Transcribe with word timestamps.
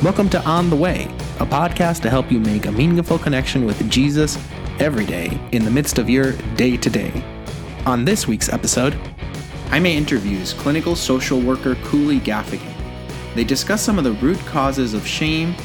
Welcome 0.00 0.28
to 0.30 0.40
On 0.44 0.70
the 0.70 0.76
Way, 0.76 1.06
a 1.40 1.44
podcast 1.44 2.02
to 2.02 2.08
help 2.10 2.30
you 2.30 2.38
make 2.38 2.66
a 2.66 2.70
meaningful 2.72 3.18
connection 3.18 3.64
with 3.64 3.90
Jesus 3.90 4.38
every 4.78 5.04
day 5.04 5.40
in 5.50 5.64
the 5.64 5.72
midst 5.72 5.98
of 5.98 6.08
your 6.08 6.34
day 6.54 6.76
to 6.76 6.88
day. 6.88 7.24
On 7.84 8.04
this 8.04 8.28
week's 8.28 8.48
episode, 8.48 8.94
Jaime 9.70 9.96
interviews 9.96 10.52
clinical 10.52 10.94
social 10.94 11.40
worker 11.40 11.74
Cooley 11.86 12.20
Gaffigan. 12.20 12.72
They 13.34 13.42
discuss 13.42 13.82
some 13.82 13.98
of 13.98 14.04
the 14.04 14.12
root 14.12 14.38
causes 14.46 14.94
of 14.94 15.04
shame, 15.04 15.56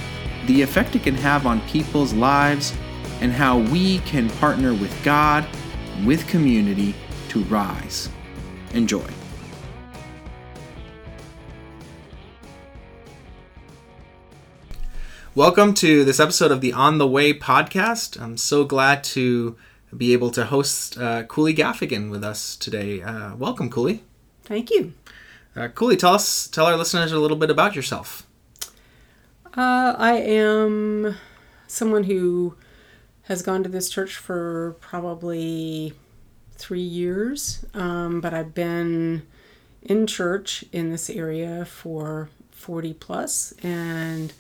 the 0.48 0.63
effect 0.63 0.95
it 0.95 1.04
can 1.04 1.13
have 1.13 1.45
on 1.45 1.62
people's 1.68 2.12
lives, 2.12 2.76
and 3.22 3.31
how 3.31 3.59
we 3.59 4.00
can 4.00 4.31
partner 4.31 4.73
with 4.73 5.04
God, 5.04 5.45
with 6.04 6.27
community 6.27 6.95
to 7.30 7.44
rise. 7.44 8.09
Enjoy. 8.73 9.05
Welcome 15.36 15.73
to 15.76 16.05
this 16.05 16.20
episode 16.20 16.52
of 16.52 16.62
the 16.62 16.73
On 16.73 17.00
the 17.00 17.08
Way 17.08 17.34
podcast. 17.34 18.22
I'm 18.22 18.38
so 18.38 18.64
glad 18.66 19.04
to 19.05 19.58
be 19.98 20.14
able 20.14 20.30
to 20.30 20.46
host 20.46 20.96
uh, 20.96 21.24
Cooley 21.24 21.55
Gaffigan 21.55 22.12
with 22.12 22.24
us 22.24 22.55
today. 22.55 23.02
Uh, 23.02 23.36
welcome, 23.36 23.72
Cooley. 23.72 24.04
Thank 24.44 24.70
you. 24.70 24.94
Uh, 25.55 25.70
Cooley, 25.70 25.98
tell 25.98 26.14
us, 26.14 26.48
tell 26.48 26.68
our 26.68 26.77
listeners 26.77 27.12
a 27.12 27.18
little 27.18 27.36
bit 27.36 27.50
about 27.50 27.76
yourself. 27.76 28.27
Uh, 29.58 29.96
I 29.98 30.18
am 30.18 31.16
someone 31.66 32.04
who 32.04 32.55
has 33.24 33.41
gone 33.41 33.63
to 33.63 33.70
this 33.70 33.90
church 33.90 34.16
for 34.18 34.76
probably 34.82 35.94
three 36.52 36.80
years, 36.80 37.66
um, 37.74 38.22
but 38.22 38.36
I've 38.36 38.54
been 38.54 39.26
in 39.82 40.05
church 40.05 40.63
in 40.72 40.91
this 40.91 41.10
area 41.10 41.66
for 41.66 42.30
40 42.52 42.94
plus, 42.94 43.52
and 43.63 44.32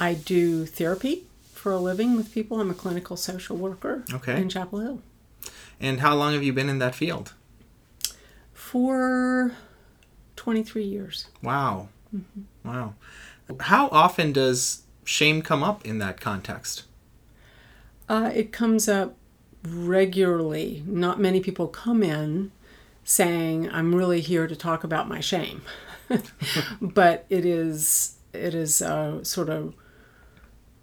I 0.00 0.14
do 0.14 0.64
therapy 0.66 1.24
for 1.52 1.70
a 1.72 1.78
living 1.78 2.16
with 2.16 2.32
people. 2.32 2.58
I'm 2.60 2.70
a 2.70 2.74
clinical 2.74 3.16
social 3.16 3.56
worker 3.56 4.04
Okay. 4.12 4.40
in 4.40 4.48
Chapel 4.48 4.80
Hill 4.80 5.02
And 5.78 6.00
how 6.00 6.14
long 6.16 6.32
have 6.32 6.42
you 6.42 6.52
been 6.52 6.68
in 6.70 6.78
that 6.80 6.94
field? 6.94 7.34
for 8.52 9.52
23 10.36 10.84
years. 10.84 11.26
Wow. 11.42 11.88
Wow. 12.64 12.94
How 13.60 13.88
often 13.88 14.32
does 14.32 14.82
shame 15.04 15.42
come 15.42 15.62
up 15.64 15.84
in 15.84 15.98
that 15.98 16.20
context? 16.20 16.84
Uh, 18.08 18.30
it 18.34 18.52
comes 18.52 18.88
up 18.88 19.16
regularly. 19.66 20.82
Not 20.86 21.18
many 21.20 21.40
people 21.40 21.66
come 21.68 22.02
in 22.02 22.52
saying, 23.04 23.70
"I'm 23.72 23.94
really 23.94 24.20
here 24.20 24.46
to 24.46 24.54
talk 24.54 24.84
about 24.84 25.08
my 25.08 25.20
shame," 25.20 25.62
but 26.80 27.26
it 27.28 27.44
is 27.44 28.16
it 28.32 28.54
is 28.54 28.80
a 28.80 29.20
sort 29.24 29.48
of 29.48 29.74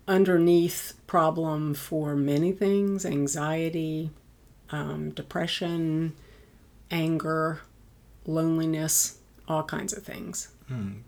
underneath 0.07 0.93
problem 1.07 1.73
for 1.73 2.15
many 2.15 2.51
things: 2.51 3.05
anxiety, 3.05 4.11
um, 4.71 5.11
depression, 5.11 6.15
anger, 6.91 7.61
loneliness, 8.25 9.19
all 9.47 9.63
kinds 9.63 9.93
of 9.93 10.03
things. 10.03 10.49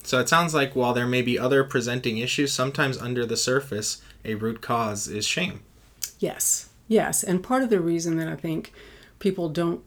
So 0.03 0.19
it 0.19 0.29
sounds 0.29 0.53
like 0.53 0.73
while 0.73 0.93
there 0.93 1.05
may 1.05 1.21
be 1.21 1.37
other 1.37 1.65
presenting 1.65 2.17
issues, 2.17 2.53
sometimes 2.53 2.97
under 2.97 3.25
the 3.25 3.35
surface, 3.35 4.01
a 4.23 4.35
root 4.35 4.61
cause 4.61 5.09
is 5.09 5.25
shame. 5.25 5.59
Yes, 6.17 6.69
yes. 6.87 7.23
And 7.23 7.43
part 7.43 7.63
of 7.63 7.69
the 7.69 7.81
reason 7.81 8.15
that 8.17 8.29
I 8.29 8.37
think 8.37 8.71
people 9.19 9.49
don't 9.49 9.83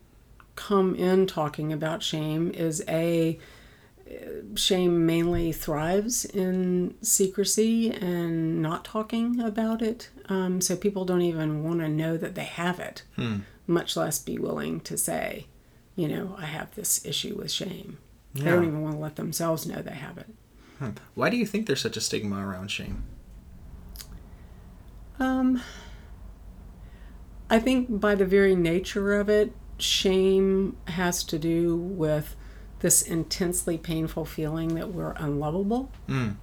come 0.56 0.94
in 0.94 1.27
talking 1.27 1.72
about 1.72 2.02
shame 2.02 2.50
is 2.50 2.84
a 2.86 3.38
shame 4.55 5.06
mainly 5.06 5.52
thrives 5.52 6.24
in 6.24 6.94
secrecy 7.02 7.91
and 7.91 8.60
not 8.60 8.84
talking 8.84 9.41
about 9.41 9.82
it. 9.82 10.10
Um, 10.28 10.61
so 10.61 10.77
people 10.77 11.05
don't 11.05 11.23
even 11.23 11.64
want 11.64 11.80
to 11.80 11.89
know 11.89 12.17
that 12.17 12.34
they 12.34 12.45
have 12.45 12.78
it, 12.80 13.02
much 13.67 13.96
less 13.96 14.18
be 14.18 14.39
willing 14.39 14.80
to 14.80 14.96
say, 14.98 15.46
you 15.96 16.08
know, 16.08 16.36
I 16.39 16.46
have 16.46 16.74
this 16.74 17.05
issue 17.05 17.34
with 17.36 17.51
shame. 17.51 17.98
They 18.34 18.45
don't 18.51 18.64
even 18.64 18.83
want 18.83 18.95
to 18.95 19.01
let 19.01 19.17
themselves 19.17 19.67
know 19.67 19.83
they 19.83 19.92
have 19.92 20.17
it. 20.18 20.27
Why 21.14 21.30
do 21.30 21.36
you 21.36 21.46
think 21.46 21.67
there's 21.67 21.80
such 21.83 21.96
a 21.96 22.01
stigma 22.01 22.46
around 22.46 22.70
shame? 22.70 23.05
Um, 25.20 25.62
I 27.51 27.58
think 27.58 28.01
by 28.01 28.14
the 28.14 28.24
very 28.24 28.56
nature 28.56 29.14
of 29.20 29.28
it, 29.28 29.52
shame 29.78 30.77
has 30.89 31.22
to 31.24 31.39
do 31.39 31.77
with 31.77 32.34
this 32.83 33.01
intensely 33.03 33.79
painful 33.79 34.25
feeling 34.25 34.75
that 34.75 34.93
we're 34.93 35.13
unlovable 35.13 35.91
Mm. 36.09 36.35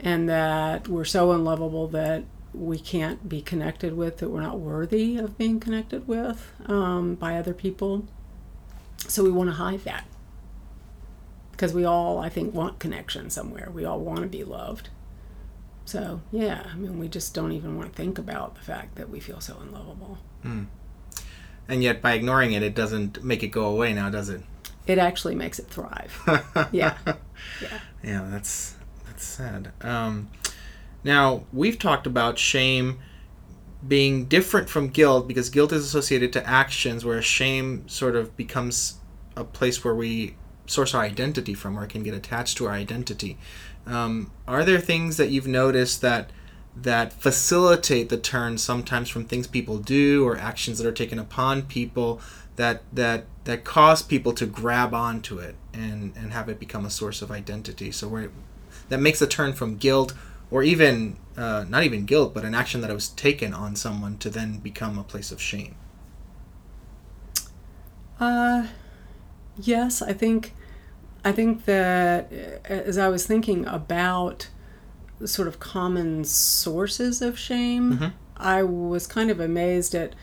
and 0.00 0.28
that 0.28 0.88
we're 0.88 1.04
so 1.04 1.30
unlovable 1.32 1.86
that 1.88 2.24
we 2.52 2.78
can't 2.78 3.28
be 3.28 3.40
connected 3.42 3.94
with, 3.96 4.16
that 4.18 4.30
we're 4.30 4.40
not 4.40 4.58
worthy 4.58 5.16
of 5.18 5.36
being 5.38 5.60
connected 5.60 6.08
with 6.08 6.50
um, 6.66 7.14
by 7.14 7.36
other 7.36 7.52
people. 7.54 8.06
So 9.06 9.22
we 9.22 9.30
want 9.30 9.50
to 9.50 9.54
hide 9.54 9.84
that. 9.84 10.04
Because 11.52 11.74
we 11.74 11.84
all, 11.84 12.18
I 12.18 12.28
think, 12.28 12.54
want 12.54 12.78
connection 12.78 13.30
somewhere. 13.30 13.68
We 13.72 13.84
all 13.84 14.00
want 14.00 14.20
to 14.20 14.26
be 14.28 14.44
loved. 14.44 14.88
So, 15.84 16.20
yeah, 16.30 16.66
I 16.72 16.76
mean, 16.76 16.98
we 16.98 17.08
just 17.08 17.34
don't 17.34 17.52
even 17.52 17.76
want 17.76 17.90
to 17.90 17.96
think 17.96 18.18
about 18.18 18.54
the 18.54 18.60
fact 18.62 18.94
that 18.96 19.10
we 19.10 19.20
feel 19.20 19.40
so 19.40 19.56
unlovable. 19.60 20.18
And 21.68 21.82
yet, 21.82 22.00
by 22.00 22.12
ignoring 22.14 22.52
it, 22.52 22.62
it 22.62 22.74
doesn't 22.74 23.22
make 23.22 23.42
it 23.42 23.48
go 23.48 23.66
away 23.66 23.92
now, 23.92 24.08
does 24.08 24.28
it? 24.30 24.42
It 24.88 24.98
actually 24.98 25.34
makes 25.34 25.58
it 25.58 25.66
thrive. 25.68 26.20
yeah. 26.72 26.96
Yeah. 27.62 27.78
Yeah, 28.02 28.28
that's 28.30 28.74
that's 29.06 29.24
sad. 29.24 29.70
Um, 29.80 30.28
now 31.04 31.44
we've 31.52 31.78
talked 31.78 32.06
about 32.06 32.38
shame 32.38 32.98
being 33.86 34.24
different 34.26 34.68
from 34.68 34.88
guilt 34.88 35.28
because 35.28 35.50
guilt 35.50 35.72
is 35.72 35.84
associated 35.84 36.32
to 36.32 36.46
actions, 36.46 37.04
whereas 37.04 37.24
shame 37.24 37.88
sort 37.88 38.16
of 38.16 38.36
becomes 38.36 38.98
a 39.36 39.44
place 39.44 39.84
where 39.84 39.94
we 39.94 40.34
source 40.66 40.94
our 40.94 41.02
identity 41.02 41.54
from, 41.54 41.78
or 41.78 41.84
it 41.84 41.90
can 41.90 42.02
get 42.02 42.14
attached 42.14 42.56
to 42.58 42.66
our 42.66 42.72
identity. 42.72 43.38
Um, 43.86 44.30
are 44.46 44.64
there 44.64 44.80
things 44.80 45.16
that 45.16 45.30
you've 45.30 45.46
noticed 45.46 46.00
that 46.02 46.30
that 46.76 47.12
facilitate 47.12 48.08
the 48.08 48.16
turn 48.18 48.58
sometimes 48.58 49.08
from 49.08 49.24
things 49.24 49.46
people 49.46 49.78
do 49.78 50.24
or 50.26 50.36
actions 50.36 50.78
that 50.78 50.86
are 50.86 50.92
taken 50.92 51.18
upon 51.18 51.62
people 51.62 52.20
that 52.58 52.82
that 52.92 53.24
that 53.44 53.64
cause 53.64 54.02
people 54.02 54.32
to 54.34 54.46
grab 54.46 54.92
onto 54.92 55.38
it 55.38 55.54
and 55.72 56.12
and 56.16 56.32
have 56.32 56.48
it 56.52 56.58
become 56.60 56.84
a 56.86 56.90
source 56.90 57.22
of 57.22 57.30
identity 57.30 57.90
so 57.92 58.06
where 58.08 58.30
that 58.90 59.00
makes 59.00 59.18
the 59.20 59.26
turn 59.26 59.52
from 59.52 59.76
guilt 59.76 60.12
or 60.50 60.62
even 60.62 61.16
uh, 61.36 61.64
not 61.68 61.82
even 61.84 62.04
guilt 62.04 62.34
but 62.34 62.44
an 62.44 62.54
action 62.54 62.80
that 62.82 62.92
was 62.92 63.08
taken 63.10 63.54
on 63.54 63.76
someone 63.76 64.16
to 64.18 64.28
then 64.30 64.58
become 64.58 64.98
a 64.98 65.04
place 65.04 65.30
of 65.32 65.40
shame 65.40 65.74
Uh, 68.20 68.66
yes, 69.56 70.02
I 70.02 70.12
think, 70.12 70.52
I 71.24 71.32
think 71.32 71.64
that 71.66 72.32
uh, 72.68 72.72
as 72.72 72.98
I 72.98 73.08
was 73.08 73.26
thinking 73.26 73.64
about 73.66 74.48
sort 75.24 75.48
of 75.48 75.60
common 75.60 76.24
sources 76.24 77.22
of 77.22 77.38
shame, 77.38 77.98
Mhm. 77.98 78.12
I 78.36 78.62
was 78.64 79.06
kind 79.06 79.30
of 79.30 79.38
amazed 79.40 79.94
at 79.94 80.14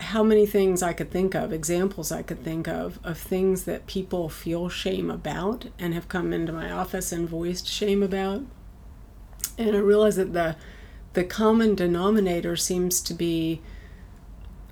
how 0.00 0.22
many 0.22 0.46
things 0.46 0.82
I 0.82 0.92
could 0.92 1.10
think 1.10 1.34
of, 1.34 1.52
examples 1.52 2.10
I 2.10 2.22
could 2.22 2.42
think 2.42 2.66
of, 2.66 2.98
of 3.04 3.18
things 3.18 3.64
that 3.64 3.86
people 3.86 4.28
feel 4.28 4.68
shame 4.68 5.10
about 5.10 5.66
and 5.78 5.94
have 5.94 6.08
come 6.08 6.32
into 6.32 6.52
my 6.52 6.70
office 6.70 7.12
and 7.12 7.28
voiced 7.28 7.66
shame 7.66 8.02
about. 8.02 8.42
And 9.58 9.76
I 9.76 9.80
realized 9.80 10.18
that 10.18 10.32
the 10.32 10.56
the 11.12 11.24
common 11.24 11.74
denominator 11.74 12.54
seems 12.56 13.00
to 13.00 13.14
be 13.14 13.60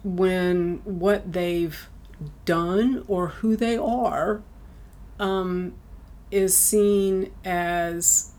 when 0.04 0.80
what 0.84 1.32
they've 1.32 1.88
done 2.44 3.04
or 3.08 3.28
who 3.28 3.56
they 3.56 3.76
are 3.76 4.42
um, 5.18 5.74
is 6.30 6.56
seen 6.56 7.32
as 7.44 8.32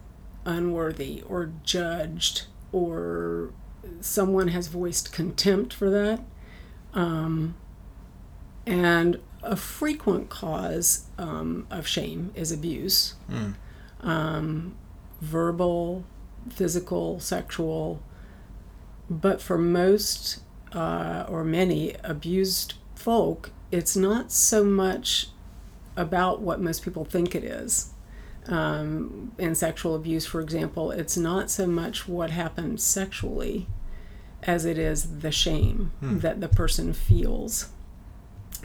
unworthy 0.46 1.22
or 1.28 1.52
judged 1.64 2.46
or 2.72 3.52
someone 4.00 4.50
has 4.50 4.68
voiced 4.68 5.12
contempt 5.12 5.74
for 5.74 5.90
that. 5.90 6.22
Um, 6.94 7.56
and 8.66 9.20
a 9.44 9.56
frequent 9.56 10.30
cause 10.30 11.06
um, 11.18 11.66
of 11.72 11.88
shame 11.88 12.32
is 12.36 12.52
abuse 12.52 13.16
Mm. 13.32 13.56
um, 14.02 14.76
verbal, 15.22 16.04
physical, 16.50 17.20
sexual. 17.20 18.02
But 19.10 19.42
for 19.42 19.58
most 19.58 20.40
uh, 20.74 21.26
or 21.28 21.44
many 21.44 21.96
abused 22.04 22.76
folk, 22.96 23.52
it's 23.72 23.96
not 23.96 24.32
so 24.32 24.64
much 24.64 25.30
about 25.96 26.42
what 26.42 26.60
most 26.62 26.84
people 26.84 27.06
think 27.06 27.34
it 27.36 27.44
is. 27.44 27.92
Um, 28.48 29.32
in 29.38 29.54
sexual 29.56 29.96
abuse, 29.96 30.26
for 30.26 30.42
example, 30.42 30.92
it's 30.92 31.18
not 31.18 31.50
so 31.52 31.68
much 31.68 32.08
what 32.08 32.32
happened 32.32 32.80
sexually 32.82 33.68
as 34.44 34.66
it 34.66 34.78
is 34.78 35.20
the 35.20 35.32
shame 35.32 35.92
that 36.02 36.40
the 36.42 36.48
person 36.50 36.94
feels 36.94 37.70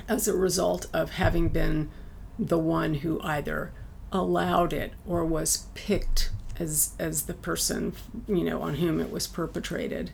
as 0.09 0.27
a 0.29 0.35
result 0.37 0.87
of 0.93 1.11
having 1.13 1.49
been 1.49 1.91
the 2.39 2.59
one 2.59 2.95
who 2.95 3.21
either 3.23 3.73
allowed 4.13 4.73
it 4.73 4.93
or 5.07 5.25
was 5.25 5.67
picked 5.75 6.31
as 6.59 6.93
as 6.99 7.23
the 7.23 7.35
person 7.35 7.93
you 8.29 8.45
know 8.45 8.63
on 8.63 8.75
whom 8.77 9.01
it 9.01 9.11
was 9.11 9.27
perpetrated 9.27 10.13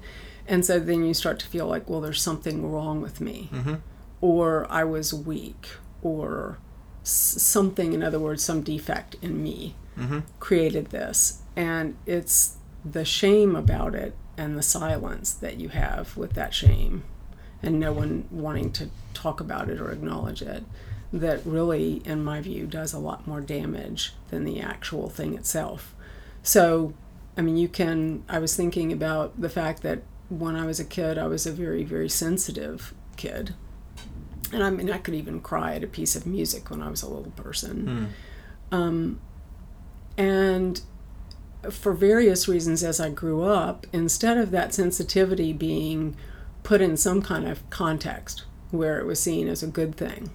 and 0.49 0.65
so 0.65 0.79
then 0.81 1.05
you 1.05 1.13
start 1.15 1.39
to 1.39 1.47
feel 1.47 1.67
like 1.67 1.89
well 1.89 2.01
there's 2.01 2.23
something 2.23 2.71
wrong 2.71 3.01
with 3.03 3.21
me 3.21 3.49
Mm-hmm. 3.53 3.75
or 4.23 4.67
i 4.71 4.83
was 4.85 5.13
weak 5.13 5.69
or 6.03 6.59
something 7.03 7.93
in 7.93 8.03
other 8.03 8.19
words 8.19 8.43
some 8.43 8.63
defect 8.63 9.17
in 9.23 9.43
me 9.43 9.75
Mm-hmm. 9.99 10.21
created 10.39 10.87
this 10.87 11.43
and 11.57 11.95
it's 12.07 12.57
the 12.85 13.05
shame 13.05 13.55
about 13.55 13.95
it 13.95 14.15
and 14.41 14.57
the 14.57 14.63
silence 14.63 15.35
that 15.35 15.61
you 15.61 15.69
have 15.69 16.17
with 16.17 16.33
that 16.33 16.55
shame 16.55 17.05
and 17.63 17.79
no 17.79 17.93
one 17.93 18.27
wanting 18.31 18.73
to 18.73 18.89
talk 19.13 19.39
about 19.39 19.69
it 19.69 19.79
or 19.79 19.91
acknowledge 19.91 20.41
it 20.41 20.65
that 21.13 21.45
really 21.45 22.01
in 22.07 22.25
my 22.25 22.41
view 22.41 22.67
does 22.67 22.95
a 22.95 22.99
lot 22.99 23.27
more 23.27 23.43
damage 23.43 24.15
than 24.31 24.45
the 24.45 24.59
actual 24.59 25.11
thing 25.11 25.35
itself. 25.35 25.95
So 26.43 26.95
i 27.37 27.43
mean 27.43 27.57
you 27.57 27.69
can 27.69 28.25
i 28.29 28.39
was 28.39 28.57
thinking 28.57 28.93
about 28.93 29.39
the 29.41 29.49
fact 29.49 29.83
that 29.83 30.03
when 30.29 30.57
i 30.57 30.67
was 30.67 30.81
a 30.81 30.85
kid 30.85 31.17
i 31.17 31.27
was 31.27 31.47
a 31.47 31.53
very 31.53 31.85
very 31.85 32.09
sensitive 32.09 32.95
kid. 33.17 33.55
And 34.55 34.63
i 34.65 34.71
mean 34.71 34.91
i 34.91 34.99
could 34.99 35.15
even 35.15 35.41
cry 35.43 35.75
at 35.75 35.85
a 35.85 35.87
piece 35.87 36.17
of 36.17 36.27
music 36.27 36.71
when 36.71 36.83
i 36.83 36.89
was 36.89 37.03
a 37.03 37.09
little 37.09 37.33
person. 37.33 38.15
Mm. 38.73 38.77
um, 38.77 39.21
and 40.17 40.81
for 41.69 41.93
various 41.93 42.49
reasons, 42.49 42.83
as 42.83 43.01
I 43.01 43.11
grew 43.11 43.43
up, 43.43 43.87
instead 43.93 44.39
of 44.39 44.51
that 44.51 44.73
sensitivity 44.73 45.53
being 45.53 46.17
put 46.63 46.81
in 46.81 46.97
some 46.97 47.23
kind 47.23 47.47
of 47.47 47.69
context 47.71 48.45
where 48.71 48.99
it 48.99 49.07
was 49.07 49.21
seen 49.21 49.49
as 49.49 49.63
a 49.63 49.67
good 49.67 49.97
thing, 49.97 50.31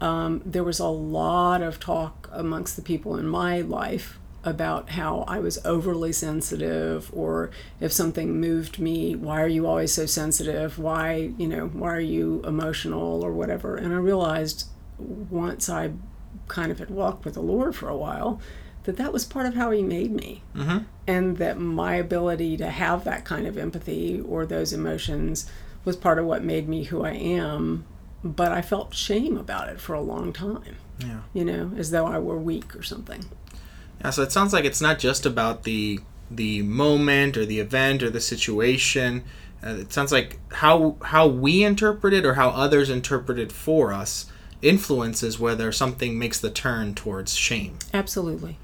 um, 0.00 0.42
there 0.44 0.64
was 0.64 0.80
a 0.80 0.88
lot 0.88 1.62
of 1.62 1.78
talk 1.78 2.28
amongst 2.32 2.76
the 2.76 2.82
people 2.82 3.16
in 3.16 3.26
my 3.26 3.60
life 3.60 4.18
about 4.44 4.90
how 4.90 5.24
I 5.28 5.38
was 5.38 5.64
overly 5.64 6.12
sensitive, 6.12 7.08
or 7.14 7.50
if 7.80 7.92
something 7.92 8.40
moved 8.40 8.80
me, 8.80 9.14
why 9.14 9.40
are 9.40 9.48
you 9.48 9.66
always 9.66 9.92
so 9.92 10.04
sensitive? 10.04 10.78
Why, 10.78 11.32
you 11.38 11.46
know, 11.46 11.68
why 11.68 11.94
are 11.94 12.00
you 12.00 12.42
emotional 12.44 13.24
or 13.24 13.32
whatever? 13.32 13.76
And 13.76 13.94
I 13.94 13.98
realized 13.98 14.66
once 14.98 15.68
I 15.68 15.92
kind 16.48 16.72
of 16.72 16.80
had 16.80 16.90
walked 16.90 17.24
with 17.24 17.34
the 17.34 17.40
Lord 17.40 17.76
for 17.76 17.88
a 17.88 17.96
while 17.96 18.40
that 18.84 18.96
that 18.96 19.12
was 19.12 19.24
part 19.24 19.46
of 19.46 19.54
how 19.54 19.70
He 19.70 19.82
made 19.82 20.10
me 20.12 20.42
Mm-hmm. 20.56 20.78
and 21.06 21.36
that 21.38 21.58
my 21.58 21.94
ability 21.94 22.56
to 22.58 22.68
have 22.68 23.04
that 23.04 23.24
kind 23.24 23.46
of 23.46 23.56
empathy 23.58 24.20
or 24.20 24.44
those 24.46 24.72
emotions 24.72 25.48
was 25.84 25.96
part 25.96 26.18
of 26.18 26.24
what 26.26 26.44
made 26.44 26.68
me 26.68 26.84
who 26.84 27.04
I 27.04 27.12
am. 27.12 27.84
But 28.24 28.52
I 28.52 28.62
felt 28.62 28.94
shame 28.94 29.36
about 29.36 29.68
it 29.68 29.80
for 29.80 29.94
a 29.94 30.00
long 30.00 30.32
time, 30.32 30.76
Yeah. 31.00 31.20
you 31.32 31.44
know, 31.44 31.72
as 31.76 31.90
though 31.90 32.06
I 32.06 32.18
were 32.20 32.38
weak 32.38 32.76
or 32.76 32.82
something. 32.84 33.24
Yeah, 34.00 34.10
so 34.10 34.22
it 34.22 34.30
sounds 34.32 34.52
like 34.52 34.64
it's 34.64 34.80
not 34.80 34.98
just 34.98 35.26
about 35.26 35.64
the 35.64 36.00
the 36.30 36.62
moment 36.62 37.36
or 37.36 37.44
the 37.44 37.58
event 37.60 38.02
or 38.02 38.08
the 38.10 38.20
situation. 38.20 39.22
Uh, 39.64 39.70
it 39.80 39.92
sounds 39.92 40.12
like 40.12 40.38
how 40.52 40.96
how 41.02 41.26
we 41.26 41.62
interpret 41.64 42.14
it 42.14 42.24
or 42.24 42.34
how 42.34 42.48
others 42.50 42.88
interpret 42.88 43.38
it 43.38 43.52
for 43.52 43.92
us 43.92 44.26
influences 44.62 45.38
whether 45.38 45.72
something 45.72 46.18
makes 46.18 46.38
the 46.40 46.50
turn 46.50 46.94
towards 46.94 47.34
shame. 47.34 47.76
Absolutely. 47.92 48.56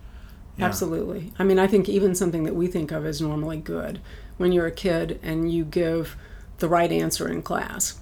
Yeah. 0.58 0.66
Absolutely. 0.66 1.32
I 1.38 1.44
mean, 1.44 1.58
I 1.58 1.66
think 1.66 1.88
even 1.88 2.14
something 2.14 2.44
that 2.44 2.54
we 2.54 2.66
think 2.66 2.90
of 2.90 3.06
as 3.06 3.20
normally 3.20 3.58
good, 3.58 4.00
when 4.36 4.52
you're 4.52 4.66
a 4.66 4.72
kid 4.72 5.20
and 5.22 5.52
you 5.52 5.64
give 5.64 6.16
the 6.58 6.68
right 6.68 6.90
answer 6.90 7.28
in 7.28 7.42
class, 7.42 8.00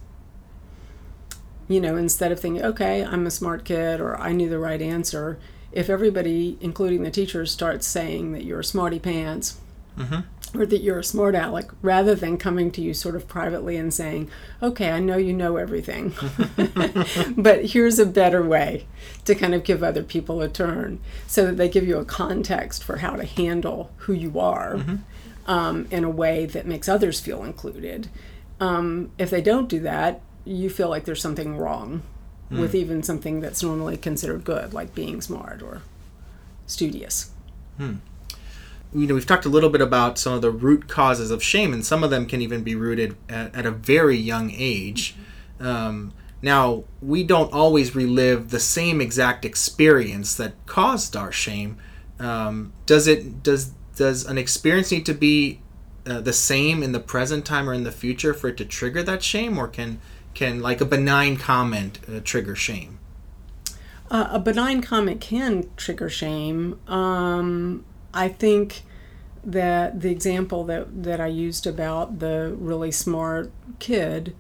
you 1.68 1.80
know, 1.80 1.96
instead 1.96 2.32
of 2.32 2.40
thinking, 2.40 2.64
okay, 2.64 3.04
I'm 3.04 3.26
a 3.26 3.30
smart 3.30 3.64
kid 3.64 4.00
or 4.00 4.18
I 4.18 4.32
knew 4.32 4.48
the 4.48 4.58
right 4.58 4.80
answer, 4.80 5.38
if 5.72 5.90
everybody, 5.90 6.56
including 6.60 7.02
the 7.02 7.10
teachers, 7.10 7.50
starts 7.52 7.86
saying 7.86 8.32
that 8.32 8.44
you're 8.44 8.62
smarty 8.62 8.98
pants 8.98 9.58
Mm-hmm. 9.98 10.20
Or 10.60 10.66
that 10.66 10.82
you're 10.82 10.98
a 10.98 11.04
smart 11.04 11.34
aleck, 11.34 11.70
rather 11.82 12.14
than 12.14 12.38
coming 12.38 12.70
to 12.72 12.80
you 12.80 12.94
sort 12.94 13.16
of 13.16 13.28
privately 13.28 13.76
and 13.76 13.92
saying, 13.92 14.30
okay, 14.62 14.90
I 14.90 15.00
know 15.00 15.16
you 15.16 15.32
know 15.32 15.56
everything, 15.56 16.14
but 17.36 17.66
here's 17.66 17.98
a 17.98 18.06
better 18.06 18.42
way 18.42 18.86
to 19.24 19.34
kind 19.34 19.54
of 19.54 19.64
give 19.64 19.82
other 19.82 20.02
people 20.02 20.40
a 20.42 20.48
turn 20.48 21.00
so 21.26 21.46
that 21.46 21.56
they 21.56 21.68
give 21.68 21.86
you 21.86 21.98
a 21.98 22.04
context 22.04 22.82
for 22.84 22.98
how 22.98 23.16
to 23.16 23.24
handle 23.24 23.90
who 23.98 24.12
you 24.12 24.38
are 24.38 24.80
um, 25.46 25.86
in 25.90 26.04
a 26.04 26.10
way 26.10 26.46
that 26.46 26.66
makes 26.66 26.88
others 26.88 27.20
feel 27.20 27.42
included. 27.44 28.08
Um, 28.60 29.10
if 29.18 29.30
they 29.30 29.42
don't 29.42 29.68
do 29.68 29.80
that, 29.80 30.20
you 30.44 30.70
feel 30.70 30.88
like 30.88 31.04
there's 31.04 31.20
something 31.20 31.56
wrong 31.56 32.02
with 32.60 32.74
even 32.76 33.02
something 33.02 33.40
that's 33.40 33.62
normally 33.62 33.96
considered 33.96 34.44
good, 34.44 34.72
like 34.72 34.94
being 34.94 35.20
smart 35.20 35.62
or 35.62 35.82
studious. 36.66 37.30
You 38.94 39.06
know, 39.06 39.14
we've 39.14 39.26
talked 39.26 39.44
a 39.44 39.50
little 39.50 39.70
bit 39.70 39.80
about 39.80 40.18
some 40.18 40.32
of 40.32 40.42
the 40.42 40.50
root 40.50 40.88
causes 40.88 41.30
of 41.30 41.42
shame, 41.42 41.72
and 41.72 41.84
some 41.84 42.04
of 42.04 42.10
them 42.10 42.26
can 42.26 42.40
even 42.40 42.62
be 42.62 42.74
rooted 42.74 43.16
at, 43.28 43.54
at 43.54 43.66
a 43.66 43.70
very 43.70 44.16
young 44.16 44.50
age. 44.52 45.14
Um, 45.60 46.12
now, 46.42 46.84
we 47.00 47.24
don't 47.24 47.52
always 47.52 47.94
relive 47.94 48.50
the 48.50 48.60
same 48.60 49.00
exact 49.00 49.44
experience 49.44 50.34
that 50.36 50.54
caused 50.66 51.16
our 51.16 51.32
shame. 51.32 51.78
Um, 52.18 52.72
does 52.86 53.06
it? 53.06 53.42
Does 53.42 53.72
does 53.96 54.26
an 54.26 54.38
experience 54.38 54.92
need 54.92 55.06
to 55.06 55.14
be 55.14 55.60
uh, 56.06 56.20
the 56.20 56.32
same 56.32 56.82
in 56.82 56.92
the 56.92 57.00
present 57.00 57.44
time 57.44 57.68
or 57.68 57.74
in 57.74 57.84
the 57.84 57.92
future 57.92 58.34
for 58.34 58.48
it 58.48 58.56
to 58.58 58.64
trigger 58.64 59.02
that 59.02 59.22
shame, 59.22 59.58
or 59.58 59.68
can 59.68 60.00
can 60.34 60.60
like 60.60 60.80
a 60.80 60.84
benign 60.84 61.36
comment 61.36 61.98
uh, 62.08 62.20
trigger 62.22 62.54
shame? 62.54 62.98
Uh, 64.10 64.28
a 64.30 64.38
benign 64.38 64.80
comment 64.80 65.20
can 65.20 65.68
trigger 65.76 66.08
shame. 66.08 66.78
Um, 66.86 67.84
I 68.16 68.28
think 68.28 68.82
that 69.44 70.00
the 70.00 70.10
example 70.10 70.64
that, 70.64 71.04
that 71.04 71.20
I 71.20 71.28
used 71.28 71.66
about 71.66 72.18
the 72.18 72.54
really 72.58 72.90
smart 72.90 73.52
kid, 73.78 74.34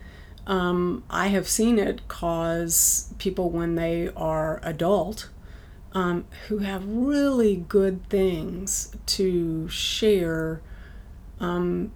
um, 0.46 1.04
I 1.08 1.28
have 1.28 1.46
seen 1.48 1.78
it 1.78 2.08
cause 2.08 3.12
people 3.18 3.50
when 3.50 3.76
they 3.76 4.08
are 4.16 4.58
adult 4.62 5.28
um, 5.92 6.24
who 6.48 6.58
have 6.58 6.84
really 6.86 7.56
good 7.56 8.08
things 8.08 8.96
to 9.06 9.68
share, 9.68 10.60
um, 11.38 11.92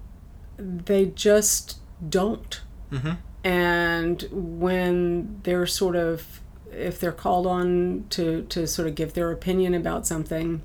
they 0.59 1.07
just 1.07 1.79
don't 2.09 2.61
Mm-hmm. 2.93 3.13
and 3.45 4.27
when 4.33 5.41
they're 5.45 5.65
sort 5.67 5.95
of 5.95 6.41
if 6.73 6.99
they're 6.99 7.13
called 7.13 7.47
on 7.47 8.05
to 8.11 8.43
to 8.49 8.67
sort 8.67 8.89
of 8.89 8.97
give 8.97 9.15
their 9.15 9.31
opinion 9.31 9.75
about 9.75 10.09
something 10.09 10.63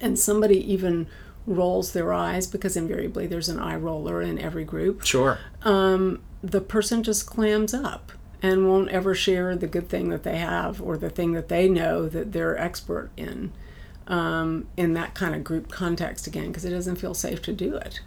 and 0.00 0.18
somebody 0.18 0.58
even 0.72 1.06
rolls 1.46 1.92
their 1.92 2.12
eyes 2.12 2.46
because 2.46 2.76
invariably 2.76 3.26
there's 3.26 3.48
an 3.48 3.58
eye 3.58 3.76
roller 3.76 4.20
in 4.20 4.38
every 4.38 4.64
group 4.64 5.04
Sure. 5.04 5.38
um, 5.62 6.20
the 6.42 6.60
person 6.60 7.02
just 7.02 7.26
clams 7.26 7.72
up 7.72 8.12
and 8.42 8.68
won't 8.68 8.88
ever 8.90 9.14
share 9.14 9.54
the 9.56 9.66
good 9.66 9.88
thing 9.88 10.08
that 10.10 10.22
they 10.24 10.38
have 10.38 10.82
or 10.82 10.96
the 10.98 11.08
thing 11.10 11.32
that 11.32 11.48
they 11.48 11.68
know 11.68 12.08
that 12.08 12.32
they're 12.32 12.58
expert 12.58 13.10
in 13.16 13.52
um, 14.08 14.66
in 14.76 14.94
that 14.94 15.14
kind 15.14 15.34
of 15.34 15.42
group 15.42 15.68
context 15.70 16.26
again 16.26 16.48
because 16.48 16.64
it 16.64 16.70
doesn't 16.70 16.96
feel 16.96 17.14
safe 17.14 17.40
to 17.42 17.52
do 17.52 17.74
it 17.76 18.00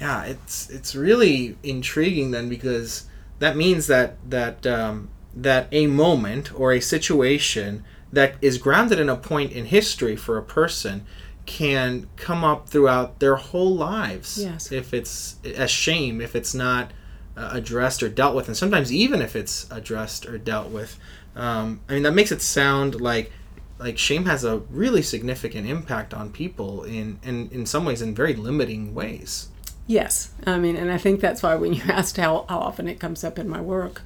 yeah 0.00 0.24
it's 0.24 0.68
it's 0.70 0.94
really 0.94 1.56
intriguing 1.62 2.30
then 2.30 2.48
because 2.48 3.06
that 3.38 3.56
means 3.56 3.86
that 3.88 4.16
that 4.28 4.66
um, 4.66 5.08
that 5.34 5.68
a 5.72 5.86
moment 5.86 6.52
or 6.58 6.72
a 6.72 6.80
situation 6.80 7.84
that 8.12 8.34
is 8.40 8.58
grounded 8.58 8.98
in 8.98 9.08
a 9.08 9.16
point 9.16 9.52
in 9.52 9.66
history 9.66 10.16
for 10.16 10.38
a 10.38 10.42
person 10.42 11.04
can 11.46 12.06
come 12.16 12.44
up 12.44 12.68
throughout 12.68 13.20
their 13.20 13.36
whole 13.36 13.74
lives 13.74 14.38
Yes. 14.42 14.70
if 14.72 14.92
it's 14.92 15.36
a 15.44 15.66
shame 15.66 16.20
if 16.20 16.36
it's 16.36 16.54
not 16.54 16.90
uh, 17.36 17.50
addressed 17.52 18.02
or 18.02 18.08
dealt 18.08 18.34
with. 18.34 18.48
And 18.48 18.56
sometimes 18.56 18.92
even 18.92 19.22
if 19.22 19.34
it's 19.36 19.66
addressed 19.70 20.26
or 20.26 20.36
dealt 20.38 20.70
with 20.70 20.98
um, 21.36 21.80
i 21.88 21.94
mean 21.94 22.02
that 22.02 22.12
makes 22.14 22.32
it 22.32 22.42
sound 22.42 23.00
like 23.00 23.30
like 23.78 23.96
shame 23.96 24.24
has 24.24 24.42
a 24.44 24.58
really 24.70 25.02
significant 25.02 25.66
impact 25.68 26.12
on 26.12 26.32
people 26.32 26.82
in, 26.82 27.20
in 27.22 27.48
in 27.50 27.64
some 27.64 27.84
ways 27.84 28.02
in 28.02 28.12
very 28.14 28.34
limiting 28.34 28.92
ways. 28.94 29.48
Yes, 29.86 30.32
I 30.46 30.58
mean, 30.58 30.76
and 30.76 30.90
I 30.92 30.98
think 30.98 31.20
that's 31.20 31.42
why 31.42 31.54
when 31.54 31.72
you 31.72 31.82
asked 31.88 32.16
how, 32.18 32.44
how 32.48 32.58
often 32.58 32.88
it 32.88 32.98
comes 33.00 33.22
up 33.24 33.38
in 33.38 33.48
my 33.48 33.60
work, 33.60 34.02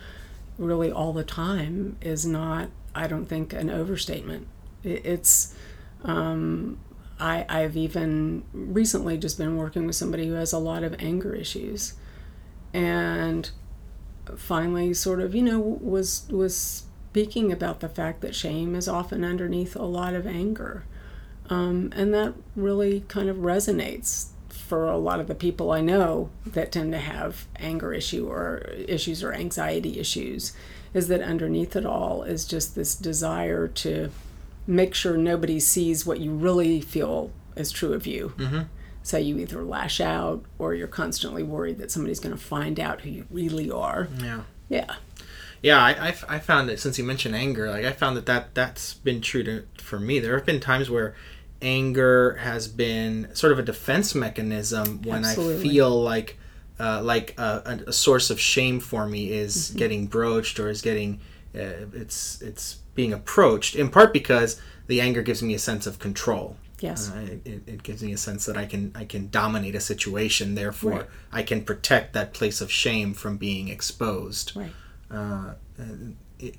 really 0.58 0.92
all 0.92 1.12
the 1.14 1.24
time 1.24 1.96
is 2.02 2.24
not, 2.26 2.68
I 2.94 3.06
don't 3.06 3.26
think, 3.26 3.52
an 3.52 3.70
overstatement. 3.70 4.48
It's, 4.82 5.54
um, 6.04 6.78
I, 7.18 7.44
I've 7.48 7.76
even 7.76 8.44
recently 8.52 9.16
just 9.16 9.38
been 9.38 9.56
working 9.56 9.86
with 9.86 9.96
somebody 9.96 10.26
who 10.26 10.34
has 10.34 10.52
a 10.52 10.58
lot 10.58 10.82
of 10.82 10.96
anger 10.98 11.34
issues, 11.34 11.94
and 12.74 13.50
finally, 14.36 14.92
sort 14.94 15.20
of, 15.20 15.34
you 15.34 15.42
know, 15.42 15.60
was 15.60 16.26
was 16.30 16.84
speaking 17.10 17.52
about 17.52 17.80
the 17.80 17.88
fact 17.88 18.22
that 18.22 18.34
shame 18.34 18.74
is 18.74 18.88
often 18.88 19.24
underneath 19.24 19.76
a 19.76 19.84
lot 19.84 20.14
of 20.14 20.26
anger, 20.26 20.84
um, 21.48 21.92
and 21.94 22.12
that 22.12 22.34
really 22.56 23.04
kind 23.08 23.28
of 23.28 23.36
resonates 23.36 24.28
for 24.48 24.88
a 24.88 24.96
lot 24.96 25.20
of 25.20 25.26
the 25.26 25.34
people 25.34 25.70
I 25.70 25.80
know 25.80 26.30
that 26.46 26.72
tend 26.72 26.92
to 26.92 26.98
have 26.98 27.46
anger 27.56 27.92
issue 27.92 28.26
or 28.26 28.58
issues 28.88 29.22
or 29.22 29.32
anxiety 29.32 30.00
issues 30.00 30.54
is 30.94 31.08
that 31.08 31.20
underneath 31.20 31.74
it 31.76 31.86
all 31.86 32.22
is 32.22 32.44
just 32.44 32.74
this 32.74 32.94
desire 32.94 33.66
to 33.66 34.10
make 34.66 34.94
sure 34.94 35.16
nobody 35.16 35.58
sees 35.58 36.06
what 36.06 36.20
you 36.20 36.32
really 36.32 36.80
feel 36.80 37.30
is 37.56 37.70
true 37.70 37.92
of 37.92 38.06
you. 38.06 38.32
Mm-hmm. 38.36 38.62
So 39.02 39.18
you 39.18 39.38
either 39.38 39.62
lash 39.62 40.00
out 40.00 40.44
or 40.58 40.74
you're 40.74 40.86
constantly 40.86 41.42
worried 41.42 41.78
that 41.78 41.90
somebody's 41.90 42.20
going 42.20 42.36
to 42.36 42.40
find 42.40 42.78
out 42.78 43.00
who 43.00 43.10
you 43.10 43.26
really 43.30 43.70
are. 43.70 44.08
Yeah. 44.20 44.42
Yeah. 44.68 44.94
Yeah, 45.60 45.80
I, 45.82 46.08
I, 46.08 46.14
I 46.28 46.38
found 46.40 46.68
that 46.68 46.80
since 46.80 46.98
you 46.98 47.04
mentioned 47.04 47.34
anger, 47.36 47.70
like 47.70 47.84
I 47.84 47.92
found 47.92 48.16
that, 48.16 48.26
that 48.26 48.54
that's 48.54 48.94
been 48.94 49.20
true 49.20 49.44
to, 49.44 49.64
for 49.78 49.98
me. 49.98 50.18
There 50.18 50.36
have 50.36 50.44
been 50.44 50.60
times 50.60 50.90
where 50.90 51.14
anger 51.60 52.34
has 52.40 52.66
been 52.66 53.28
sort 53.34 53.52
of 53.52 53.58
a 53.58 53.62
defense 53.62 54.14
mechanism 54.14 55.02
when 55.02 55.24
Absolutely. 55.24 55.68
I 55.68 55.72
feel 55.72 56.02
like 56.02 56.36
uh, 56.78 57.02
like 57.02 57.38
a, 57.38 57.80
a, 57.86 57.92
source 57.92 58.30
of 58.30 58.40
shame 58.40 58.80
for 58.80 59.06
me 59.06 59.30
is 59.30 59.68
Mm-hmm. 59.68 59.78
getting 59.78 60.06
broached 60.06 60.58
or 60.58 60.68
is 60.68 60.82
getting 60.82 61.20
uh, 61.54 61.86
it's 61.92 62.40
it's 62.42 62.76
being 62.94 63.12
approached 63.12 63.74
in 63.76 63.88
part 63.90 64.12
because 64.12 64.60
the 64.86 65.00
anger 65.00 65.22
gives 65.22 65.42
me 65.42 65.54
a 65.54 65.58
sense 65.58 65.86
of 65.86 65.98
control. 65.98 66.56
Yes. 66.80 67.10
Uh, 67.12 67.38
it, 67.44 67.62
it 67.66 67.82
gives 67.84 68.02
me 68.02 68.12
a 68.12 68.16
sense 68.16 68.44
that 68.46 68.56
I 68.56 68.66
can 68.66 68.90
I 68.94 69.04
can 69.04 69.28
dominate 69.30 69.74
a 69.74 69.80
situation. 69.80 70.54
Therefore, 70.54 70.90
Right. 70.92 71.06
I 71.32 71.42
can 71.42 71.62
protect 71.64 72.12
that 72.14 72.32
place 72.34 72.60
of 72.60 72.70
shame 72.72 73.14
from 73.14 73.36
being 73.36 73.68
exposed 73.68 74.52
Right. 74.56 74.72
uh, 75.10 75.54
it, 76.38 76.56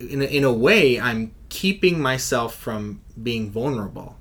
in, 0.00 0.20
a, 0.22 0.24
in 0.24 0.42
a 0.42 0.52
way, 0.52 0.98
I'm 0.98 1.32
keeping 1.48 2.00
myself 2.00 2.56
from 2.56 3.00
being 3.22 3.50
vulnerable. 3.50 4.16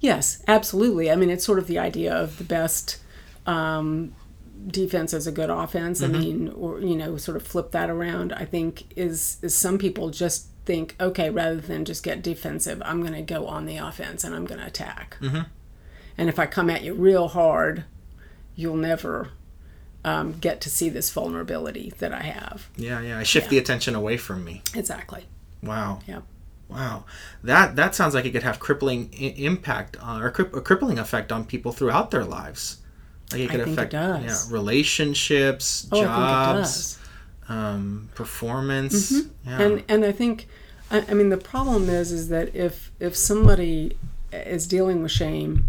Yes, 0.00 0.42
absolutely. 0.48 1.10
I 1.10 1.16
mean, 1.16 1.30
it's 1.30 1.44
sort 1.44 1.58
of 1.58 1.66
the 1.66 1.78
idea 1.78 2.14
of 2.14 2.38
the 2.38 2.44
best 2.44 2.98
um, 3.46 4.14
defense 4.66 5.12
is 5.12 5.26
a 5.26 5.32
good 5.32 5.50
offense. 5.50 6.02
I 6.02 6.06
mean, 6.08 6.48
or 6.50 6.80
you 6.80 6.96
know, 6.96 7.16
sort 7.16 7.36
of 7.36 7.42
flip 7.46 7.70
that 7.72 7.90
around. 7.90 8.32
I 8.32 8.44
think 8.44 8.92
is 8.96 9.38
is 9.42 9.56
some 9.56 9.78
people 9.78 10.10
just 10.10 10.46
think, 10.64 10.94
okay, 11.00 11.28
rather 11.30 11.56
than 11.60 11.84
just 11.84 12.02
get 12.04 12.22
defensive, 12.22 12.80
I'm 12.84 13.00
going 13.00 13.14
to 13.14 13.22
go 13.22 13.46
on 13.46 13.66
the 13.66 13.76
offense 13.78 14.22
and 14.24 14.34
I'm 14.34 14.44
going 14.44 14.60
to 14.60 14.66
attack. 14.66 15.16
And 16.18 16.28
if 16.28 16.38
I 16.38 16.46
come 16.46 16.68
at 16.70 16.82
you 16.82 16.94
real 16.94 17.28
hard, 17.28 17.84
you'll 18.54 18.76
never 18.76 19.30
um, 20.04 20.32
get 20.38 20.60
to 20.60 20.70
see 20.70 20.88
this 20.88 21.10
vulnerability 21.10 21.92
that 21.98 22.12
I 22.12 22.20
have. 22.22 22.68
Yeah, 22.76 23.00
yeah. 23.00 23.18
I 23.18 23.22
shift 23.22 23.48
the 23.50 23.58
attention 23.58 23.94
away 23.94 24.16
from 24.18 24.44
me. 24.44 24.62
Exactly. 24.74 25.24
Wow, 25.62 26.00
Yeah. 26.06 26.20
wow. 26.68 27.04
That 27.42 27.76
that 27.76 27.94
sounds 27.94 28.14
like 28.14 28.24
it 28.24 28.32
could 28.32 28.42
have 28.42 28.58
crippling 28.60 29.12
impact 29.14 29.96
on, 29.96 30.22
or 30.22 30.26
a 30.26 30.30
crippling 30.32 30.98
effect 30.98 31.32
on 31.32 31.44
people 31.44 31.72
throughout 31.72 32.10
their 32.10 32.24
lives. 32.24 32.78
Like 33.32 33.42
it 33.42 33.44
I 33.44 33.46
could 33.52 33.64
think 33.64 33.68
it 33.68 33.80
affect 33.80 33.92
does. 33.92 34.50
Yeah, 34.50 34.54
relationships, 34.56 35.88
Oh, 35.92 36.00
I 36.00 36.04
jobs, 36.04 36.96
think 36.96 37.04
it 37.04 37.48
does. 37.48 37.56
um, 37.58 38.08
performance. 38.14 39.10
Yeah. 39.46 39.60
and 39.62 39.82
and 39.88 40.04
I 40.04 40.12
think 40.12 40.46
I, 40.90 41.04
I 41.08 41.14
mean 41.14 41.28
the 41.30 41.36
problem 41.36 41.88
is 41.88 42.12
is 42.12 42.28
that 42.28 42.54
if 42.54 42.92
if 43.00 43.16
somebody 43.16 43.96
is 44.32 44.66
dealing 44.66 45.02
with 45.02 45.10
shame 45.12 45.66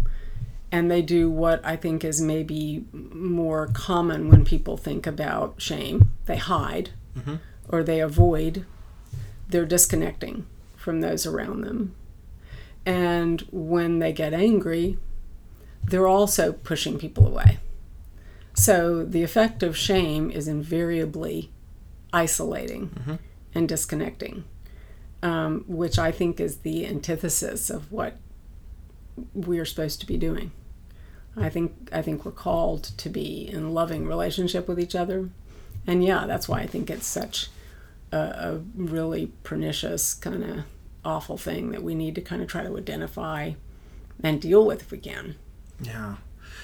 and 0.72 0.90
they 0.90 1.02
do 1.02 1.30
what 1.30 1.64
I 1.64 1.76
think 1.76 2.04
is 2.04 2.20
maybe 2.20 2.84
more 2.92 3.68
common 3.72 4.28
when 4.30 4.44
people 4.44 4.76
think 4.76 5.06
about 5.06 5.54
shame, 5.60 6.10
they 6.26 6.36
hide 6.36 6.90
or 7.68 7.82
they 7.84 8.00
avoid, 8.00 8.64
they're 9.48 9.64
disconnecting 9.66 10.46
from 10.76 11.00
those 11.00 11.26
around 11.26 11.60
them. 11.62 11.94
And 12.86 13.40
when 13.52 13.98
they 14.00 14.12
get 14.12 14.34
angry, 14.34 14.98
they're 15.86 16.08
also 16.08 16.52
pushing 16.52 16.98
people 16.98 17.26
away. 17.26 17.58
So 18.54 19.04
the 19.04 19.22
effect 19.22 19.62
of 19.62 19.76
shame 19.76 20.30
is 20.30 20.46
invariably 20.46 21.50
isolating 22.12 22.90
and 23.54 23.68
disconnecting, 23.68 24.44
um, 25.22 25.64
which 25.66 25.98
I 25.98 26.12
think 26.12 26.38
is 26.38 26.58
the 26.58 26.86
antithesis 26.86 27.68
of 27.70 27.90
what 27.90 28.16
we're 29.34 29.64
supposed 29.64 30.00
to 30.00 30.06
be 30.06 30.16
doing. 30.16 30.52
I 31.36 31.48
think 31.48 31.88
I 31.92 32.00
think 32.00 32.24
we're 32.24 32.30
called 32.30 32.84
to 32.96 33.08
be 33.08 33.48
in 33.48 33.74
loving 33.74 34.06
relationship 34.06 34.68
with 34.68 34.78
each 34.78 34.94
other, 34.94 35.30
and 35.84 36.04
yeah, 36.04 36.26
that's 36.26 36.48
why 36.48 36.60
I 36.60 36.66
think 36.68 36.90
it's 36.90 37.06
such 37.06 37.48
a, 38.12 38.18
a 38.18 38.60
really 38.76 39.32
pernicious 39.42 40.14
kind 40.14 40.44
of 40.44 40.64
awful 41.04 41.36
thing 41.36 41.72
that 41.72 41.82
we 41.82 41.96
need 41.96 42.14
to 42.14 42.20
kind 42.20 42.40
of 42.40 42.48
try 42.48 42.62
to 42.62 42.76
identify 42.76 43.52
and 44.22 44.40
deal 44.40 44.64
with 44.64 44.82
if 44.82 44.90
we 44.92 44.98
can. 44.98 45.34
Yeah, 45.80 46.16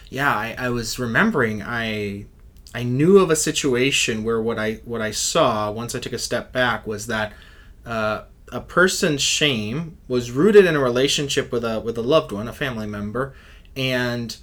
yeah. 0.09 0.35
I, 0.35 0.55
I 0.59 0.69
was 0.71 0.99
remembering. 0.99 1.63
I 1.63 2.27
I 2.75 2.83
knew 2.85 3.19
of 3.19 3.31
a 3.31 3.37
situation 3.37 4.25
where 4.25 4.41
what 4.41 4.59
I 4.59 4.75
what 4.85 5.01
I 5.01 5.11
saw 5.11 5.71
once 5.71 5.95
I 5.95 5.99
took 5.99 6.13
a 6.13 6.19
step 6.19 6.53
back 6.53 6.87
was 6.87 7.07
that 7.09 7.33
uh, 7.85 8.23
a 8.53 8.61
person's 8.61 9.23
shame 9.23 9.97
was 10.09 10.31
rooted 10.31 10.65
in 10.67 10.77
a 10.77 10.81
relationship 10.81 11.51
with 11.53 11.65
a 11.65 11.81
with 11.81 11.99
a 11.99 12.03
loved 12.03 12.33
one, 12.33 12.47
a 12.49 12.53
family 12.53 12.87
member, 12.87 13.35
and 13.77 14.37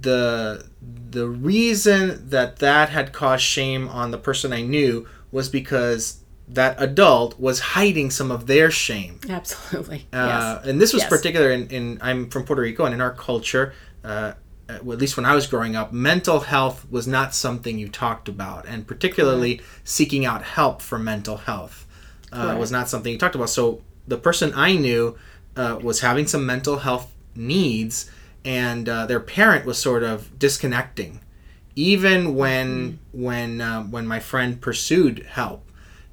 the 0.00 0.68
the 1.10 1.28
reason 1.28 2.28
that 2.30 2.58
that 2.58 2.88
had 2.90 3.12
caused 3.12 3.42
shame 3.44 3.88
on 3.88 4.10
the 4.10 4.18
person 4.18 4.52
I 4.52 4.62
knew 4.62 5.06
was 5.30 5.48
because 5.48 6.20
that 6.48 6.80
adult 6.80 7.38
was 7.38 7.60
hiding 7.60 8.10
some 8.10 8.30
of 8.30 8.46
their 8.46 8.70
shame. 8.70 9.20
Absolutely. 9.28 10.06
Uh, 10.12 10.56
yes. 10.62 10.66
And 10.66 10.80
this 10.80 10.94
was 10.94 11.02
Yes. 11.02 11.10
particular 11.10 11.50
in, 11.50 11.68
in 11.68 11.98
I'm 12.00 12.30
from 12.30 12.44
Puerto 12.44 12.62
Rico, 12.62 12.86
and 12.86 12.94
in 12.94 13.02
our 13.02 13.12
culture, 13.12 13.74
uh, 14.08 14.32
at 14.68 14.84
well, 14.84 14.94
at 14.94 15.00
least 15.00 15.16
when 15.16 15.26
I 15.26 15.34
was 15.34 15.46
growing 15.46 15.76
up, 15.76 15.92
mental 15.92 16.40
health 16.40 16.86
was 16.90 17.06
not 17.06 17.34
something 17.34 17.78
you 17.78 17.88
talked 17.88 18.28
about, 18.28 18.66
and 18.66 18.86
particularly 18.86 19.60
seeking 19.84 20.24
out 20.24 20.42
help 20.42 20.82
for 20.82 20.98
mental 20.98 21.36
health 21.36 21.86
uh, 22.32 22.56
was 22.58 22.70
not 22.70 22.88
something 22.88 23.12
you 23.12 23.18
talked 23.18 23.34
about. 23.34 23.50
So 23.50 23.82
the 24.06 24.18
person 24.18 24.52
I 24.54 24.74
knew 24.74 25.16
uh, 25.56 25.78
was 25.82 26.00
having 26.00 26.26
some 26.26 26.44
mental 26.44 26.78
health 26.78 27.14
needs, 27.34 28.10
and 28.44 28.88
uh, 28.88 29.06
their 29.06 29.20
parent 29.20 29.64
was 29.64 29.78
sort 29.78 30.02
of 30.02 30.38
disconnecting, 30.38 31.20
even 31.76 32.34
when 32.34 32.98
when 33.12 33.60
uh, 33.60 33.82
when 33.84 34.06
my 34.06 34.20
friend 34.20 34.60
pursued 34.60 35.26
help. 35.30 35.64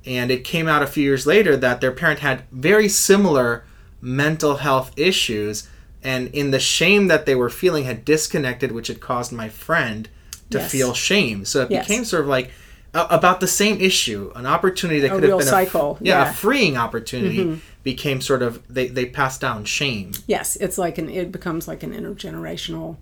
And 0.06 0.30
it 0.30 0.44
came 0.44 0.68
out 0.68 0.84
a 0.84 0.88
few 0.88 1.04
years 1.04 1.26
later 1.26 1.58
that 1.58 1.82
their 1.82 1.92
parent 1.92 2.20
had 2.20 2.44
very 2.52 2.88
similar 2.88 3.66
mental 4.02 4.58
health 4.58 4.92
issues 4.98 5.68
and 6.06 6.28
in 6.34 6.52
the 6.52 6.60
shame 6.60 7.08
that 7.08 7.26
they 7.26 7.36
were 7.36 7.50
feeling 7.50 7.84
had 7.86 8.06
disconnected 8.06 8.72
which 8.72 8.88
had 8.88 9.00
caused 9.00 9.32
my 9.32 9.50
friend 9.50 10.08
to 10.52 10.60
Yes. 10.60 10.72
feel 10.72 10.94
shame 10.94 11.44
so 11.46 11.62
it 11.64 11.72
Yes. 11.72 11.88
became 11.88 12.06
sort 12.06 12.22
of 12.24 12.28
like 12.28 12.52
about 12.94 13.40
the 13.42 13.48
same 13.48 13.82
issue 13.82 14.32
an 14.36 14.46
opportunity 14.46 15.00
that 15.02 15.12
A 15.12 15.16
could 15.20 15.24
have 15.30 15.38
been 15.40 15.48
cycle, 15.48 15.98
a, 16.00 16.04
yeah, 16.04 16.20
yeah. 16.20 16.24
Mm-hmm. 16.24 16.32
a 16.32 16.36
freeing 16.36 16.78
opportunity 16.78 17.62
became 17.84 18.22
sort 18.22 18.42
of 18.42 18.62
they, 18.74 18.88
they 18.88 19.06
passed 19.06 19.42
down 19.42 19.66
shame 19.66 20.12
Yes, 20.28 20.56
it's 20.58 20.78
like 20.78 20.98
an 20.98 21.10
it 21.10 21.32
becomes 21.32 21.68
like 21.68 21.84
an 21.84 21.92
intergenerational. 21.94 22.98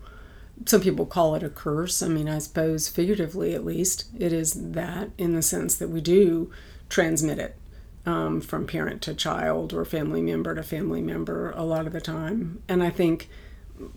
Some 0.65 0.81
people 0.81 1.05
call 1.05 1.35
it 1.35 1.43
a 1.43 1.49
curse. 1.49 2.01
I 2.03 2.07
mean, 2.07 2.29
I 2.29 2.37
suppose 2.39 2.87
figuratively, 2.87 3.53
at 3.55 3.65
least, 3.65 4.05
it 4.19 4.31
is 4.31 4.53
that 4.73 5.09
in 5.17 5.33
the 5.35 5.41
sense 5.41 5.75
that 5.77 5.89
we 5.89 5.99
do 5.99 6.51
transmit 6.89 7.39
it 7.39 7.55
um, 8.05 8.41
from 8.41 8.67
parent 8.67 9.01
to 9.03 9.13
child 9.13 9.73
or 9.73 9.85
family 9.85 10.21
member 10.21 10.53
to 10.55 10.63
family 10.63 11.01
member 11.01 11.51
a 11.51 11.63
lot 11.63 11.87
of 11.87 11.93
the 11.93 12.01
time. 12.01 12.61
And 12.67 12.83
I 12.83 12.89
think 12.89 13.29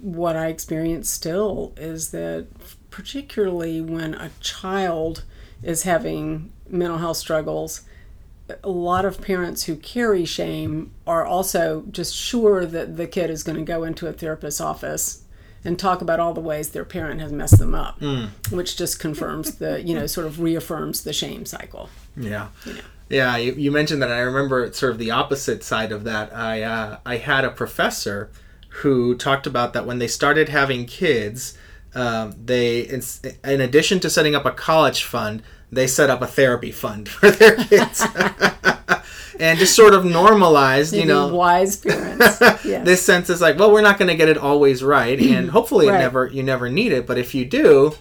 what 0.00 0.36
I 0.36 0.46
experience 0.46 1.10
still 1.10 1.72
is 1.76 2.10
that, 2.10 2.46
particularly 2.90 3.80
when 3.80 4.14
a 4.14 4.30
child 4.40 5.24
is 5.62 5.82
having 5.82 6.52
mental 6.68 6.98
health 6.98 7.16
struggles, 7.16 7.82
a 8.62 8.68
lot 8.68 9.04
of 9.04 9.20
parents 9.20 9.64
who 9.64 9.76
carry 9.76 10.24
shame 10.24 10.92
are 11.06 11.24
also 11.24 11.84
just 11.90 12.14
sure 12.14 12.64
that 12.64 12.96
the 12.96 13.06
kid 13.06 13.28
is 13.28 13.42
going 13.42 13.58
to 13.58 13.64
go 13.64 13.82
into 13.82 14.06
a 14.06 14.12
therapist's 14.12 14.60
office 14.60 15.24
and 15.64 15.78
talk 15.80 16.00
about 16.00 16.20
all 16.20 16.32
the 16.32 16.40
ways 16.40 16.70
their 16.70 16.84
parent 16.84 17.20
has 17.20 17.32
messed 17.32 17.58
them 17.58 17.74
up, 17.74 18.00
which 18.50 18.76
just 18.76 19.00
confirms 19.00 19.56
the, 19.56 19.82
you 19.82 19.94
know, 19.94 20.06
sort 20.06 20.24
of 20.26 20.40
reaffirms 20.40 21.02
the 21.02 21.12
shame 21.12 21.44
cycle. 21.44 21.90
Yeah. 22.16 22.48
Yeah, 23.08 23.36
you, 23.36 23.52
you 23.52 23.70
mentioned 23.70 24.02
that. 24.02 24.10
I 24.10 24.18
remember 24.20 24.72
sort 24.72 24.92
of 24.92 24.98
the 24.98 25.10
opposite 25.12 25.62
side 25.62 25.92
of 25.92 26.04
that. 26.04 26.34
I 26.34 26.62
uh, 26.62 26.98
I 27.06 27.16
had 27.18 27.44
a 27.44 27.50
professor 27.50 28.30
who 28.80 29.14
talked 29.16 29.46
about 29.46 29.72
that 29.74 29.86
when 29.86 29.98
they 29.98 30.08
started 30.08 30.48
having 30.48 30.86
kids, 30.86 31.56
um, 31.94 32.34
they 32.44 32.80
in, 32.80 33.00
in 33.44 33.60
addition 33.60 34.00
to 34.00 34.10
setting 34.10 34.34
up 34.34 34.44
a 34.44 34.50
college 34.50 35.04
fund, 35.04 35.42
they 35.70 35.86
set 35.86 36.10
up 36.10 36.20
a 36.20 36.26
therapy 36.26 36.72
fund 36.72 37.08
for 37.16 37.30
their 37.30 37.56
kids, 37.56 38.02
and 39.40 39.58
just 39.58 39.74
sort 39.76 39.94
of 39.94 40.04
normalized, 40.04 40.92
you 40.94 41.06
know, 41.06 41.28
wise 41.34 41.76
parents. 41.76 42.40
Yes. 42.66 42.84
this 42.84 43.02
sense 43.06 43.30
is 43.30 43.40
like, 43.40 43.56
well, 43.60 43.70
we're 43.70 43.80
not 43.82 43.96
going 43.96 44.08
to 44.08 44.16
get 44.16 44.28
it 44.28 44.36
always 44.36 44.82
right, 44.82 45.20
and 45.20 45.48
hopefully, 45.56 45.86
Right. 45.88 46.00
never 46.00 46.26
you 46.26 46.42
never 46.42 46.68
need 46.68 46.90
it, 46.90 47.06
but 47.06 47.16
if 47.18 47.32
you 47.34 47.44
do, 47.44 47.94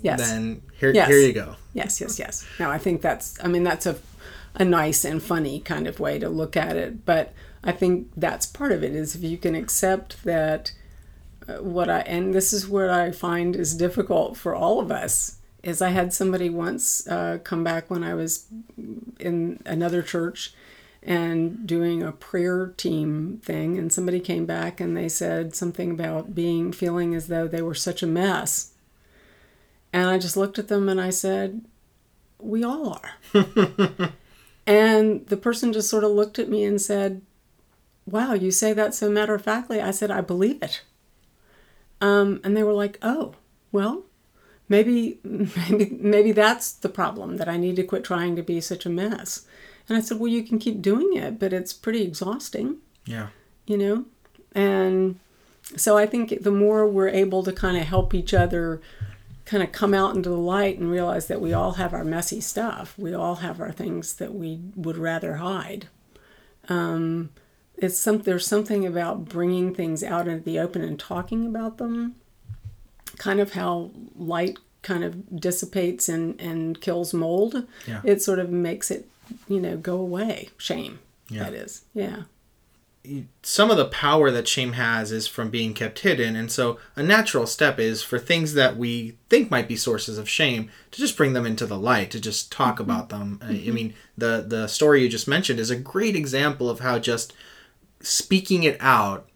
yes. 0.00 0.18
then 0.30 0.62
here 0.80 0.90
Yes. 0.94 1.08
here 1.08 1.18
you 1.18 1.34
go. 1.34 1.56
Yes, 1.74 2.00
yes, 2.00 2.18
yes. 2.18 2.46
No, 2.58 2.70
I 2.70 2.78
think 2.78 3.02
that's, 3.02 3.38
I 3.44 3.48
mean, 3.48 3.62
that's 3.62 3.84
a, 3.84 3.96
a 4.56 4.64
nice 4.64 5.04
and 5.04 5.22
funny 5.22 5.60
kind 5.60 5.86
of 5.86 6.00
way 6.00 6.18
to 6.18 6.28
look 6.28 6.56
at 6.56 6.76
it. 6.76 7.04
But 7.04 7.32
I 7.62 7.72
think 7.72 8.08
that's 8.16 8.46
part 8.46 8.72
of 8.72 8.82
it 8.82 8.94
is 8.94 9.14
if 9.14 9.22
you 9.22 9.36
can 9.36 9.54
accept 9.54 10.24
that 10.24 10.72
uh, 11.46 11.56
what 11.56 11.88
I, 11.88 12.00
and 12.00 12.34
this 12.34 12.52
is 12.52 12.68
where 12.68 12.90
I 12.90 13.10
find 13.12 13.54
is 13.54 13.76
difficult 13.76 14.36
for 14.36 14.54
all 14.54 14.80
of 14.80 14.90
us, 14.90 15.36
is 15.62 15.82
I 15.82 15.90
had 15.90 16.12
somebody 16.12 16.48
once 16.48 17.06
uh, 17.06 17.38
come 17.44 17.62
back 17.62 17.90
when 17.90 18.02
I 18.02 18.14
was 18.14 18.46
in 19.18 19.60
another 19.66 20.02
church 20.02 20.54
and 21.02 21.66
doing 21.66 22.02
a 22.02 22.10
prayer 22.12 22.74
team 22.76 23.40
thing 23.42 23.78
and 23.78 23.92
somebody 23.92 24.18
came 24.18 24.44
back 24.44 24.80
and 24.80 24.96
they 24.96 25.08
said 25.08 25.54
something 25.54 25.92
about 25.92 26.34
being 26.34 26.72
feeling 26.72 27.14
as 27.14 27.28
though 27.28 27.46
they 27.46 27.62
were 27.62 27.74
such 27.74 28.02
a 28.02 28.06
mess 28.06 28.72
and 29.92 30.08
i 30.08 30.18
just 30.18 30.36
looked 30.36 30.58
at 30.58 30.66
them 30.66 30.88
and 30.88 31.00
i 31.00 31.08
said 31.08 31.64
we 32.40 32.64
all 32.64 32.98
are 33.34 34.12
and 34.66 35.26
the 35.26 35.36
person 35.36 35.72
just 35.72 35.88
sort 35.88 36.04
of 36.04 36.10
looked 36.10 36.38
at 36.38 36.48
me 36.48 36.64
and 36.64 36.80
said 36.80 37.22
wow 38.06 38.32
you 38.32 38.50
say 38.50 38.72
that 38.72 38.94
so 38.94 39.10
matter 39.10 39.34
of 39.34 39.42
factly 39.42 39.80
i 39.80 39.90
said 39.90 40.10
i 40.10 40.20
believe 40.20 40.62
it 40.62 40.82
um, 42.00 42.40
and 42.44 42.56
they 42.56 42.62
were 42.62 42.72
like 42.72 42.98
oh 43.02 43.34
well 43.72 44.04
maybe 44.68 45.18
maybe 45.24 45.96
maybe 45.98 46.32
that's 46.32 46.72
the 46.72 46.88
problem 46.88 47.36
that 47.36 47.48
i 47.48 47.56
need 47.56 47.76
to 47.76 47.82
quit 47.82 48.04
trying 48.04 48.36
to 48.36 48.42
be 48.42 48.60
such 48.60 48.84
a 48.84 48.90
mess 48.90 49.46
and 49.88 49.96
I 49.96 50.00
said, 50.00 50.18
Well, 50.18 50.30
you 50.30 50.42
can 50.42 50.58
keep 50.58 50.82
doing 50.82 51.16
it, 51.16 51.38
but 51.38 51.52
it's 51.52 51.72
pretty 51.72 52.02
exhausting. 52.02 52.76
Yeah. 53.04 53.28
You 53.66 53.78
know? 53.78 54.04
And 54.52 55.18
so 55.76 55.96
I 55.96 56.06
think 56.06 56.42
the 56.42 56.50
more 56.50 56.86
we're 56.86 57.08
able 57.08 57.42
to 57.44 57.52
kind 57.52 57.76
of 57.76 57.84
help 57.84 58.14
each 58.14 58.32
other 58.34 58.80
kind 59.46 59.62
of 59.62 59.72
come 59.72 59.94
out 59.94 60.14
into 60.14 60.28
the 60.28 60.36
light 60.36 60.78
and 60.78 60.90
realize 60.90 61.28
that 61.28 61.40
we 61.40 61.52
all 61.54 61.72
have 61.72 61.94
our 61.94 62.04
messy 62.04 62.40
stuff, 62.40 62.94
we 62.98 63.14
all 63.14 63.36
have 63.36 63.60
our 63.60 63.72
things 63.72 64.14
that 64.16 64.34
we 64.34 64.60
would 64.74 64.98
rather 64.98 65.36
hide. 65.36 65.88
Um, 66.68 67.30
it's 67.76 67.98
some 67.98 68.18
there's 68.22 68.46
something 68.46 68.84
about 68.86 69.26
bringing 69.26 69.74
things 69.74 70.02
out 70.02 70.26
into 70.28 70.42
the 70.44 70.58
open 70.58 70.82
and 70.82 70.98
talking 70.98 71.46
about 71.46 71.78
them 71.78 72.16
kind 73.18 73.38
of 73.40 73.52
how 73.52 73.90
light 74.16 74.58
kind 74.82 75.04
of 75.04 75.38
dissipates 75.40 76.08
and, 76.08 76.40
and 76.40 76.80
kills 76.80 77.12
mold 77.14 77.66
Yeah. 77.86 78.00
it 78.04 78.22
sort 78.22 78.38
of 78.38 78.50
makes 78.50 78.90
it 78.90 79.08
you 79.48 79.60
know 79.60 79.76
go 79.76 79.96
away 79.98 80.48
shame 80.58 80.98
Yeah. 81.28 81.44
that 81.44 81.54
is 81.54 81.82
yeah 81.94 82.22
some 83.42 83.70
of 83.70 83.76
the 83.76 83.86
power 83.86 84.30
that 84.30 84.48
shame 84.48 84.72
has 84.72 85.12
is 85.12 85.26
from 85.26 85.50
being 85.50 85.74
kept 85.74 86.00
hidden 86.00 86.36
and 86.36 86.50
so 86.50 86.78
a 86.94 87.02
natural 87.02 87.46
step 87.46 87.78
is 87.78 88.02
for 88.02 88.18
things 88.18 88.54
that 88.54 88.76
we 88.76 89.16
think 89.28 89.50
might 89.50 89.68
be 89.68 89.76
sources 89.76 90.18
of 90.18 90.28
shame 90.28 90.70
to 90.90 91.00
just 91.00 91.16
bring 91.16 91.32
them 91.32 91.46
into 91.46 91.66
the 91.66 91.78
light 91.78 92.10
to 92.10 92.20
just 92.20 92.50
talk 92.50 92.74
mm-hmm. 92.74 92.82
about 92.90 93.08
them 93.08 93.38
I- 93.42 93.46
i 93.46 93.48
mm-hmm. 93.52 93.74
mean 93.74 93.94
the 94.16 94.44
the 94.46 94.66
story 94.66 95.02
you 95.02 95.08
just 95.08 95.28
mentioned 95.28 95.60
is 95.60 95.70
a 95.70 95.76
great 95.76 96.16
example 96.16 96.68
of 96.68 96.80
how 96.80 96.98
just 96.98 97.32
speaking 98.00 98.62
it 98.62 98.76
out 98.80 99.28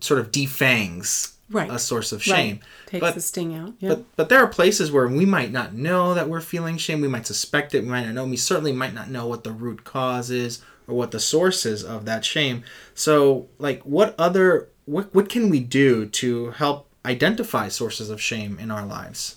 sort 0.00 0.20
of 0.20 0.30
defangs 0.30 1.30
Right. 1.50 1.70
a 1.70 1.78
source 1.78 2.10
of 2.10 2.26
Right. 2.26 2.36
shame 2.36 2.60
takes 2.86 3.00
but 3.00 3.14
the 3.14 3.20
sting 3.20 3.54
out 3.54 3.74
yeah 3.78 3.90
but 3.90 4.04
but 4.16 4.28
there 4.30 4.40
are 4.40 4.46
places 4.46 4.90
where 4.90 5.06
we 5.06 5.26
might 5.26 5.52
not 5.52 5.74
know 5.74 6.14
that 6.14 6.28
we're 6.28 6.40
feeling 6.40 6.78
shame. 6.78 7.02
We 7.02 7.06
might 7.08 7.26
suspect 7.26 7.74
it. 7.74 7.82
We 7.82 7.90
might 7.90 8.06
not 8.06 8.14
know. 8.14 8.24
We 8.24 8.38
certainly 8.38 8.72
might 8.72 8.94
not 8.94 9.10
know 9.10 9.26
what 9.26 9.44
the 9.44 9.52
root 9.52 9.84
cause 9.84 10.30
is 10.30 10.62
or 10.86 10.94
what 10.94 11.10
the 11.10 11.20
source 11.20 11.64
is 11.66 11.82
of 11.84 12.04
that 12.04 12.24
shame. 12.24 12.62
So, 12.94 13.48
like, 13.58 13.82
what 13.82 14.14
other 14.18 14.68
what 14.86 15.14
what 15.14 15.28
can 15.28 15.48
we 15.50 15.60
do 15.60 16.06
to 16.06 16.50
help 16.50 16.88
identify 17.04 17.68
sources 17.68 18.10
of 18.10 18.20
shame 18.20 18.58
in 18.58 18.70
our 18.70 18.84
lives? 18.86 19.36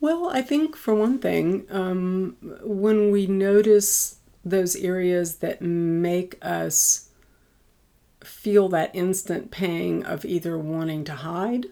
Well, 0.00 0.30
I 0.32 0.42
think 0.42 0.76
for 0.76 0.94
one 0.94 1.18
thing, 1.18 1.66
um, 1.70 2.36
when 2.62 3.10
we 3.10 3.26
notice 3.26 4.16
those 4.44 4.76
areas 4.76 5.36
that 5.36 5.60
make 5.60 6.38
us 6.40 7.08
feel 8.22 8.68
that 8.68 8.94
instant 8.94 9.50
pang 9.50 10.04
of 10.04 10.24
either 10.24 10.56
wanting 10.56 11.02
to 11.04 11.12
hide 11.14 11.66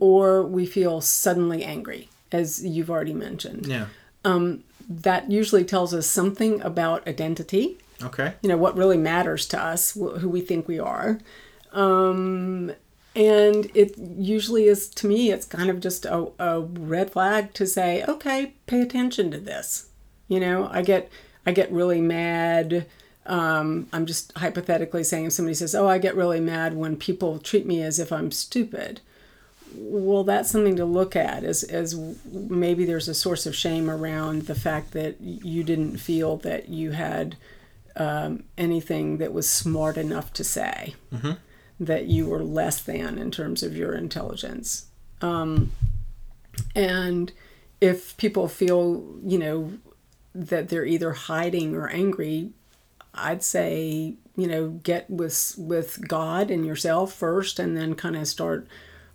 or 0.00 0.42
we 0.42 0.64
feel 0.64 1.00
suddenly 1.02 1.62
angry, 1.64 2.08
as 2.32 2.64
you've 2.64 2.90
already 2.90 3.12
mentioned, 3.12 3.66
Yeah. 3.66 3.86
That 4.88 5.30
usually 5.30 5.64
tells 5.64 5.92
us 5.92 6.06
something 6.06 6.60
about 6.62 7.06
identity. 7.06 7.78
Okay. 8.02 8.34
you 8.42 8.48
know 8.48 8.56
what 8.56 8.76
really 8.76 8.96
matters 8.96 9.44
to 9.48 9.60
us 9.60 9.92
wh- 9.92 10.18
who 10.20 10.28
we 10.28 10.40
think 10.40 10.68
we 10.68 10.78
are 10.78 11.18
um, 11.72 12.70
and 13.16 13.68
it 13.74 13.98
usually 13.98 14.66
is 14.66 14.88
to 14.90 15.08
me 15.08 15.32
it's 15.32 15.44
kind 15.44 15.68
of 15.68 15.80
just 15.80 16.04
a, 16.04 16.28
a 16.38 16.60
red 16.60 17.10
flag 17.10 17.52
to 17.54 17.66
say 17.66 18.04
okay 18.06 18.54
pay 18.66 18.80
attention 18.80 19.32
to 19.32 19.38
this 19.38 19.88
you 20.28 20.38
know 20.38 20.68
i 20.70 20.80
get 20.80 21.10
i 21.44 21.50
get 21.50 21.72
really 21.72 22.00
mad 22.00 22.86
um, 23.26 23.88
i'm 23.92 24.06
just 24.06 24.32
hypothetically 24.38 25.02
saying 25.02 25.26
if 25.26 25.32
somebody 25.32 25.54
says 25.54 25.74
oh 25.74 25.88
i 25.88 25.98
get 25.98 26.14
really 26.14 26.38
mad 26.40 26.74
when 26.74 26.96
people 26.96 27.40
treat 27.40 27.66
me 27.66 27.82
as 27.82 27.98
if 27.98 28.12
i'm 28.12 28.30
stupid 28.30 29.00
well 29.74 30.24
that's 30.24 30.50
something 30.50 30.76
to 30.76 30.84
look 30.84 31.14
at 31.16 31.44
as 31.44 31.62
as 31.64 31.94
maybe 32.30 32.84
there's 32.84 33.08
a 33.08 33.14
source 33.14 33.46
of 33.46 33.54
shame 33.54 33.88
around 33.90 34.42
the 34.42 34.54
fact 34.54 34.92
that 34.92 35.20
you 35.20 35.62
didn't 35.64 35.98
feel 35.98 36.36
that 36.38 36.68
you 36.68 36.92
had 36.92 37.36
um, 37.96 38.44
anything 38.56 39.18
that 39.18 39.32
was 39.32 39.48
smart 39.48 39.96
enough 39.96 40.32
to 40.32 40.44
say 40.44 40.94
that 41.80 42.06
you 42.06 42.26
were 42.26 42.42
less 42.42 42.80
than 42.82 43.18
in 43.18 43.30
terms 43.30 43.62
of 43.62 43.76
your 43.76 43.92
intelligence. 43.94 44.86
Um, 45.20 45.72
and 46.74 47.32
if 47.80 48.16
people 48.16 48.48
feel 48.48 49.04
you 49.24 49.38
know 49.38 49.72
that 50.34 50.68
they're 50.68 50.84
either 50.84 51.12
hiding 51.12 51.74
or 51.74 51.88
angry 51.88 52.50
i'd 53.14 53.42
say 53.42 54.14
you 54.36 54.46
know 54.46 54.68
get 54.68 55.08
with 55.10 55.54
with 55.58 56.06
god 56.08 56.50
and 56.50 56.66
yourself 56.66 57.12
first 57.12 57.58
and 57.58 57.76
then 57.76 57.94
kind 57.94 58.16
of 58.16 58.26
start 58.26 58.66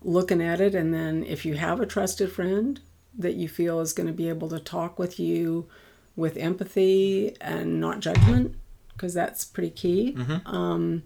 looking 0.03 0.41
at 0.41 0.59
it 0.61 0.75
and 0.75 0.93
then 0.93 1.23
if 1.23 1.45
you 1.45 1.55
have 1.55 1.79
a 1.79 1.85
trusted 1.85 2.31
friend 2.31 2.79
that 3.17 3.35
you 3.35 3.47
feel 3.47 3.79
is 3.79 3.93
going 3.93 4.07
to 4.07 4.13
be 4.13 4.29
able 4.29 4.49
to 4.49 4.59
talk 4.59 4.97
with 4.99 5.19
you 5.19 5.67
with 6.15 6.37
empathy 6.37 7.35
and 7.41 7.79
not 7.79 7.99
judgment 7.99 8.55
because 8.93 9.13
that's 9.13 9.45
pretty 9.45 9.69
key 9.69 10.13
mm-hmm. 10.17 10.47
um, 10.47 11.03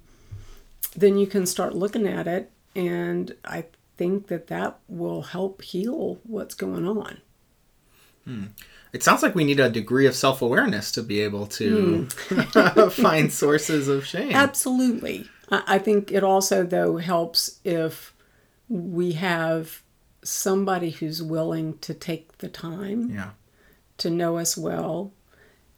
then 0.96 1.18
you 1.18 1.28
can 1.28 1.46
start 1.46 1.76
looking 1.76 2.08
at 2.08 2.28
it 2.28 2.52
and 2.76 3.36
i 3.46 3.66
think 3.98 4.28
that 4.28 4.48
that 4.48 4.80
will 4.88 5.24
help 5.24 5.62
heal 5.62 6.20
what's 6.24 6.56
going 6.56 6.88
on 6.88 7.22
hmm. 8.26 8.46
It 8.94 9.04
sounds 9.04 9.22
like 9.22 9.36
we 9.36 9.44
need 9.44 9.60
a 9.60 9.70
degree 9.70 10.08
of 10.08 10.16
self 10.16 10.42
awareness 10.42 10.92
to 10.94 11.04
be 11.04 11.20
able 11.20 11.46
to 11.48 12.08
hmm. 12.10 12.90
find 12.90 13.32
sources 13.32 13.88
of 13.90 14.06
shame. 14.06 14.32
Absolutely. 14.32 15.28
I 15.50 15.78
think 15.78 16.12
it 16.12 16.24
also, 16.24 16.64
though, 16.64 16.98
helps 16.98 17.60
if 17.64 18.14
we 18.70 19.14
have 19.14 19.82
somebody 20.24 20.90
who's 20.92 21.22
willing 21.24 21.78
to 21.80 21.94
take 21.94 22.38
the 22.40 22.50
time 22.50 23.10
Yeah. 23.12 23.30
to 23.98 24.10
know 24.10 24.38
us 24.38 24.58
well 24.58 25.14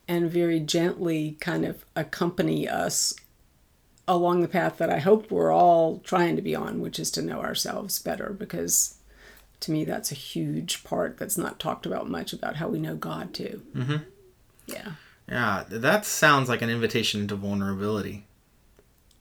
and 0.07 0.29
very 0.29 0.59
gently 0.59 1.37
kind 1.39 1.65
of 1.65 1.85
accompany 1.95 2.67
us 2.67 3.13
along 4.07 4.41
the 4.41 4.47
path 4.47 4.77
that 4.79 4.89
I 4.89 4.97
hope 4.97 5.29
we're 5.29 5.51
all 5.53 5.99
trying 5.99 6.35
to 6.35 6.41
be 6.41 6.55
on, 6.55 6.79
which 6.81 6.97
is 6.99 7.11
to 7.11 7.21
know 7.21 7.41
ourselves 7.41 7.99
better 7.99 8.31
because 8.37 8.95
to 9.59 9.71
me 9.71 9.85
that's 9.85 10.11
a 10.11 10.15
huge 10.15 10.83
part 10.83 11.17
that's 11.17 11.37
not 11.37 11.59
talked 11.59 11.85
about 11.85 12.09
much 12.09 12.33
about 12.33 12.55
how 12.55 12.69
we 12.69 12.79
know 12.79 12.95
God 12.95 13.33
too. 13.35 13.61
Mm-hmm. 13.75 13.97
Yeah, 14.65 14.91
Yeah. 15.27 15.63
That 15.69 16.05
sounds 16.05 16.49
like 16.49 16.63
an 16.63 16.69
invitation 16.71 17.21
into 17.21 17.35
vulnerability. 17.35 18.25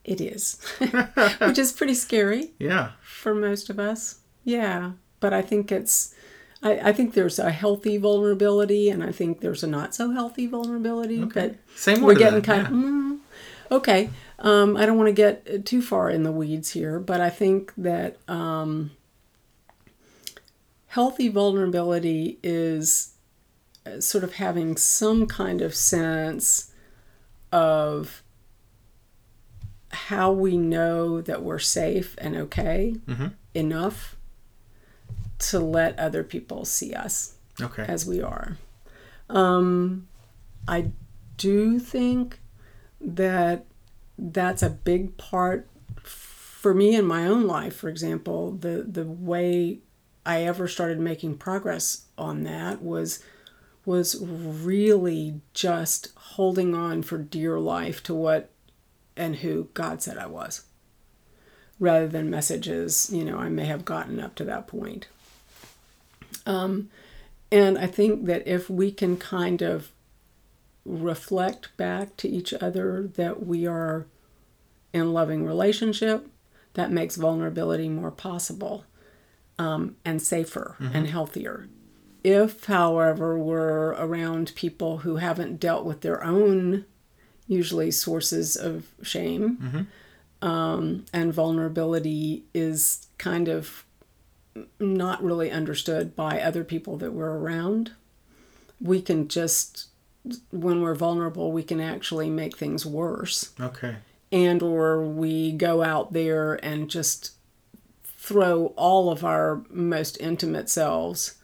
It 0.09 0.21
is, 0.21 0.59
which 1.41 1.59
is 1.59 1.73
pretty 1.73 1.95
scary. 1.95 2.53
Yeah. 2.59 2.93
for 3.03 3.35
most 3.35 3.69
of 3.69 3.79
us. 3.79 4.21
Yeah, 4.45 4.93
but 5.21 5.33
I 5.33 5.43
think 5.43 5.71
it's. 5.71 6.15
I, 6.63 6.89
I 6.89 6.93
think 6.93 7.15
there's 7.15 7.39
a 7.39 7.51
healthy 7.51 7.99
vulnerability, 7.99 8.91
and 8.91 9.05
I 9.05 9.13
think 9.13 9.41
there's 9.41 9.63
a 9.63 9.67
not 9.67 9.95
so 9.95 10.11
healthy 10.11 10.47
vulnerability. 10.47 11.23
Okay. 11.23 11.49
But 11.49 11.57
Same 11.77 12.01
we're 12.03 12.15
getting 12.15 12.41
then, 12.41 12.63
kind 12.63 12.67
of 12.67 12.73
mm, 12.73 13.19
okay. 13.71 14.11
Um, 14.41 14.77
I 14.77 14.87
don't 14.87 14.97
want 14.97 15.09
to 15.09 15.13
get 15.13 15.67
too 15.67 15.83
far 15.83 16.11
in 16.11 16.23
the 16.23 16.33
weeds 16.33 16.71
here, 16.71 16.99
but 16.99 17.21
I 17.21 17.31
think 17.31 17.73
that 17.77 18.17
um, 18.29 18.93
healthy 20.89 21.29
vulnerability 21.29 22.39
is 22.43 23.15
uh, 23.87 24.01
sort 24.01 24.25
of 24.25 24.35
having 24.35 24.77
some 24.77 25.27
kind 25.27 25.61
of 25.61 25.75
sense 25.75 26.73
of 27.53 28.23
how 29.91 30.31
we 30.33 30.57
know 30.57 31.21
that 31.21 31.43
we're 31.43 31.59
safe 31.59 32.15
and 32.19 32.37
okay 32.37 32.95
Mhm. 33.07 33.33
enough 33.55 34.17
to 35.39 35.59
let 35.61 35.99
other 35.99 36.23
people 36.25 36.65
see 36.65 36.93
us 36.95 37.35
Okay. 37.61 37.85
as 37.89 38.05
we 38.07 38.21
are. 38.21 38.57
Um, 39.31 40.09
I 40.67 40.91
do 41.37 41.79
think 41.79 42.41
that 43.01 43.65
that's 44.19 44.63
a 44.63 44.71
big 44.71 45.17
part 45.17 45.69
for 46.03 46.75
me 46.75 46.95
in 46.97 47.05
my 47.05 47.27
own 47.27 47.47
life. 47.47 47.77
For 47.77 47.89
example, 47.89 48.53
the 48.53 48.85
the 48.89 49.05
way 49.07 49.79
I 50.27 50.43
ever 50.43 50.67
started 50.69 50.99
making 50.99 51.39
progress 51.39 52.07
on 52.19 52.43
that 52.43 52.83
was 52.83 53.21
was 53.87 54.17
really 54.21 55.41
just 55.55 56.11
holding 56.17 56.75
on 56.75 57.03
for 57.03 57.17
dear 57.17 57.59
life 57.59 58.03
to 58.03 58.15
what 58.15 58.51
and 59.19 59.37
who 59.37 59.69
God 59.75 60.03
said 60.03 60.17
I 60.17 60.27
was, 60.27 60.65
rather 61.79 62.09
than 62.09 62.31
messages 62.31 63.11
you 63.13 63.25
know 63.25 63.39
I 63.39 63.49
may 63.49 63.67
have 63.67 63.85
gotten 63.85 64.21
up 64.21 64.35
to 64.37 64.45
that 64.45 64.67
point. 64.67 65.09
Um, 66.47 66.89
and 67.51 67.79
I 67.79 67.87
think 67.87 68.27
that 68.27 68.47
if 68.47 68.71
we 68.71 68.91
can 68.91 69.17
kind 69.17 69.63
of 69.63 69.91
reflect 70.85 71.77
back 71.77 72.17
to 72.19 72.29
each 72.29 72.55
other 72.55 73.11
that 73.17 73.47
we 73.47 73.67
are 73.67 74.07
in 74.93 75.13
loving 75.13 75.45
relationship, 75.45 76.29
that 76.75 76.91
makes 76.91 77.17
vulnerability 77.17 77.89
more 77.89 78.11
possible 78.11 78.85
um, 79.59 79.97
and 80.05 80.23
safer 80.23 80.77
and 80.95 81.07
healthier. 81.09 81.69
If, 82.25 82.65
however, 82.65 83.39
we're 83.39 83.91
around 83.93 84.53
people 84.55 84.99
who 84.99 85.17
haven't 85.17 85.61
dealt 85.61 85.85
with 85.85 86.01
their 86.01 86.23
own, 86.23 86.85
usually 87.49 87.91
sources 87.91 88.57
of 88.57 88.87
shame, 89.03 89.89
um, 90.43 91.05
and 91.13 91.33
vulnerability 91.35 92.45
is 92.55 93.09
kind 93.19 93.49
of 93.49 93.85
not 94.79 95.23
really 95.23 95.51
understood 95.51 96.15
by 96.15 96.41
other 96.41 96.63
people 96.65 96.97
that 96.99 97.13
we're 97.13 97.37
around, 97.39 97.93
we 98.81 99.01
can 99.03 99.27
just, 99.29 99.89
when 100.51 100.83
we're 100.83 100.95
vulnerable, 100.95 101.51
we 101.51 101.63
can 101.63 101.81
actually 101.81 102.31
make 102.31 102.57
things 102.57 102.85
worse. 102.87 103.53
Okay. 103.61 103.97
and 104.31 104.63
or 104.63 105.03
we 105.05 105.53
go 105.53 105.83
out 105.83 106.13
there 106.13 106.55
and 106.65 106.91
just 106.91 107.33
throw 108.05 108.75
all 108.77 109.11
of 109.11 109.25
our 109.25 109.63
most 109.71 110.21
intimate 110.21 110.69
selves 110.69 111.37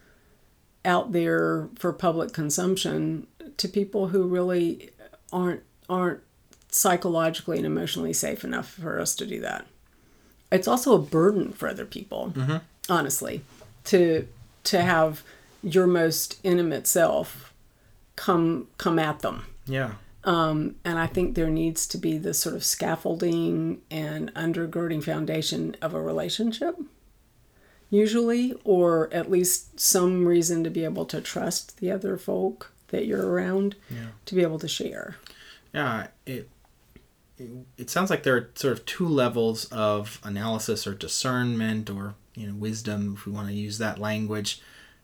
out 0.83 1.11
there 1.11 1.67
for 1.79 1.91
public 1.91 2.31
consumption 2.31 3.25
to 3.57 3.67
people 3.67 4.09
who 4.09 4.23
really 4.27 4.91
aren't 5.33 5.63
aren't 5.89 6.21
psychologically 6.71 7.57
and 7.57 7.65
emotionally 7.65 8.13
safe 8.13 8.43
enough 8.43 8.69
for 8.73 8.99
us 8.99 9.15
to 9.15 9.25
do 9.25 9.39
that. 9.41 9.65
It's 10.51 10.67
also 10.67 10.93
a 10.93 10.99
burden 10.99 11.51
for 11.53 11.67
other 11.67 11.85
people, 11.85 12.33
honestly, 12.89 13.41
to 13.85 14.27
to 14.65 14.81
have 14.81 15.23
your 15.63 15.87
most 15.87 16.39
intimate 16.43 16.87
self 16.87 17.53
come 18.15 18.67
come 18.77 18.99
at 18.99 19.19
them. 19.19 19.45
Yeah. 19.65 19.93
Um, 20.23 20.75
and 20.83 20.97
I 20.97 21.05
think 21.07 21.35
there 21.35 21.49
needs 21.51 21.85
to 21.87 21.97
be 21.99 22.17
this 22.17 22.39
sort 22.39 22.55
of 22.55 22.63
scaffolding 22.63 23.81
and 23.91 24.33
undergirding 24.33 25.03
foundation 25.03 25.75
of 25.83 25.93
a 25.93 26.01
relationship, 26.01 26.75
usually, 27.89 28.53
or 28.63 29.13
at 29.13 29.29
least 29.29 29.79
some 29.79 30.25
reason 30.25 30.63
to 30.63 30.69
be 30.69 30.83
able 30.83 31.05
to 31.05 31.21
trust 31.21 31.77
the 31.77 31.91
other 31.91 32.17
folk 32.17 32.71
that 32.87 33.05
you're 33.05 33.27
around 33.27 33.75
Yeah. 33.89 34.07
to 34.25 34.35
be 34.35 34.41
able 34.41 34.59
to 34.59 34.67
share. 34.67 35.15
Yeah, 35.75 36.07
it, 36.25 36.49
it 37.37 37.49
it 37.77 37.89
sounds 37.89 38.09
like 38.09 38.23
there 38.23 38.37
are 38.37 38.49
sort 38.55 38.71
of 38.71 38.85
two 38.85 39.07
levels 39.07 39.65
of 39.65 40.21
analysis 40.23 40.87
or 40.87 40.93
discernment 40.93 41.89
or 41.89 42.15
you 42.33 42.47
know 42.47 42.53
wisdom, 42.55 43.15
if 43.17 43.25
we 43.25 43.33
want 43.33 43.49
to 43.49 43.53
use 43.53 43.77
that 43.77 43.99
language, 43.99 44.61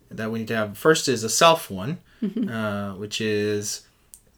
that 0.09 0.31
we 0.31 0.39
need 0.39 0.47
to 0.47 0.55
have. 0.55 0.77
First 0.77 1.09
is 1.09 1.25
a 1.25 1.29
self 1.29 1.69
one, 1.69 1.99
mm-hmm. 2.23 2.49
uh, 2.49 2.95
which 2.95 3.19
is, 3.19 3.85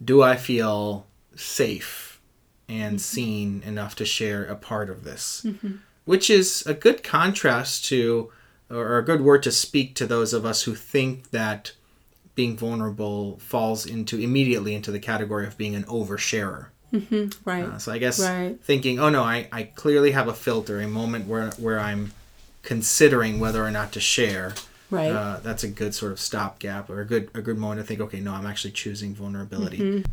do 0.04 0.24
I 0.24 0.36
feel 0.36 1.06
safe 1.36 2.20
and 2.68 2.96
mm-hmm. 2.96 2.98
seen 2.98 3.64
enough 3.64 3.96
to 3.98 4.06
share 4.06 4.44
a 4.44 4.56
part 4.56 4.90
of 4.90 5.04
this, 5.04 5.44
mm-hmm. 5.46 5.76
which 6.06 6.32
is 6.32 6.66
a 6.66 6.74
good 6.74 7.04
contrast 7.04 7.86
to, 7.86 8.32
or 8.72 8.98
a 8.98 9.06
good 9.06 9.22
word 9.22 9.44
to 9.44 9.52
speak 9.52 9.94
to 9.96 10.08
those 10.08 10.34
of 10.34 10.48
us 10.48 10.64
who 10.64 10.74
think 10.74 11.30
that 11.30 11.74
being 12.36 12.58
vulnerable 12.58 13.38
falls 13.40 13.86
into 13.86 14.20
immediately 14.20 14.74
into 14.76 14.92
the 14.92 15.00
category 15.00 15.46
of 15.46 15.58
being 15.58 15.76
an 15.76 15.84
oversharer. 15.84 16.68
Right. 17.44 17.64
Uh, 17.66 17.78
so 17.80 17.92
I 17.92 17.98
guess 17.98 18.20
Right. 18.20 18.56
thinking, 18.64 19.00
oh 19.00 19.10
no, 19.10 19.24
I, 19.24 19.48
I 19.52 19.64
clearly 19.64 20.12
have 20.12 20.28
a 20.28 20.34
filter, 20.34 20.80
a 20.80 20.88
moment 20.88 21.28
where 21.28 21.50
where 21.52 21.80
I'm 21.80 22.12
considering 22.62 23.40
whether 23.40 23.64
or 23.64 23.72
not 23.72 23.92
to 23.94 24.00
share. 24.00 24.54
Right. 24.90 25.12
Uh, 25.12 25.40
that's 25.42 25.64
a 25.64 25.68
good 25.68 25.96
sort 25.96 26.12
of 26.12 26.20
stopgap 26.20 26.90
or 26.90 27.02
a 27.02 27.06
good 27.06 27.30
a 27.34 27.42
good 27.42 27.58
moment 27.58 27.82
to 27.82 27.88
think, 27.88 28.00
okay, 28.00 28.20
no, 28.20 28.34
I'm 28.34 28.46
actually 28.46 28.72
choosing 28.72 29.16
vulnerability. 29.16 29.78
Mm-hmm. 29.80 30.12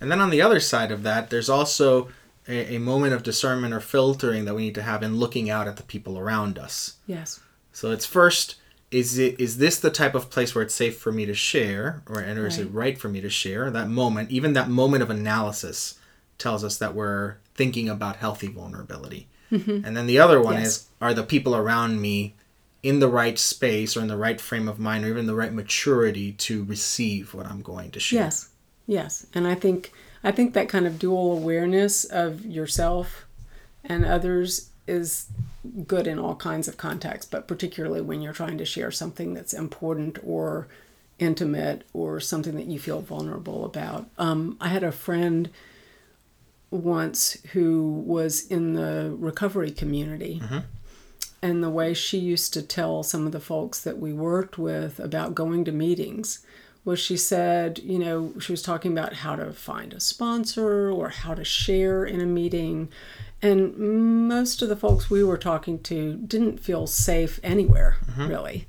And 0.00 0.10
then 0.10 0.20
on 0.20 0.30
the 0.30 0.42
other 0.42 0.60
side 0.60 0.92
of 0.92 1.02
that, 1.04 1.30
there's 1.30 1.48
also 1.48 2.08
a, 2.48 2.76
a 2.76 2.78
moment 2.78 3.12
of 3.14 3.22
discernment 3.22 3.72
or 3.74 3.80
filtering 3.80 4.44
that 4.46 4.54
we 4.54 4.62
need 4.62 4.74
to 4.74 4.82
have 4.82 5.02
in 5.02 5.16
looking 5.16 5.50
out 5.50 5.68
at 5.68 5.76
the 5.76 5.82
people 5.82 6.18
around 6.18 6.58
us. 6.58 6.96
yes. 7.06 7.40
So 7.72 7.92
it's 7.92 8.04
first 8.04 8.56
is 8.90 9.18
it 9.18 9.38
is 9.40 9.58
this 9.58 9.78
the 9.78 9.90
type 9.90 10.14
of 10.14 10.30
place 10.30 10.54
where 10.54 10.62
it's 10.64 10.74
safe 10.74 10.96
for 10.98 11.12
me 11.12 11.24
to 11.26 11.34
share 11.34 12.02
or, 12.08 12.18
and 12.20 12.38
or 12.38 12.46
is 12.46 12.58
it 12.58 12.64
Right. 12.64 12.74
right 12.74 12.98
for 12.98 13.08
me 13.08 13.20
to 13.20 13.30
share? 13.30 13.70
That 13.70 13.88
moment, 13.88 14.30
even 14.30 14.52
that 14.54 14.68
moment 14.68 15.02
of 15.02 15.10
analysis 15.10 15.98
tells 16.38 16.64
us 16.64 16.76
that 16.78 16.94
we're 16.94 17.36
thinking 17.54 17.88
about 17.88 18.16
healthy 18.16 18.48
vulnerability. 18.48 19.26
And 19.50 19.96
then 19.96 20.06
the 20.06 20.18
other 20.20 20.40
one 20.40 20.54
Mm-hmm. 20.54 20.62
Yes. 20.62 20.76
is 20.76 20.86
are 21.00 21.12
the 21.14 21.24
people 21.24 21.56
around 21.56 22.00
me 22.00 22.34
in 22.82 23.00
the 23.00 23.08
right 23.08 23.38
space 23.38 23.96
or 23.96 24.00
in 24.00 24.06
the 24.08 24.16
right 24.16 24.40
frame 24.40 24.68
of 24.68 24.78
mind 24.78 25.04
or 25.04 25.08
even 25.08 25.26
the 25.26 25.34
right 25.34 25.52
maturity 25.52 26.32
to 26.32 26.64
receive 26.64 27.34
what 27.34 27.46
I'm 27.46 27.60
going 27.60 27.90
to 27.92 28.00
share? 28.00 28.22
Yes. 28.22 28.48
Yes. 28.86 29.26
And 29.34 29.46
I 29.48 29.54
think 29.56 29.92
I 30.24 30.30
think 30.32 30.54
that 30.54 30.68
kind 30.68 30.86
of 30.86 30.98
dual 30.98 31.32
awareness 31.32 32.04
of 32.04 32.44
yourself 32.46 33.26
and 33.84 34.04
others 34.04 34.70
is 34.86 35.26
good 35.86 36.06
in 36.06 36.18
all 36.18 36.36
kinds 36.36 36.68
of 36.68 36.76
contexts, 36.76 37.30
but 37.30 37.46
particularly 37.46 38.00
when 38.00 38.22
you're 38.22 38.32
trying 38.32 38.58
to 38.58 38.64
share 38.64 38.90
something 38.90 39.34
that's 39.34 39.52
important 39.52 40.18
or 40.24 40.68
intimate 41.18 41.84
or 41.92 42.18
something 42.18 42.56
that 42.56 42.66
you 42.66 42.78
feel 42.78 43.00
vulnerable 43.00 43.64
about. 43.64 44.08
Um, 44.18 44.56
I 44.60 44.68
had 44.68 44.82
a 44.82 44.92
friend 44.92 45.50
once 46.70 47.36
who 47.52 48.02
was 48.06 48.46
in 48.46 48.74
the 48.74 49.14
recovery 49.18 49.70
community. 49.70 50.40
And 51.42 51.62
the 51.62 51.70
way 51.70 51.94
she 51.94 52.18
used 52.18 52.52
to 52.54 52.62
tell 52.62 53.02
some 53.02 53.26
of 53.26 53.32
the 53.32 53.40
folks 53.40 53.80
that 53.80 53.98
we 53.98 54.12
worked 54.12 54.58
with 54.58 55.00
about 55.00 55.34
going 55.34 55.64
to 55.64 55.72
meetings 55.72 56.44
was 56.84 56.98
she 56.98 57.16
said, 57.16 57.78
you 57.78 57.98
know, 57.98 58.32
she 58.38 58.52
was 58.52 58.62
talking 58.62 58.92
about 58.92 59.14
how 59.14 59.36
to 59.36 59.52
find 59.52 59.92
a 59.92 60.00
sponsor 60.00 60.90
or 60.90 61.08
how 61.10 61.34
to 61.34 61.44
share 61.44 62.04
in 62.04 62.20
a 62.20 62.26
meeting. 62.26 62.88
And 63.42 64.28
most 64.28 64.60
of 64.62 64.68
the 64.68 64.76
folks 64.76 65.08
we 65.08 65.24
were 65.24 65.38
talking 65.38 65.78
to 65.84 66.16
didn't 66.16 66.58
feel 66.60 66.86
safe 66.86 67.40
anywhere, 67.42 67.96
really. 68.18 68.66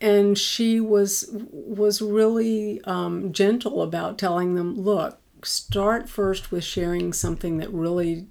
And 0.00 0.36
she 0.38 0.80
was 0.80 1.28
was 1.32 2.00
really 2.02 2.80
um, 2.84 3.32
gentle 3.32 3.82
about 3.82 4.18
telling 4.18 4.54
them, 4.54 4.80
look, 4.80 5.18
start 5.44 6.08
first 6.08 6.50
with 6.50 6.64
sharing 6.64 7.12
something 7.12 7.58
that 7.58 7.70
really 7.70 8.26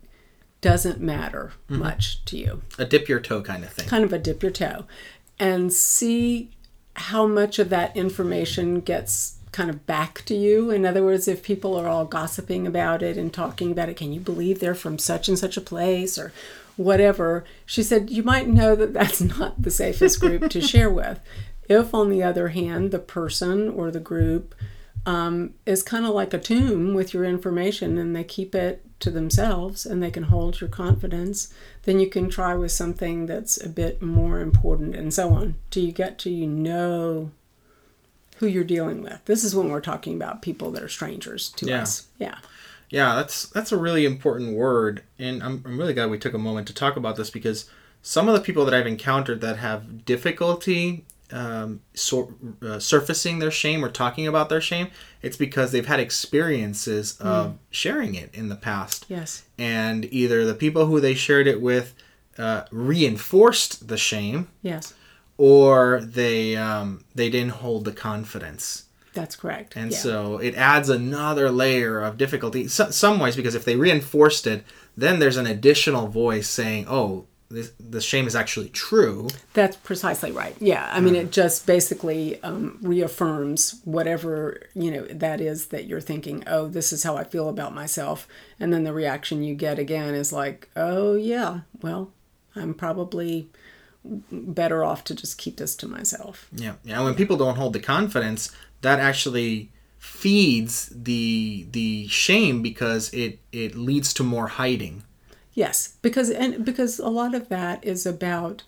doesn't 0.61 0.99
matter 0.99 1.53
much 1.67 2.23
to 2.25 2.37
you, 2.37 2.61
A 2.77 2.85
dip 2.85 3.07
your 3.09 3.19
toe 3.19 3.41
kind 3.41 3.63
of 3.63 3.71
thing. 3.71 3.87
kind 3.87 4.03
of 4.03 4.13
a 4.13 4.19
dip 4.19 4.43
your 4.43 4.51
toe, 4.51 4.85
and 5.39 5.71
see 5.71 6.51
how 6.95 7.25
much 7.25 7.57
of 7.57 7.69
that 7.69 7.95
information 7.95 8.79
gets 8.81 9.37
kind 9.51 9.69
of 9.69 9.85
back 9.85 10.23
to 10.25 10.35
you. 10.35 10.71
In 10.71 10.85
other 10.85 11.03
words, 11.03 11.27
if 11.27 11.43
people 11.43 11.77
are 11.77 11.87
all 11.87 12.05
gossiping 12.05 12.65
about 12.65 13.03
it 13.03 13.17
and 13.17 13.33
talking 13.33 13.71
about 13.71 13.89
it, 13.89 13.97
can 13.97 14.13
you 14.13 14.19
believe 14.19 14.59
they're 14.59 14.75
from 14.75 14.97
such 14.97 15.27
and 15.27 15.37
such 15.37 15.57
a 15.57 15.61
place 15.61 16.17
or 16.17 16.31
whatever? 16.77 17.43
She 17.65 17.83
said, 17.83 18.09
you 18.09 18.23
might 18.23 18.47
know 18.47 18.75
that 18.75 18.93
that's 18.93 19.21
not 19.39 19.61
the 19.61 19.71
safest 19.71 20.19
group 20.19 20.49
to 20.51 20.61
share 20.61 20.89
with. 21.01 21.19
If, 21.67 21.93
on 21.93 22.09
the 22.09 22.23
other 22.23 22.49
hand, 22.49 22.91
the 22.91 22.99
person 22.99 23.69
or 23.69 23.91
the 23.91 23.99
group 23.99 24.55
um, 25.05 25.53
is 25.65 25.83
kind 25.83 26.05
of 26.05 26.13
like 26.13 26.33
a 26.33 26.39
tomb 26.39 26.93
with 26.93 27.13
your 27.13 27.25
information 27.25 27.97
and 27.97 28.15
they 28.15 28.23
keep 28.23 28.53
it 28.53 28.85
to 28.99 29.09
themselves 29.09 29.85
and 29.85 30.01
they 30.01 30.11
can 30.11 30.23
hold 30.23 30.61
your 30.61 30.69
confidence, 30.69 31.53
then 31.83 31.99
you 31.99 32.07
can 32.07 32.29
try 32.29 32.55
with 32.55 32.71
something 32.71 33.25
that's 33.25 33.61
a 33.61 33.69
bit 33.69 34.01
more 34.01 34.39
important 34.39 34.95
and 34.95 35.13
so 35.13 35.31
on 35.33 35.55
till 35.71 35.83
you 35.83 35.91
get 35.91 36.19
to 36.19 36.29
you 36.29 36.47
know 36.47 37.31
who 38.41 38.47
you're 38.47 38.63
dealing 38.65 39.01
with. 39.03 39.23
This 39.25 39.43
is 39.45 39.55
when 39.55 39.69
we're 39.69 39.79
talking 39.81 40.15
about 40.15 40.41
people 40.41 40.71
that 40.71 40.83
are 40.83 40.89
strangers 40.89 41.49
to 41.51 41.67
Yeah. 41.67 41.83
us. 41.83 42.07
Yeah. 42.19 42.35
Yeah, 42.89 43.15
that's 43.15 43.47
that's 43.47 43.71
a 43.71 43.77
really 43.77 44.05
important 44.05 44.53
word, 44.57 45.03
and 45.17 45.41
I'm, 45.41 45.63
I'm 45.65 45.77
really 45.77 45.93
glad 45.93 46.09
we 46.09 46.17
took 46.19 46.33
a 46.33 46.37
moment 46.37 46.67
to 46.67 46.73
talk 46.73 46.97
about 46.97 47.15
this 47.15 47.29
because 47.29 47.69
some 48.01 48.27
of 48.27 48.33
the 48.33 48.41
people 48.41 48.65
that 48.65 48.73
I've 48.73 48.87
encountered 48.87 49.39
that 49.41 49.57
have 49.57 50.03
difficulty 50.03 51.05
um, 51.31 51.79
uh, 52.61 52.79
surfacing 52.79 53.39
their 53.39 53.51
shame 53.51 53.85
or 53.85 53.89
talking 53.89 54.27
about 54.27 54.49
their 54.49 54.59
shame, 54.59 54.89
it's 55.21 55.37
because 55.37 55.71
they've 55.71 55.85
had 55.85 56.01
experiences 56.01 57.15
of 57.21 57.57
sharing 57.69 58.15
it 58.15 58.29
in 58.33 58.49
the 58.49 58.57
past, 58.57 59.05
Yes. 59.07 59.43
and 59.57 60.03
either 60.11 60.43
the 60.45 60.55
people 60.55 60.87
who 60.87 60.99
they 60.99 61.13
shared 61.13 61.47
it 61.47 61.61
with 61.61 61.93
uh, 62.37 62.63
reinforced 62.71 63.87
the 63.87 63.95
shame, 63.97 64.49
Yes. 64.61 64.93
Or 65.37 66.01
they 66.01 66.55
um, 66.55 67.03
they 67.15 67.29
didn't 67.29 67.53
hold 67.53 67.85
the 67.85 67.91
confidence. 67.91 68.85
That's 69.13 69.35
correct. 69.35 69.75
And 69.75 69.91
yeah. 69.91 69.97
so 69.97 70.37
it 70.37 70.55
adds 70.55 70.89
another 70.89 71.51
layer 71.51 71.99
of 71.99 72.17
difficulty. 72.17 72.67
So, 72.67 72.91
some 72.91 73.19
ways, 73.19 73.35
because 73.35 73.55
if 73.55 73.65
they 73.65 73.75
reinforced 73.75 74.47
it, 74.47 74.63
then 74.95 75.19
there's 75.19 75.37
an 75.37 75.47
additional 75.47 76.07
voice 76.07 76.47
saying, 76.47 76.85
"Oh, 76.87 77.25
this, 77.49 77.73
the 77.77 77.99
shame 77.99 78.25
is 78.25 78.35
actually 78.35 78.69
true." 78.69 79.27
That's 79.53 79.75
precisely 79.75 80.31
right. 80.31 80.55
Yeah, 80.59 80.89
I 80.91 81.01
mean, 81.01 81.15
it 81.15 81.31
just 81.31 81.65
basically 81.65 82.41
um, 82.43 82.77
reaffirms 82.81 83.81
whatever 83.83 84.69
you 84.73 84.91
know 84.91 85.05
that 85.07 85.41
is 85.41 85.67
that 85.67 85.85
you're 85.85 86.01
thinking. 86.01 86.43
Oh, 86.47 86.67
this 86.67 86.93
is 86.93 87.03
how 87.03 87.17
I 87.17 87.23
feel 87.25 87.49
about 87.49 87.75
myself, 87.75 88.27
and 88.59 88.71
then 88.71 88.83
the 88.83 88.93
reaction 88.93 89.43
you 89.43 89.55
get 89.55 89.77
again 89.77 90.13
is 90.13 90.31
like, 90.31 90.69
"Oh 90.75 91.15
yeah, 91.15 91.61
well, 91.81 92.11
I'm 92.55 92.73
probably 92.73 93.49
better 94.03 94.83
off 94.83 95.03
to 95.05 95.15
just 95.15 95.37
keep 95.37 95.57
this 95.57 95.75
to 95.77 95.87
myself." 95.87 96.47
Yeah, 96.51 96.73
yeah. 96.83 97.03
When 97.03 97.15
people 97.15 97.37
don't 97.37 97.57
hold 97.57 97.73
the 97.73 97.79
confidence, 97.79 98.51
that 98.81 98.99
actually 98.99 99.71
feeds 99.97 100.91
the 100.95 101.67
the 101.71 102.07
shame 102.07 102.61
because 102.61 103.13
it 103.13 103.39
it 103.51 103.75
leads 103.75 104.13
to 104.15 104.23
more 104.23 104.47
hiding. 104.47 105.03
Yes, 105.53 105.95
because 106.01 106.29
and 106.29 106.65
because 106.65 106.99
a 106.99 107.09
lot 107.09 107.35
of 107.35 107.49
that 107.49 107.83
is 107.83 108.05
about 108.05 108.63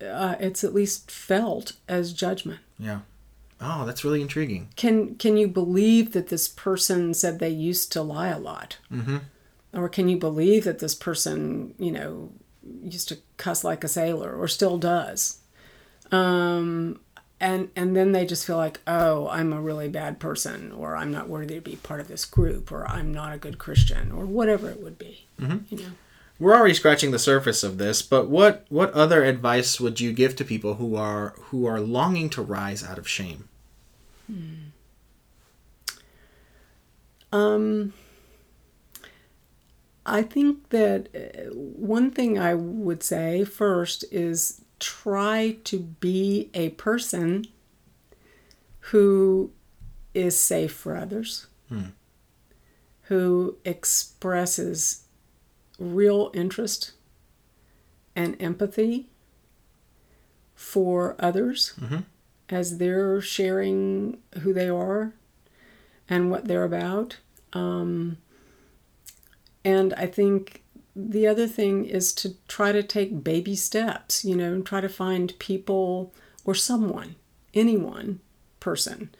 uh, 0.00 0.36
it's 0.40 0.64
at 0.64 0.74
least 0.74 1.10
felt 1.10 1.72
as 1.88 2.12
judgment. 2.12 2.60
Yeah. 2.78 3.00
Oh, 3.60 3.84
that's 3.86 4.04
really 4.04 4.20
intriguing. 4.20 4.68
Can 4.76 5.16
can 5.16 5.36
you 5.36 5.48
believe 5.48 6.12
that 6.12 6.28
this 6.28 6.48
person 6.48 7.14
said 7.14 7.38
they 7.38 7.50
used 7.50 7.92
to 7.92 8.02
lie 8.02 8.28
a 8.28 8.38
lot? 8.38 8.78
Mm-hmm. 8.90 9.18
Or 9.72 9.88
can 9.88 10.08
you 10.08 10.16
believe 10.16 10.64
that 10.64 10.78
this 10.78 10.94
person, 10.94 11.74
you 11.78 11.90
know, 11.90 12.30
used 12.82 13.08
to 13.08 13.18
cuss 13.36 13.64
like 13.64 13.84
a 13.84 13.88
sailor 13.88 14.34
or 14.34 14.48
still 14.48 14.78
does? 14.78 15.38
Um, 16.10 17.00
and 17.40 17.70
and 17.76 17.96
then 17.96 18.12
they 18.12 18.24
just 18.24 18.46
feel 18.46 18.56
like, 18.56 18.80
oh, 18.86 19.28
I'm 19.28 19.52
a 19.52 19.60
really 19.60 19.88
bad 19.88 20.18
person, 20.18 20.72
or 20.72 20.96
I'm 20.96 21.10
not 21.10 21.28
worthy 21.28 21.56
to 21.56 21.60
be 21.60 21.76
part 21.76 22.00
of 22.00 22.08
this 22.08 22.24
group, 22.24 22.70
or 22.72 22.86
I'm 22.86 23.12
not 23.12 23.34
a 23.34 23.38
good 23.38 23.58
Christian, 23.58 24.12
or 24.12 24.24
whatever 24.24 24.70
it 24.70 24.82
would 24.82 24.98
be. 24.98 25.26
Mm-hmm. 25.40 25.74
You 25.74 25.82
know. 25.82 25.92
We're 26.38 26.54
already 26.54 26.74
scratching 26.74 27.10
the 27.10 27.18
surface 27.18 27.62
of 27.62 27.78
this, 27.78 28.02
but 28.02 28.28
what 28.28 28.66
what 28.68 28.92
other 28.92 29.24
advice 29.24 29.80
would 29.80 30.00
you 30.00 30.12
give 30.12 30.36
to 30.36 30.44
people 30.44 30.74
who 30.74 30.96
are 30.96 31.34
who 31.36 31.66
are 31.66 31.80
longing 31.80 32.30
to 32.30 32.42
rise 32.42 32.82
out 32.82 32.98
of 32.98 33.08
shame? 33.08 33.48
Hmm. 34.26 34.54
Um, 37.32 37.92
I 40.06 40.22
think 40.22 40.68
that 40.70 41.08
uh, 41.14 41.50
one 41.54 42.10
thing 42.10 42.38
I 42.38 42.54
would 42.54 43.02
say 43.02 43.44
first 43.44 44.04
is 44.12 44.60
try 44.78 45.56
to 45.64 45.78
be 45.78 46.50
a 46.52 46.70
person 46.70 47.46
who 48.90 49.50
is 50.12 50.38
safe 50.38 50.72
for 50.72 50.94
others, 50.96 51.46
Hmm. 51.68 51.90
who 53.04 53.56
expresses 53.64 55.04
real 55.78 56.30
interest 56.34 56.92
and 58.14 58.36
empathy 58.40 59.08
for 60.54 61.16
others 61.18 61.72
Mhm. 61.80 62.04
as 62.48 62.78
they're 62.78 63.20
sharing 63.20 64.18
who 64.40 64.52
they 64.52 64.68
are 64.68 65.12
and 66.08 66.30
what 66.30 66.44
they're 66.46 66.64
about. 66.64 67.16
Um, 67.54 68.18
and 69.64 69.94
I 69.94 70.06
think 70.06 70.62
the 70.94 71.26
other 71.26 71.46
thing 71.46 71.84
is 71.86 72.12
to 72.14 72.34
try 72.46 72.72
to 72.72 72.82
take 72.82 73.24
baby 73.24 73.56
steps, 73.56 74.24
you 74.24 74.36
know, 74.36 74.52
and 74.52 74.64
try 74.64 74.80
to 74.80 74.88
find 74.88 75.36
people 75.38 76.14
or 76.44 76.54
someone, 76.54 77.16
anyone, 77.52 78.20
person. 78.60 79.10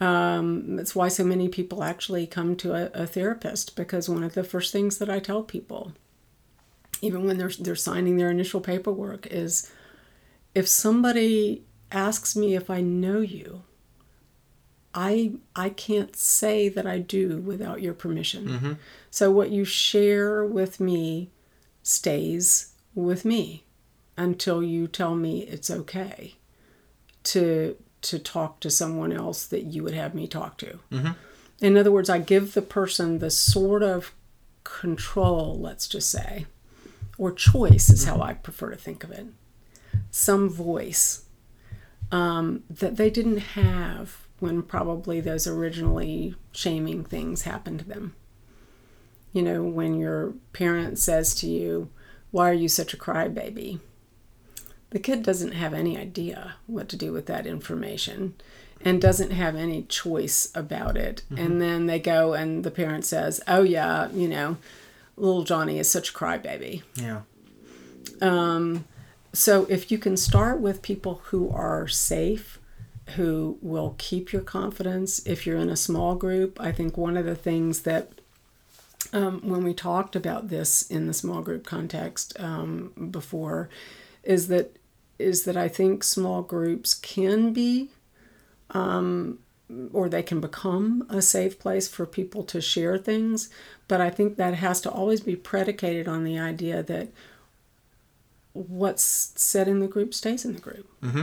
Um, 0.00 0.76
that's 0.76 0.94
why 0.94 1.08
so 1.08 1.24
many 1.24 1.48
people 1.48 1.82
actually 1.82 2.26
come 2.26 2.56
to 2.56 2.74
a, 2.74 3.02
a 3.02 3.06
therapist 3.06 3.74
because 3.76 4.08
one 4.08 4.22
of 4.22 4.34
the 4.34 4.44
first 4.44 4.72
things 4.72 4.98
that 4.98 5.10
I 5.10 5.18
tell 5.18 5.42
people, 5.42 5.92
even 7.02 7.26
when 7.26 7.36
they're 7.36 7.50
they're 7.58 7.76
signing 7.76 8.16
their 8.16 8.30
initial 8.30 8.60
paperwork, 8.60 9.26
is 9.26 9.70
if 10.54 10.68
somebody 10.68 11.64
asks 11.90 12.36
me 12.36 12.54
if 12.54 12.70
I 12.70 12.80
know 12.80 13.20
you, 13.20 13.62
I 15.00 15.34
I 15.54 15.68
can't 15.68 16.16
say 16.16 16.68
that 16.68 16.84
I 16.84 16.98
do 16.98 17.38
without 17.38 17.80
your 17.80 17.94
permission. 17.94 18.48
Mm-hmm. 18.48 18.72
So 19.12 19.30
what 19.30 19.50
you 19.50 19.64
share 19.64 20.44
with 20.44 20.80
me 20.80 21.30
stays 21.84 22.72
with 22.96 23.24
me 23.24 23.62
until 24.16 24.60
you 24.60 24.88
tell 24.88 25.14
me 25.14 25.42
it's 25.42 25.70
okay 25.70 26.34
to 27.22 27.76
to 28.02 28.18
talk 28.18 28.58
to 28.60 28.70
someone 28.70 29.12
else 29.12 29.46
that 29.46 29.66
you 29.66 29.84
would 29.84 29.94
have 29.94 30.16
me 30.16 30.26
talk 30.26 30.56
to. 30.58 30.80
Mhm. 30.90 31.14
In 31.60 31.76
other 31.76 31.92
words, 31.92 32.10
I 32.10 32.18
give 32.18 32.54
the 32.54 32.62
person 32.62 33.20
the 33.20 33.30
sort 33.30 33.84
of 33.84 34.12
control, 34.64 35.58
let's 35.60 35.86
just 35.86 36.10
say, 36.10 36.46
or 37.16 37.30
choice 37.30 37.88
is 37.88 38.04
how 38.04 38.20
I 38.20 38.34
prefer 38.34 38.70
to 38.70 38.76
think 38.76 39.04
of 39.04 39.12
it. 39.12 39.26
Some 40.10 40.48
voice 40.48 41.24
um, 42.10 42.64
that 42.68 42.96
they 42.96 43.10
didn't 43.10 43.38
have 43.58 44.27
when 44.40 44.62
probably 44.62 45.20
those 45.20 45.46
originally 45.46 46.34
shaming 46.52 47.04
things 47.04 47.42
happened 47.42 47.80
to 47.80 47.84
them. 47.84 48.14
You 49.32 49.42
know, 49.42 49.62
when 49.62 49.94
your 49.94 50.34
parent 50.52 50.98
says 50.98 51.34
to 51.36 51.46
you, 51.46 51.90
Why 52.30 52.50
are 52.50 52.54
you 52.54 52.68
such 52.68 52.94
a 52.94 52.98
crybaby? 52.98 53.80
The 54.90 54.98
kid 54.98 55.22
doesn't 55.22 55.52
have 55.52 55.74
any 55.74 55.98
idea 55.98 56.54
what 56.66 56.88
to 56.88 56.96
do 56.96 57.12
with 57.12 57.26
that 57.26 57.46
information 57.46 58.34
and 58.80 59.00
doesn't 59.00 59.32
have 59.32 59.54
any 59.54 59.82
choice 59.82 60.50
about 60.54 60.96
it. 60.96 61.22
And 61.36 61.60
then 61.60 61.86
they 61.86 61.98
go 61.98 62.32
and 62.32 62.64
the 62.64 62.70
parent 62.70 63.04
says, 63.04 63.40
Oh, 63.46 63.62
yeah, 63.62 64.10
you 64.12 64.28
know, 64.28 64.56
little 65.16 65.44
Johnny 65.44 65.78
is 65.78 65.90
such 65.90 66.10
a 66.10 66.12
crybaby. 66.12 66.82
Yeah. 66.94 67.22
Um, 68.20 68.86
so 69.32 69.66
if 69.68 69.90
you 69.90 69.98
can 69.98 70.16
start 70.16 70.60
with 70.60 70.80
people 70.82 71.22
who 71.26 71.50
are 71.50 71.86
safe, 71.86 72.58
who 73.10 73.58
will 73.60 73.94
keep 73.98 74.32
your 74.32 74.42
confidence, 74.42 75.24
if 75.26 75.46
you're 75.46 75.56
in 75.58 75.70
a 75.70 75.76
small 75.76 76.14
group, 76.14 76.60
I 76.60 76.72
think 76.72 76.96
one 76.96 77.16
of 77.16 77.24
the 77.24 77.34
things 77.34 77.82
that 77.82 78.10
um, 79.12 79.40
when 79.42 79.64
we 79.64 79.72
talked 79.72 80.16
about 80.16 80.48
this 80.48 80.82
in 80.90 81.06
the 81.06 81.14
small 81.14 81.40
group 81.40 81.64
context 81.64 82.38
um, 82.38 82.92
before, 83.10 83.68
is 84.22 84.48
that 84.48 84.76
is 85.18 85.44
that 85.44 85.56
I 85.56 85.68
think 85.68 86.04
small 86.04 86.42
groups 86.42 86.94
can 86.94 87.52
be, 87.52 87.90
um, 88.70 89.40
or 89.92 90.08
they 90.08 90.22
can 90.22 90.40
become 90.40 91.04
a 91.08 91.20
safe 91.20 91.58
place 91.58 91.88
for 91.88 92.06
people 92.06 92.44
to 92.44 92.60
share 92.60 92.98
things, 92.98 93.50
but 93.88 94.00
I 94.00 94.10
think 94.10 94.36
that 94.36 94.54
has 94.54 94.80
to 94.82 94.90
always 94.90 95.20
be 95.20 95.34
predicated 95.34 96.06
on 96.06 96.22
the 96.22 96.38
idea 96.38 96.84
that 96.84 97.08
what's 98.52 99.32
said 99.36 99.66
in 99.66 99.80
the 99.80 99.88
group 99.88 100.14
stays 100.14 100.44
in 100.44 100.54
the 100.54 100.60
group. 100.60 100.88
Mm-hmm. 101.02 101.22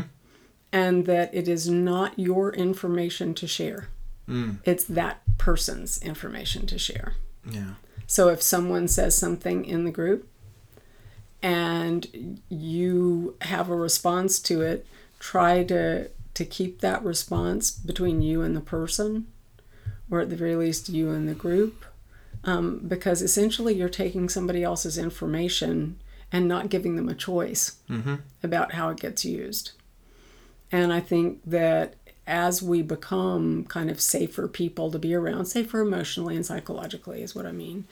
And 0.75 1.05
that 1.05 1.29
it 1.33 1.47
is 1.47 1.69
not 1.69 2.19
your 2.19 2.53
information 2.53 3.33
to 3.35 3.47
share. 3.47 3.87
Mm. 4.27 4.57
It's 4.65 4.83
that 4.85 5.21
person's 5.37 6.01
information 6.01 6.65
to 6.67 6.77
share. 6.77 7.13
Yeah. 7.49 7.75
So 8.07 8.27
if 8.29 8.41
someone 8.41 8.87
says 8.87 9.17
something 9.17 9.63
in 9.65 9.85
the 9.85 9.91
group 9.91 10.27
and 11.41 12.39
you 12.49 13.35
have 13.41 13.69
a 13.69 13.75
response 13.75 14.39
to 14.41 14.61
it, 14.61 14.85
try 15.19 15.63
to 15.63 16.09
to 16.33 16.45
keep 16.45 16.81
that 16.81 17.01
response 17.03 17.71
between 17.71 18.21
you 18.21 18.41
and 18.41 18.57
the 18.57 18.61
person, 18.61 19.25
or 20.11 20.19
at 20.19 20.29
the 20.29 20.35
very 20.35 20.55
least 20.57 20.89
you 20.89 21.11
and 21.11 21.29
the 21.29 21.33
group, 21.33 21.85
um, 22.43 22.81
because 22.85 23.21
essentially 23.21 23.73
you're 23.73 23.87
taking 23.87 24.27
somebody 24.27 24.61
else's 24.61 24.97
information 24.97 25.95
and 26.33 26.45
not 26.45 26.69
giving 26.69 26.97
them 26.97 27.07
a 27.07 27.15
choice 27.15 27.77
Mm-hmm. 27.89 28.15
about 28.43 28.73
how 28.73 28.89
it 28.89 28.99
gets 28.99 29.23
used. 29.23 29.71
And 30.71 30.91
I 30.91 30.99
think 30.99 31.41
that 31.45 31.95
as 32.27 32.61
we 32.61 32.81
become 32.81 33.65
kind 33.65 33.89
of 33.89 34.01
safer 34.01 34.47
people 34.47 34.91
to 34.91 34.99
be 34.99 35.13
around, 35.13 35.45
safer 35.45 35.81
emotionally 35.81 36.35
and 36.35 36.45
psychologically 36.45 37.21
is 37.21 37.35
what 37.35 37.45
I 37.45 37.51
mean, 37.51 37.85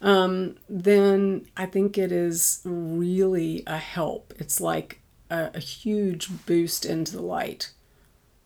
um, 0.00 0.56
then 0.68 1.46
I 1.56 1.66
think 1.66 1.96
it 1.98 2.12
is 2.12 2.60
really 2.64 3.62
a 3.66 3.78
help. 3.78 4.32
It's 4.38 4.60
like 4.60 5.00
a, 5.30 5.50
a 5.54 5.60
huge 5.60 6.28
boost 6.46 6.84
into 6.84 7.16
the 7.16 7.22
light 7.22 7.70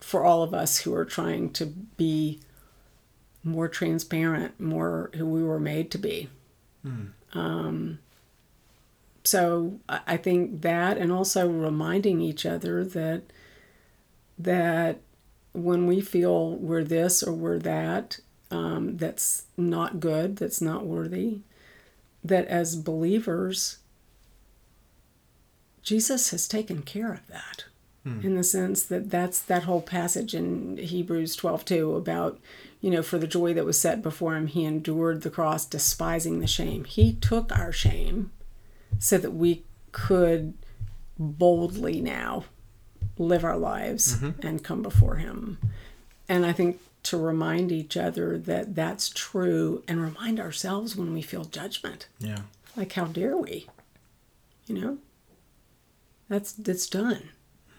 for 0.01 0.25
all 0.25 0.43
of 0.43 0.55
us 0.55 0.79
who 0.79 0.95
are 0.95 1.05
trying 1.05 1.51
to 1.55 1.67
be 1.67 2.41
more 3.45 3.69
transparent, 3.69 4.59
more 4.61 5.11
who 5.15 5.27
we 5.27 5.43
were 5.43 5.61
made 5.61 5.91
to 5.93 5.99
be. 5.99 6.29
Um, 7.35 7.99
so 9.25 9.79
I 9.89 10.17
think 10.17 10.63
that, 10.63 10.97
and 10.97 11.13
also 11.13 11.49
reminding 11.49 12.21
each 12.21 12.47
other 12.47 12.85
that 12.85 13.23
that 14.39 15.01
when 15.53 15.87
we 15.87 16.01
feel 16.01 16.53
we're 16.57 16.85
this 16.85 17.23
or 17.23 17.33
we're 17.33 17.59
that, 17.59 18.21
um, 18.51 18.97
that's 18.97 19.45
not 19.57 20.01
good, 20.01 20.37
that's 20.37 20.61
not 20.61 20.87
worthy, 20.87 21.41
that 22.25 22.47
as 22.47 22.77
believers, 22.77 23.79
Jesus 25.83 26.31
has 26.31 26.47
taken 26.47 26.83
care 26.83 27.13
of 27.13 27.27
that. 27.29 27.65
In 28.23 28.37
the 28.37 28.45
sense 28.45 28.85
that 28.85 29.11
that's 29.11 29.41
that 29.43 29.65
whole 29.65 29.83
passage 29.83 30.35
in 30.35 30.79
Hebrews 30.79 31.37
12 31.37 31.65
2 31.65 31.95
about, 31.95 32.39
you 32.81 32.91
know, 32.91 33.03
for 33.03 33.19
the 33.19 33.27
joy 33.27 33.53
that 33.53 33.67
was 33.67 33.79
set 33.79 34.03
before 34.03 34.35
him, 34.35 34.47
he 34.47 34.65
endured 34.65 35.23
the 35.23 35.31
cross, 35.31 35.67
despising 35.67 36.39
the 36.39 36.47
shame. 36.47 36.85
He 36.85 37.15
took 37.15 37.53
our 37.53 37.73
shame 37.73 38.31
so 38.99 39.19
that 39.19 39.33
we 39.33 39.65
could 39.93 40.55
boldly 41.19 42.01
now 42.01 42.45
live 43.19 43.45
our 43.45 43.57
lives 43.57 44.17
and 44.43 44.63
come 44.65 44.83
before 44.83 45.17
him. 45.17 45.59
And 46.29 46.47
I 46.47 46.53
think 46.53 46.81
to 47.05 47.17
remind 47.17 47.73
each 47.73 47.97
other 47.97 48.39
that 48.39 48.75
that's 48.75 49.09
true 49.09 49.83
and 49.89 50.01
remind 50.03 50.39
ourselves 50.41 50.97
when 50.97 51.13
we 51.15 51.23
feel 51.23 51.45
judgment. 51.45 52.07
Yeah. 52.19 52.41
Like, 52.77 52.93
how 52.93 53.07
dare 53.07 53.37
we? 53.37 53.67
You 54.67 54.81
know? 54.81 54.99
That's 56.29 56.53
that's 56.53 56.87
done. 56.87 57.31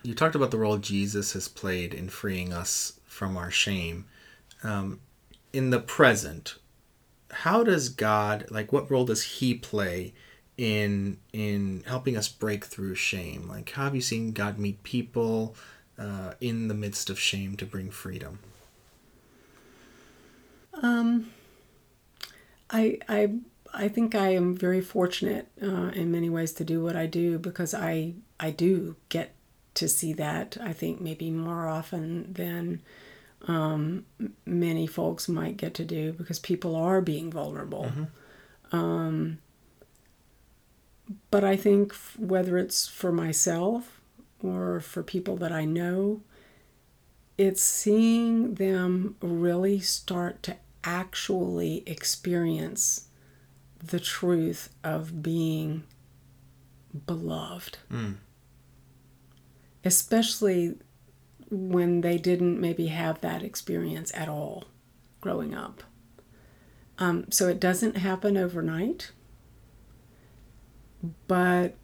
You 0.03 0.15
talked 0.15 0.35
about 0.35 0.51
the 0.51 0.57
role 0.57 0.77
Jesus 0.77 1.33
has 1.33 1.47
played 1.47 1.93
in 1.93 2.09
freeing 2.09 2.53
us 2.53 2.99
from 3.05 3.37
our 3.37 3.51
shame. 3.51 4.05
um, 4.63 4.99
in 5.51 5.69
the 5.71 5.79
present, 5.79 6.55
how 7.31 7.63
does 7.63 7.89
God 7.89 8.45
like 8.49 8.71
what 8.71 8.89
role 8.89 9.05
does 9.05 9.23
He 9.23 9.53
play 9.53 10.13
in 10.59 11.17
in 11.31 11.83
helping 11.87 12.17
us 12.17 12.27
break 12.27 12.65
through 12.65 12.93
shame? 12.93 13.47
Like, 13.47 13.71
how 13.71 13.85
have 13.85 13.95
you 13.95 14.01
seen 14.01 14.33
God 14.33 14.59
meet 14.59 14.83
people 14.83 15.55
uh, 15.97 16.33
in 16.41 16.67
the 16.67 16.73
midst 16.73 17.09
of 17.09 17.17
shame 17.17 17.55
to 17.55 17.65
bring 17.65 17.89
freedom? 17.89 18.39
Um, 20.83 21.31
I 22.69 22.99
I 23.07 23.35
I 23.73 23.87
think 23.87 24.15
I 24.15 24.33
am 24.33 24.53
very 24.53 24.81
fortunate 24.81 25.47
uh, 25.63 25.91
in 25.95 26.11
many 26.11 26.29
ways 26.29 26.51
to 26.53 26.65
do 26.65 26.83
what 26.83 26.97
I 26.97 27.05
do 27.05 27.39
because 27.39 27.73
I 27.73 28.15
I 28.37 28.51
do 28.51 28.97
get 29.07 29.31
to 29.75 29.87
see 29.87 30.11
that. 30.13 30.57
I 30.61 30.73
think 30.73 30.99
maybe 30.99 31.31
more 31.31 31.69
often 31.69 32.33
than 32.33 32.81
um, 33.47 34.05
many 34.45 34.87
folks 34.87 35.29
might 35.29 35.55
get 35.55 35.73
to 35.75 35.85
do 35.85 36.11
because 36.11 36.37
people 36.37 36.75
are 36.75 36.99
being 36.99 37.31
vulnerable. 37.31 37.85
Mm-hmm. 37.85 38.75
Um, 38.75 39.37
but 41.31 41.43
I 41.43 41.55
think 41.55 41.93
whether 42.17 42.57
it's 42.57 42.87
for 42.87 43.11
myself 43.11 44.01
or 44.43 44.79
for 44.79 45.03
people 45.03 45.35
that 45.37 45.51
I 45.51 45.65
know, 45.65 46.21
it's 47.37 47.61
seeing 47.61 48.55
them 48.55 49.15
really 49.21 49.79
start 49.79 50.43
to 50.43 50.57
actually 50.83 51.83
experience 51.85 53.07
the 53.83 53.99
truth 53.99 54.69
of 54.83 55.23
being 55.23 55.83
beloved. 57.05 57.77
Mm. 57.91 58.15
Especially 59.83 60.75
when 61.49 62.01
they 62.01 62.17
didn't 62.17 62.59
maybe 62.59 62.87
have 62.87 63.21
that 63.21 63.41
experience 63.41 64.11
at 64.13 64.29
all 64.29 64.65
growing 65.21 65.53
up. 65.53 65.83
Um, 66.97 67.31
so 67.31 67.47
it 67.47 67.59
doesn't 67.59 67.97
happen 67.97 68.35
overnight, 68.37 69.11
but 71.27 71.75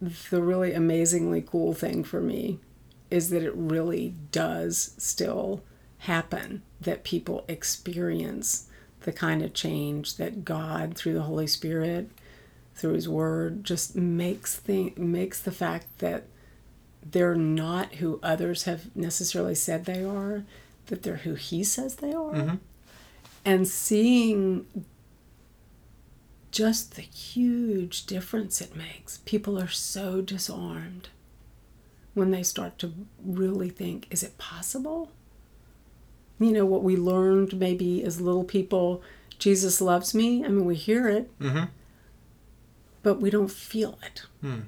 the 0.00 0.42
really 0.42 0.72
amazingly 0.72 1.42
cool 1.42 1.72
thing 1.72 2.04
for 2.04 2.20
me 2.20 2.58
is 3.10 3.30
that 3.30 3.42
it 3.42 3.54
really 3.54 4.14
does 4.32 4.94
still 4.98 5.62
happen 5.98 6.62
that 6.80 7.04
people 7.04 7.44
experience 7.48 8.68
the 9.02 9.12
kind 9.12 9.42
of 9.42 9.54
change 9.54 10.16
that 10.16 10.44
God 10.44 10.94
through 10.94 11.14
the 11.14 11.22
Holy 11.22 11.46
Spirit 11.46 12.10
through 12.74 12.94
his 12.94 13.08
word 13.08 13.64
just 13.64 13.94
makes 13.94 14.56
the 14.56 14.92
makes 14.96 15.40
the 15.40 15.52
fact 15.52 15.86
that 15.98 16.24
they're 17.04 17.34
not 17.34 17.96
who 17.96 18.18
others 18.22 18.64
have 18.64 18.94
necessarily 18.96 19.54
said 19.54 19.84
they 19.84 20.02
are, 20.02 20.44
that 20.86 21.02
they're 21.02 21.18
who 21.18 21.34
he 21.34 21.62
says 21.62 21.96
they 21.96 22.12
are. 22.12 22.32
Mm-hmm. 22.32 22.56
And 23.44 23.68
seeing 23.68 24.66
just 26.54 26.94
the 26.94 27.02
huge 27.02 28.06
difference 28.06 28.60
it 28.60 28.76
makes. 28.76 29.18
People 29.24 29.58
are 29.58 29.68
so 29.68 30.20
disarmed 30.20 31.08
when 32.14 32.30
they 32.30 32.44
start 32.44 32.78
to 32.78 32.92
really 33.24 33.68
think, 33.68 34.06
is 34.10 34.22
it 34.22 34.38
possible? 34.38 35.10
You 36.38 36.52
know, 36.52 36.64
what 36.64 36.84
we 36.84 36.96
learned 36.96 37.58
maybe 37.58 38.04
as 38.04 38.20
little 38.20 38.44
people, 38.44 39.02
Jesus 39.40 39.80
loves 39.80 40.14
me. 40.14 40.44
I 40.44 40.48
mean, 40.48 40.64
we 40.64 40.76
hear 40.76 41.08
it, 41.08 41.36
mm-hmm. 41.40 41.64
but 43.02 43.20
we 43.20 43.30
don't 43.30 43.50
feel 43.50 43.98
it. 44.06 44.22
Mm. 44.40 44.66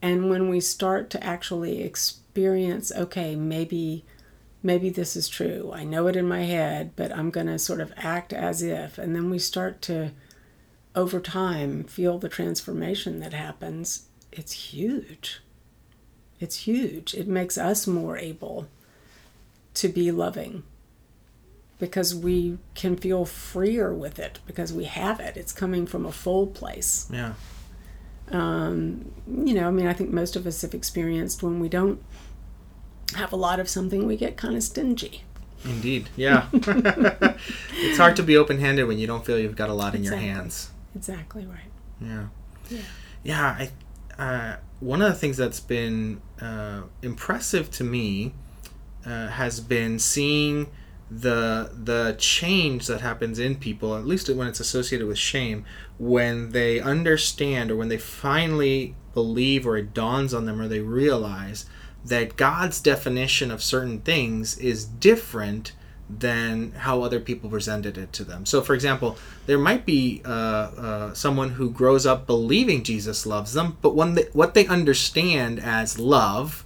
And 0.00 0.30
when 0.30 0.48
we 0.48 0.60
start 0.60 1.10
to 1.10 1.24
actually 1.24 1.82
experience, 1.82 2.92
okay, 2.92 3.34
maybe 3.34 4.04
maybe 4.62 4.88
this 4.88 5.16
is 5.16 5.28
true. 5.28 5.72
I 5.74 5.82
know 5.82 6.06
it 6.06 6.14
in 6.14 6.28
my 6.28 6.42
head, 6.42 6.92
but 6.94 7.10
I'm 7.10 7.30
going 7.30 7.46
to 7.48 7.58
sort 7.58 7.80
of 7.80 7.92
act 7.96 8.32
as 8.32 8.62
if. 8.62 8.98
And 8.98 9.16
then 9.16 9.30
we 9.30 9.38
start 9.38 9.80
to 9.82 10.12
over 10.94 11.20
time 11.20 11.84
feel 11.84 12.18
the 12.18 12.28
transformation 12.28 13.20
that 13.20 13.32
happens. 13.32 14.06
It's 14.32 14.52
huge. 14.72 15.40
It's 16.38 16.66
huge. 16.66 17.14
It 17.14 17.28
makes 17.28 17.58
us 17.58 17.86
more 17.86 18.16
able 18.16 18.68
to 19.74 19.88
be 19.88 20.10
loving 20.10 20.62
because 21.78 22.14
we 22.14 22.58
can 22.74 22.96
feel 22.96 23.24
freer 23.24 23.92
with 23.92 24.18
it 24.18 24.40
because 24.46 24.72
we 24.72 24.84
have 24.84 25.20
it. 25.20 25.36
It's 25.36 25.52
coming 25.52 25.86
from 25.86 26.04
a 26.06 26.12
full 26.12 26.46
place. 26.46 27.08
Yeah. 27.12 27.34
Um, 28.30 29.10
you 29.26 29.54
know, 29.54 29.68
I 29.68 29.70
mean, 29.70 29.86
I 29.86 29.92
think 29.92 30.10
most 30.10 30.36
of 30.36 30.46
us 30.46 30.62
have 30.62 30.74
experienced 30.74 31.42
when 31.42 31.58
we 31.58 31.68
don't 31.68 32.02
have 33.16 33.32
a 33.32 33.36
lot 33.36 33.58
of 33.58 33.68
something, 33.68 34.06
we 34.06 34.16
get 34.16 34.36
kind 34.36 34.54
of 34.54 34.62
stingy. 34.62 35.24
Indeed, 35.64 36.08
yeah. 36.16 36.46
it's 36.52 37.98
hard 37.98 38.16
to 38.16 38.22
be 38.22 38.36
open 38.36 38.58
handed 38.58 38.84
when 38.84 38.98
you 38.98 39.06
don't 39.06 39.26
feel 39.26 39.38
you've 39.38 39.56
got 39.56 39.68
a 39.68 39.74
lot 39.74 39.94
exactly. 39.94 40.18
in 40.18 40.24
your 40.24 40.34
hands. 40.34 40.70
Exactly 40.94 41.46
right. 41.46 41.70
Yeah. 42.00 42.28
Yeah. 42.68 42.80
Yeah. 43.22 43.68
I, 44.18 44.22
uh, 44.22 44.56
one 44.80 45.02
of 45.02 45.08
the 45.08 45.18
things 45.18 45.36
that's 45.36 45.60
been 45.60 46.20
uh, 46.40 46.82
impressive 47.02 47.70
to 47.72 47.84
me 47.84 48.34
uh, 49.04 49.28
has 49.28 49.60
been 49.60 49.98
seeing 49.98 50.68
the 51.10 51.72
the 51.74 52.14
change 52.18 52.86
that 52.86 53.00
happens 53.00 53.38
in 53.38 53.56
people, 53.56 53.96
at 53.96 54.06
least 54.06 54.28
when 54.28 54.46
it's 54.46 54.60
associated 54.60 55.08
with 55.08 55.18
shame, 55.18 55.64
when 55.98 56.52
they 56.52 56.80
understand 56.80 57.70
or 57.70 57.76
when 57.76 57.88
they 57.88 57.98
finally 57.98 58.94
believe 59.12 59.66
or 59.66 59.76
it 59.76 59.92
dawns 59.92 60.32
on 60.32 60.44
them 60.44 60.60
or 60.60 60.68
they 60.68 60.80
realize 60.80 61.66
that 62.04 62.36
God's 62.36 62.80
definition 62.80 63.50
of 63.50 63.62
certain 63.62 64.00
things 64.00 64.56
is 64.58 64.84
different 64.84 65.72
than 66.18 66.72
how 66.72 67.02
other 67.02 67.20
people 67.20 67.48
presented 67.50 67.96
it 67.96 68.12
to 68.14 68.24
them. 68.24 68.44
So, 68.46 68.62
for 68.62 68.74
example, 68.74 69.16
there 69.46 69.58
might 69.58 69.86
be 69.86 70.22
uh, 70.24 70.28
uh, 70.28 71.14
someone 71.14 71.50
who 71.50 71.70
grows 71.70 72.06
up 72.06 72.26
believing 72.26 72.82
Jesus 72.82 73.26
loves 73.26 73.52
them, 73.52 73.76
but 73.80 73.94
when 73.94 74.14
they, 74.14 74.24
what 74.32 74.54
they 74.54 74.66
understand 74.66 75.60
as 75.60 75.98
love 75.98 76.64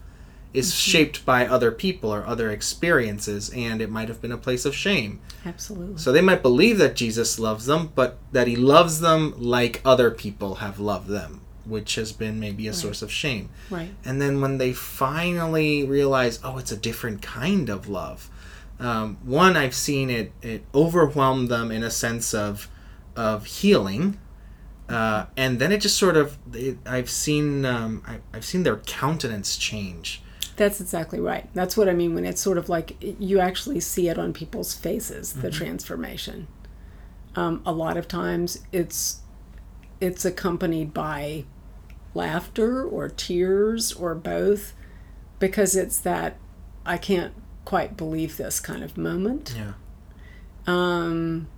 is 0.54 0.68
mm-hmm. 0.70 0.90
shaped 0.90 1.26
by 1.26 1.46
other 1.46 1.72
people 1.72 2.14
or 2.14 2.24
other 2.24 2.50
experiences, 2.50 3.50
and 3.50 3.82
it 3.82 3.90
might 3.90 4.08
have 4.08 4.22
been 4.22 4.32
a 4.32 4.38
place 4.38 4.64
of 4.64 4.74
shame. 4.74 5.20
Absolutely. 5.44 5.98
So 5.98 6.12
they 6.12 6.20
might 6.20 6.42
believe 6.42 6.78
that 6.78 6.94
Jesus 6.94 7.38
loves 7.38 7.66
them, 7.66 7.92
but 7.94 8.18
that 8.32 8.46
he 8.46 8.56
loves 8.56 9.00
them 9.00 9.34
like 9.36 9.82
other 9.84 10.10
people 10.10 10.56
have 10.56 10.78
loved 10.78 11.08
them, 11.08 11.40
which 11.64 11.96
has 11.96 12.12
been 12.12 12.38
maybe 12.38 12.66
a 12.66 12.70
right. 12.70 12.76
source 12.76 13.02
of 13.02 13.10
shame. 13.10 13.50
Right. 13.68 13.90
And 14.04 14.22
then 14.22 14.40
when 14.40 14.58
they 14.58 14.72
finally 14.72 15.84
realize, 15.84 16.38
oh, 16.44 16.58
it's 16.58 16.72
a 16.72 16.76
different 16.76 17.20
kind 17.20 17.68
of 17.68 17.88
love. 17.88 18.30
Um, 18.84 19.18
one, 19.24 19.56
I've 19.56 19.74
seen 19.74 20.10
it 20.10 20.32
it 20.42 20.64
overwhelm 20.74 21.46
them 21.46 21.70
in 21.70 21.82
a 21.82 21.90
sense 21.90 22.34
of 22.34 22.68
of 23.16 23.46
healing. 23.46 24.18
Uh, 24.88 25.24
and 25.34 25.58
then 25.58 25.72
it 25.72 25.78
just 25.78 25.96
sort 25.96 26.16
of 26.16 26.36
it, 26.52 26.76
I've 26.84 27.08
seen 27.08 27.64
um, 27.64 28.02
I, 28.06 28.18
I've 28.36 28.44
seen 28.44 28.64
their 28.64 28.76
countenance 28.76 29.56
change 29.56 30.22
that's 30.56 30.80
exactly 30.80 31.20
right. 31.20 31.48
That's 31.54 31.76
what 31.76 31.88
I 31.88 31.94
mean 31.94 32.14
when 32.14 32.24
it's 32.24 32.40
sort 32.40 32.58
of 32.58 32.68
like 32.68 32.96
you 33.00 33.40
actually 33.40 33.80
see 33.80 34.08
it 34.08 34.18
on 34.18 34.32
people's 34.32 34.74
faces, 34.74 35.34
the 35.34 35.48
mm-hmm. 35.48 35.56
transformation. 35.56 36.46
Um, 37.34 37.62
a 37.66 37.72
lot 37.72 37.96
of 37.96 38.06
times 38.06 38.62
it's 38.70 39.20
it's 40.00 40.24
accompanied 40.24 40.94
by 40.94 41.44
laughter 42.14 42.84
or 42.84 43.08
tears 43.08 43.92
or 43.92 44.14
both 44.14 44.74
because 45.40 45.74
it's 45.74 45.98
that 45.98 46.36
I 46.86 46.98
can't 46.98 47.34
quite 47.64 47.96
believe 47.96 48.36
this 48.36 48.60
kind 48.60 48.82
of 48.82 48.96
moment. 48.96 49.54
Yeah. 49.56 49.72
Um, 50.66 51.48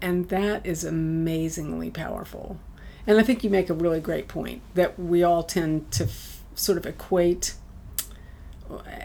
and 0.00 0.28
that 0.28 0.66
is 0.66 0.84
amazingly 0.84 1.90
powerful. 1.90 2.58
And 3.06 3.18
I 3.18 3.22
think 3.22 3.42
you 3.42 3.50
make 3.50 3.70
a 3.70 3.74
really 3.74 4.00
great 4.00 4.28
point 4.28 4.62
that 4.74 4.98
we 4.98 5.22
all 5.22 5.42
tend 5.42 5.90
to 5.92 6.04
f- 6.04 6.42
sort 6.54 6.78
of 6.78 6.86
equate 6.86 7.54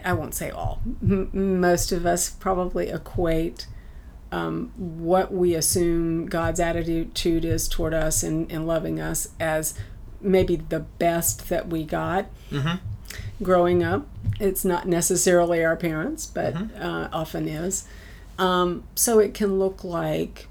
I 0.04 0.12
won't 0.12 0.34
say 0.34 0.50
all, 0.50 0.80
most 1.00 1.92
of 1.92 2.06
us 2.06 2.30
probably 2.30 2.88
equate 2.88 3.66
um, 4.30 4.72
what 4.76 5.32
we 5.32 5.54
assume 5.54 6.26
God's 6.26 6.60
attitude 6.60 7.44
is 7.44 7.68
toward 7.68 7.94
us 7.94 8.22
and, 8.22 8.50
and 8.52 8.66
loving 8.66 9.00
us 9.00 9.28
as 9.40 9.74
maybe 10.20 10.56
the 10.56 10.80
best 10.80 11.48
that 11.48 11.68
we 11.68 11.84
got 11.84 12.26
mm-hmm. 12.50 12.76
Growing 13.42 13.82
up. 13.82 14.06
It's 14.40 14.64
not 14.64 14.86
necessarily 14.86 15.64
our 15.64 15.76
parents, 15.76 16.26
but 16.26 16.54
mm-hmm. 16.54 16.82
uh, 16.82 17.08
often 17.12 17.48
is. 17.48 17.86
Um, 18.38 18.84
so 18.94 19.18
it 19.18 19.34
can 19.34 19.58
look 19.58 19.82
like, 19.82 20.46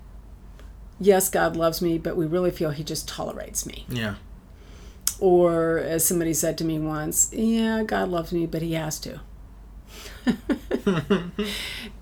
yes, 0.99 1.29
God 1.29 1.55
loves 1.55 1.81
me, 1.81 1.97
but 1.97 2.17
we 2.17 2.25
really 2.25 2.51
feel 2.51 2.71
He 2.71 2.83
just 2.83 3.07
tolerates 3.07 3.65
me. 3.65 3.85
Yeah. 3.89 4.15
Or 5.19 5.79
as 5.79 6.05
somebody 6.05 6.33
said 6.33 6.57
to 6.59 6.63
me 6.63 6.79
once, 6.79 7.31
yeah, 7.33 7.83
God 7.83 8.09
loves 8.09 8.31
me, 8.31 8.45
but 8.45 8.61
he 8.61 8.73
has 8.73 8.99
to. 8.99 9.19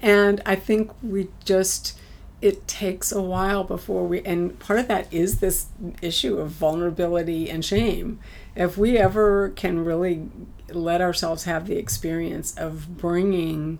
and 0.01 0.41
I 0.45 0.55
think 0.55 0.91
we 1.01 1.29
just, 1.45 1.97
it 2.41 2.67
takes 2.67 3.11
a 3.11 3.21
while 3.21 3.63
before 3.63 4.05
we, 4.05 4.21
and 4.23 4.57
part 4.59 4.79
of 4.79 4.87
that 4.89 5.11
is 5.13 5.39
this 5.39 5.67
issue 6.01 6.37
of 6.37 6.49
vulnerability 6.49 7.49
and 7.49 7.63
shame. 7.63 8.19
If 8.55 8.77
we 8.77 8.97
ever 8.97 9.49
can 9.49 9.85
really 9.85 10.29
let 10.75 11.01
ourselves 11.01 11.43
have 11.45 11.67
the 11.67 11.77
experience 11.77 12.55
of 12.57 12.97
bringing 12.97 13.79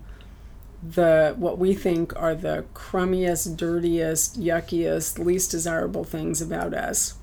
the 0.83 1.33
what 1.37 1.57
we 1.57 1.73
think 1.73 2.15
are 2.15 2.35
the 2.35 2.65
crummiest, 2.73 3.57
dirtiest, 3.57 4.37
yuckiest, 4.37 5.17
least 5.17 5.51
desirable 5.51 6.03
things 6.03 6.41
about 6.41 6.73
us 6.73 7.15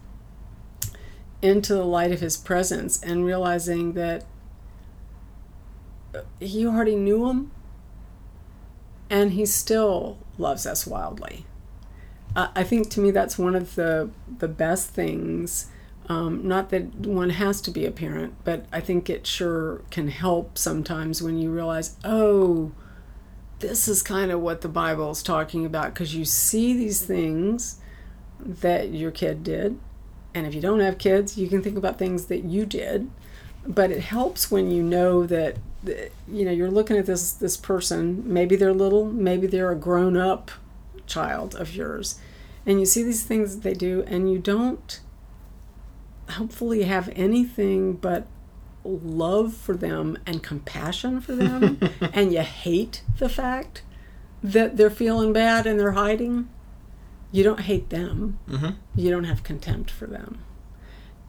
into 1.41 1.75
the 1.75 1.85
light 1.85 2.13
of 2.13 2.21
his 2.21 2.37
presence 2.37 3.03
and 3.03 3.25
realizing 3.25 3.93
that 3.93 4.25
he 6.41 6.67
already 6.67 6.97
knew 6.97 7.27
them 7.27 7.51
and 9.11 9.33
he 9.33 9.45
still 9.45 10.19
loves 10.39 10.67
us 10.67 10.87
wildly. 10.87 11.45
I 12.35 12.65
think 12.65 12.89
to 12.91 13.01
me 13.01 13.11
that's 13.11 13.37
one 13.37 13.55
of 13.55 13.75
the 13.75 14.11
the 14.39 14.49
best 14.49 14.89
things. 14.91 15.67
Um, 16.13 16.47
not 16.47 16.69
that 16.71 17.07
one 17.07 17.31
has 17.31 17.63
to 17.63 17.71
be 17.71 17.87
a 17.87 17.91
parent, 17.91 18.35
but 18.45 18.67
I 18.71 18.81
think 18.81 19.09
it 19.09 19.27
sure 19.27 19.81
can 19.91 20.09
help 20.09 20.59
sometimes 20.59 21.23
when 21.23 21.39
you 21.39 21.51
realize, 21.51 21.97
oh, 22.05 22.73
this 23.61 23.89
is 23.89 24.03
kind 24.03 24.31
of 24.31 24.41
what 24.41 24.61
the 24.61 24.69
Bible 24.69 25.11
is 25.11 25.23
talking 25.23 25.65
about 25.65 25.95
because 25.95 26.15
you 26.15 26.27
see 26.27 26.75
these 26.75 27.03
things 27.03 27.79
that 28.39 28.93
your 28.93 29.11
kid 29.11 29.43
did. 29.43 29.79
And 30.35 30.47
if 30.47 30.55
you 30.55 30.61
don't 30.61 30.81
have 30.81 30.99
kids, 30.99 31.39
you 31.39 31.49
can 31.49 31.63
think 31.63 31.79
about 31.79 31.99
things 31.99 32.27
that 32.27 32.45
you 32.45 32.67
did. 32.67 33.11
But 33.67 33.91
it 33.91 34.01
helps 34.01 34.51
when 34.51 34.71
you 34.71 34.83
know 34.83 35.25
that 35.27 35.57
you 36.29 36.45
know 36.45 36.51
you're 36.51 36.71
looking 36.71 36.97
at 36.97 37.07
this 37.07 37.33
this 37.33 37.57
person 37.57 38.23
maybe 38.25 38.55
they're 38.55 38.73
little 38.73 39.07
maybe 39.07 39.49
they're 39.49 39.73
a 39.73 39.77
grown 39.77 40.17
up 40.17 40.53
child 41.09 41.57
of 41.57 41.75
yours 41.75 42.21
and 42.65 42.79
you 42.79 42.87
see 42.87 43.03
these 43.03 43.25
things 43.25 43.57
that 43.57 43.63
they 43.65 43.75
do 43.75 44.05
and 44.07 44.31
you 44.31 44.39
don't 44.39 45.01
hopefully 46.33 46.83
have 46.85 47.09
anything 47.15 47.95
but 47.95 48.27
love 48.85 49.55
for 49.55 49.77
them 49.77 50.19
and 50.27 50.43
compassion 50.43 51.21
for 51.21 51.35
them 51.37 51.79
and 52.13 52.33
you 52.33 52.41
hate 52.41 53.03
the 53.19 53.29
fact 53.29 53.83
that 54.43 54.77
they're 54.77 54.91
feeling 54.91 55.33
bad 55.33 55.67
and 55.67 55.79
they're 55.79 55.93
hiding 55.93 56.49
you 57.31 57.43
don't 57.45 57.61
hate 57.61 57.91
them 57.91 58.39
Mm-hmm. 58.49 58.71
you 58.97 59.11
don't 59.11 59.25
have 59.25 59.43
contempt 59.45 59.91
for 59.91 60.07
them 60.07 60.41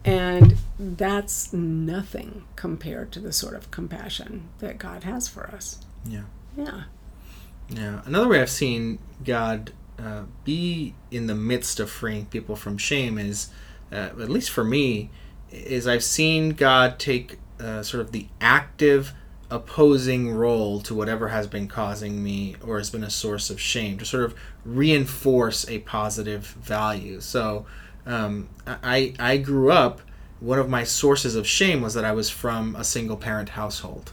and 0.04 0.56
that's 0.78 1.52
nothing 1.52 2.44
compared 2.56 3.10
to 3.12 3.20
the 3.20 3.32
sort 3.32 3.54
of 3.54 3.70
compassion 3.70 4.48
that 4.58 4.76
God 4.76 5.04
has 5.04 5.28
for 5.28 5.46
us. 5.46 5.80
Yeah. 6.04 6.24
Yeah. 6.58 6.82
Yeah. 7.70 8.02
Another 8.04 8.28
way 8.28 8.42
I've 8.42 8.50
seen 8.50 8.98
God 9.24 9.72
uh, 9.98 10.24
be 10.44 10.94
in 11.10 11.26
the 11.26 11.34
midst 11.34 11.80
of 11.80 11.90
freeing 11.90 12.26
people 12.26 12.54
from 12.54 12.76
shame 12.76 13.16
is, 13.16 13.48
uh, 13.94 14.10
at 14.20 14.30
least 14.30 14.50
for 14.50 14.64
me, 14.64 15.10
is 15.50 15.86
I've 15.86 16.04
seen 16.04 16.50
God 16.50 16.98
take 16.98 17.38
uh, 17.60 17.82
sort 17.82 18.00
of 18.00 18.12
the 18.12 18.26
active 18.40 19.12
opposing 19.50 20.32
role 20.32 20.80
to 20.80 20.94
whatever 20.94 21.28
has 21.28 21.46
been 21.46 21.68
causing 21.68 22.22
me 22.24 22.56
or 22.66 22.78
has 22.78 22.90
been 22.90 23.04
a 23.04 23.10
source 23.10 23.50
of 23.50 23.60
shame 23.60 23.98
to 23.98 24.04
sort 24.04 24.24
of 24.24 24.34
reinforce 24.64 25.68
a 25.68 25.78
positive 25.80 26.46
value. 26.46 27.20
So 27.20 27.66
um, 28.06 28.48
I 28.66 29.14
I 29.18 29.36
grew 29.36 29.70
up. 29.70 30.00
One 30.40 30.58
of 30.58 30.68
my 30.68 30.84
sources 30.84 31.36
of 31.36 31.46
shame 31.46 31.80
was 31.80 31.94
that 31.94 32.04
I 32.04 32.12
was 32.12 32.28
from 32.28 32.76
a 32.76 32.84
single 32.84 33.16
parent 33.16 33.50
household, 33.50 34.10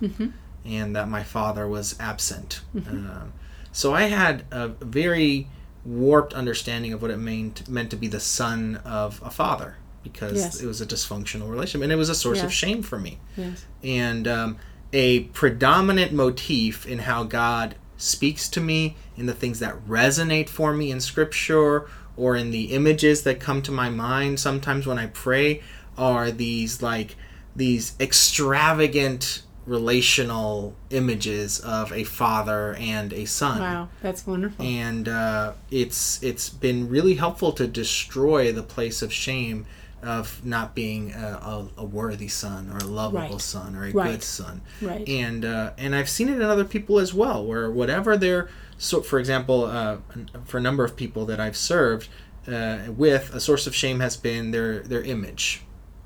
and 0.64 0.96
that 0.96 1.10
my 1.10 1.24
father 1.24 1.68
was 1.68 1.96
absent. 2.00 2.62
Um, 2.88 3.34
so 3.74 3.94
I 3.94 4.04
had 4.04 4.46
a 4.52 4.68
very 4.68 5.48
warped 5.86 6.34
understanding 6.34 6.94
of 6.94 7.02
what 7.02 7.10
it 7.12 7.18
meant 7.18 7.68
meant 7.68 7.90
to 7.90 7.96
be 7.96 8.08
the 8.08 8.20
son 8.20 8.80
of 8.86 9.22
a 9.26 9.30
father 9.32 9.76
because 10.04 10.38
Yes. 10.38 10.62
it 10.62 10.66
was 10.68 10.82
a 10.82 10.86
dysfunctional 10.86 11.50
relationship 11.50 11.84
and 11.84 11.92
it 11.92 11.96
was 11.96 12.10
a 12.10 12.16
source 12.16 12.42
of 12.44 12.52
shame 12.54 12.82
for 12.84 13.00
me 13.00 13.20
Yes. 13.38 13.66
and 13.84 14.28
um, 14.28 14.58
a 14.94 15.22
predominant 15.26 16.12
motif 16.12 16.86
in 16.88 17.00
how 17.00 17.24
God 17.24 17.76
speaks 17.98 18.50
to 18.50 18.60
me, 18.60 18.96
in 19.16 19.28
the 19.28 19.34
things 19.34 19.60
that 19.60 19.76
resonate 19.88 20.50
for 20.50 20.74
me 20.74 20.90
in 20.92 21.00
Scripture, 21.00 21.88
or 22.18 22.36
in 22.36 22.50
the 22.52 22.66
images 22.74 23.22
that 23.24 23.40
come 23.40 23.62
to 23.62 23.72
my 23.72 23.90
mind 23.90 24.40
sometimes 24.40 24.86
when 24.88 24.98
I 25.00 25.06
pray, 25.08 25.62
are 25.98 26.32
these 26.32 26.82
like 26.82 27.16
these 27.56 27.94
extravagant 28.00 29.44
relational 29.66 30.76
images 30.90 31.60
of 31.60 31.92
a 31.94 32.04
father 32.04 32.76
and 32.80 33.14
a 33.14 33.26
son 33.26 33.60
Wow, 33.60 33.90
that's 34.02 34.26
wonderful. 34.28 34.66
and 34.66 35.08
uh, 35.08 35.54
it's 35.70 36.22
it's 36.24 36.50
been 36.50 36.90
really 36.90 37.16
helpful 37.16 37.52
to 37.54 37.68
destroy 37.68 38.52
the 38.52 38.64
place 38.64 39.02
of 39.02 39.12
shame 39.14 39.66
of 40.04 40.44
not 40.44 40.74
being 40.74 41.14
a, 41.14 41.40
a, 41.44 41.68
a 41.82 41.86
worthy 41.86 42.28
son 42.28 42.70
or 42.72 42.78
a 42.78 42.84
lovable 42.84 43.20
Right. 43.34 43.42
son 43.42 43.76
or 43.76 43.86
a 43.86 43.92
Right. 43.92 44.12
good 44.12 44.24
son 44.24 44.62
Right. 44.82 45.08
and 45.08 45.46
uh, 45.46 45.72
and 45.78 45.96
I've 45.96 46.10
seen 46.10 46.30
it 46.30 46.36
in 46.38 46.42
other 46.44 46.66
people 46.66 47.00
as 47.00 47.14
well 47.14 47.46
where 47.46 47.70
whatever 47.70 48.18
their 48.18 48.50
so 48.78 49.02
for 49.02 49.20
example 49.20 49.66
uh, 49.66 49.98
for 50.46 50.58
a 50.58 50.62
number 50.62 50.84
of 50.84 50.96
people 50.96 51.26
that 51.28 51.40
I've 51.40 51.58
served 51.58 52.10
uh, 52.48 52.80
with 52.98 53.32
a 53.34 53.40
source 53.40 53.68
of 53.68 53.76
shame 53.76 54.00
has 54.00 54.18
been 54.18 54.52
their 54.52 54.80
their 54.80 55.04
image 55.04 55.62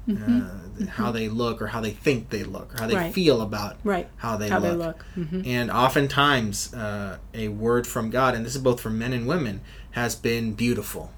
uh, 0.08 0.88
how 0.90 1.12
they 1.12 1.28
look 1.30 1.62
or 1.62 1.68
how 1.68 1.82
they 1.82 1.92
think 1.92 2.30
they 2.30 2.44
look 2.44 2.76
or 2.76 2.78
how 2.82 2.88
they 2.88 2.94
Mm-hmm. 2.94 3.04
Right. 3.06 3.14
feel 3.14 3.42
about 3.42 3.78
right. 3.84 4.08
how 4.18 4.38
they 4.38 4.50
How 4.50 4.60
look 4.60 4.72
they 4.72 4.76
look. 4.86 5.06
hmm 5.30 5.42
and 5.46 5.72
oftentimes, 5.72 6.74
uh, 6.74 7.18
a 7.34 7.48
word 7.48 7.88
from 7.88 8.10
God, 8.10 8.36
and 8.36 8.46
this 8.46 8.56
is 8.56 8.62
both 8.62 8.80
for 8.82 8.90
men 8.90 9.14
and 9.14 9.26
women, 9.28 9.62
has 9.92 10.16
been 10.16 10.54
beautiful. 10.54 11.12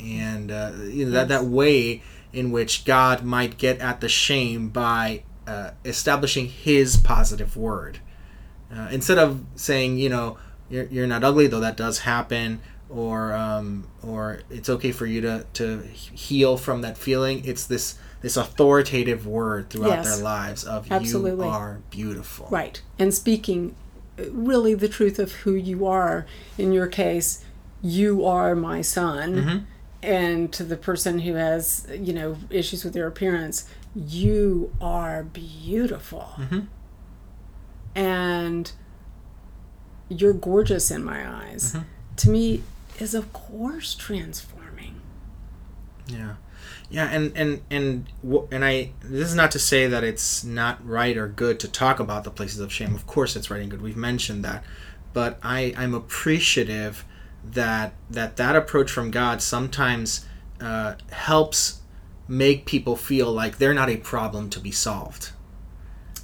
And 0.00 0.50
uh, 0.50 0.72
you 0.84 1.04
know, 1.06 1.12
that, 1.12 1.28
that 1.28 1.44
way 1.44 2.02
in 2.32 2.50
which 2.50 2.84
God 2.84 3.22
might 3.22 3.56
get 3.56 3.78
at 3.78 4.00
the 4.00 4.08
shame 4.08 4.68
by 4.68 5.22
uh, 5.46 5.70
establishing 5.84 6.48
His 6.48 6.96
positive 6.96 7.56
word. 7.56 8.00
Uh, 8.74 8.88
instead 8.90 9.16
of 9.16 9.44
saying, 9.54 9.96
you 9.98 10.08
know, 10.08 10.38
you're, 10.68 10.86
you're 10.86 11.06
not 11.06 11.22
ugly, 11.22 11.46
though 11.46 11.60
that 11.60 11.76
does 11.76 12.00
happen, 12.00 12.60
or 12.88 13.32
um, 13.32 13.86
or 14.02 14.40
it's 14.50 14.68
okay 14.68 14.92
for 14.92 15.06
you 15.06 15.20
to, 15.22 15.44
to 15.54 15.80
heal 15.82 16.56
from 16.56 16.82
that 16.82 16.96
feeling. 16.96 17.44
It's 17.44 17.66
this 17.66 17.98
this 18.22 18.36
authoritative 18.36 19.26
word 19.26 19.68
throughout 19.70 19.88
Yes. 20.04 20.14
their 20.16 20.24
lives 20.24 20.64
of 20.64 20.90
Absolutely. 20.90 21.46
you 21.46 21.52
are 21.52 21.80
beautiful. 21.90 22.48
Right. 22.50 22.80
And 22.98 23.12
speaking 23.12 23.74
uh, 24.18 24.30
really 24.30 24.74
the 24.74 24.88
truth 24.88 25.18
of 25.18 25.32
who 25.32 25.54
you 25.54 25.86
are. 25.86 26.26
In 26.56 26.72
your 26.72 26.86
case, 26.86 27.44
you 27.82 28.24
are 28.24 28.54
my 28.54 28.80
son. 28.80 29.34
Mhm. 29.34 29.64
And 30.02 30.52
to 30.54 30.64
the 30.64 30.76
person 30.76 31.20
who 31.20 31.34
has, 31.34 31.86
you 31.90 32.12
know, 32.14 32.36
issues 32.48 32.84
with 32.84 32.94
their 32.94 33.06
appearance, 33.06 33.66
you 33.94 34.72
are 34.80 35.22
beautiful. 35.24 36.30
Mhm. 36.38 36.66
And 37.94 38.72
you're 40.08 40.32
gorgeous 40.32 40.90
in 40.90 41.02
my 41.04 41.28
eyes. 41.44 41.74
Mhm. 41.74 41.84
To 42.16 42.30
me, 42.30 42.62
is 43.00 43.14
of 43.14 43.32
course 43.32 43.94
transforming. 43.94 45.00
Yeah, 46.06 46.34
yeah, 46.88 47.08
and 47.10 47.32
and 47.36 47.62
and 47.70 48.06
and 48.52 48.64
I. 48.64 48.90
This 49.02 49.28
is 49.28 49.34
not 49.34 49.50
to 49.52 49.58
say 49.58 49.86
that 49.86 50.04
it's 50.04 50.44
not 50.44 50.84
right 50.86 51.16
or 51.16 51.26
good 51.28 51.58
to 51.60 51.68
talk 51.68 51.98
about 52.00 52.24
the 52.24 52.30
places 52.30 52.60
of 52.60 52.72
shame. 52.72 52.94
Of 52.94 53.06
course, 53.06 53.34
it's 53.36 53.50
right 53.50 53.60
and 53.60 53.70
good. 53.70 53.82
We've 53.82 53.96
mentioned 53.96 54.44
that, 54.44 54.64
but 55.12 55.38
I 55.42 55.74
I'm 55.76 55.94
appreciative 55.94 57.04
that 57.44 57.92
that 58.10 58.36
that 58.36 58.56
approach 58.56 58.90
from 58.90 59.10
God 59.10 59.42
sometimes 59.42 60.26
uh, 60.60 60.94
helps 61.10 61.80
make 62.28 62.66
people 62.66 62.96
feel 62.96 63.32
like 63.32 63.58
they're 63.58 63.74
not 63.74 63.88
a 63.88 63.96
problem 63.96 64.50
to 64.50 64.60
be 64.60 64.70
solved. 64.70 65.30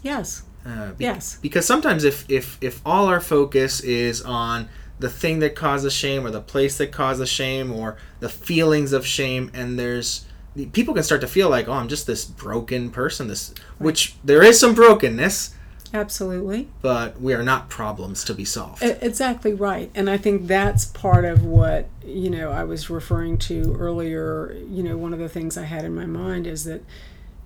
Yes. 0.02 0.42
Uh, 0.64 0.92
be- 0.92 1.04
Yes. 1.04 1.38
Because 1.42 1.66
sometimes 1.66 2.04
if 2.04 2.24
if 2.30 2.58
if 2.60 2.80
all 2.86 3.06
our 3.06 3.20
focus 3.20 3.80
is 3.80 4.22
on 4.22 4.68
the 5.02 5.10
thing 5.10 5.40
that 5.40 5.54
causes 5.54 5.92
shame 5.92 6.26
or 6.26 6.30
the 6.30 6.40
place 6.40 6.78
that 6.78 6.92
causes 6.92 7.28
shame 7.28 7.70
or 7.70 7.96
the 8.20 8.28
feelings 8.28 8.92
of 8.92 9.04
shame 9.04 9.50
and 9.52 9.78
there's 9.78 10.24
people 10.72 10.94
can 10.94 11.02
start 11.02 11.20
to 11.20 11.26
feel 11.26 11.50
like 11.50 11.68
oh 11.68 11.72
i'm 11.72 11.88
just 11.88 12.06
this 12.06 12.24
broken 12.24 12.90
person 12.90 13.28
this 13.28 13.52
which 13.78 14.14
there 14.24 14.42
is 14.42 14.58
some 14.58 14.74
brokenness 14.74 15.54
Absolutely. 15.94 16.68
but 16.80 17.20
we 17.20 17.34
are 17.34 17.42
not 17.42 17.68
problems 17.68 18.24
to 18.24 18.32
be 18.32 18.46
solved 18.46 18.82
Exactly 18.82 19.52
right. 19.52 19.90
And 19.94 20.08
I 20.08 20.16
think 20.16 20.46
that's 20.46 20.86
part 20.86 21.26
of 21.26 21.44
what, 21.44 21.86
you 22.02 22.30
know, 22.30 22.50
I 22.50 22.64
was 22.64 22.88
referring 22.88 23.36
to 23.38 23.76
earlier, 23.78 24.56
you 24.70 24.82
know, 24.82 24.96
one 24.96 25.12
of 25.12 25.18
the 25.18 25.28
things 25.28 25.58
I 25.58 25.64
had 25.64 25.84
in 25.84 25.94
my 25.94 26.06
mind 26.06 26.46
is 26.46 26.64
that 26.64 26.82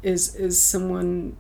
is 0.03 0.37
is 0.37 0.63
someone 0.63 1.37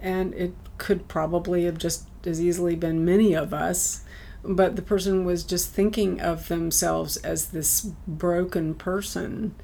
and 0.00 0.34
it 0.34 0.52
could 0.78 1.06
probably 1.06 1.66
have 1.66 1.78
just 1.78 2.06
as 2.26 2.40
easily 2.40 2.74
been 2.74 3.04
many 3.04 3.34
of 3.34 3.54
us, 3.54 4.02
but 4.42 4.76
the 4.76 4.82
person 4.82 5.24
was 5.24 5.44
just 5.44 5.70
thinking 5.70 6.20
of 6.20 6.48
themselves 6.48 7.16
as 7.18 7.48
this 7.48 7.82
broken 8.06 8.74
person. 8.74 9.54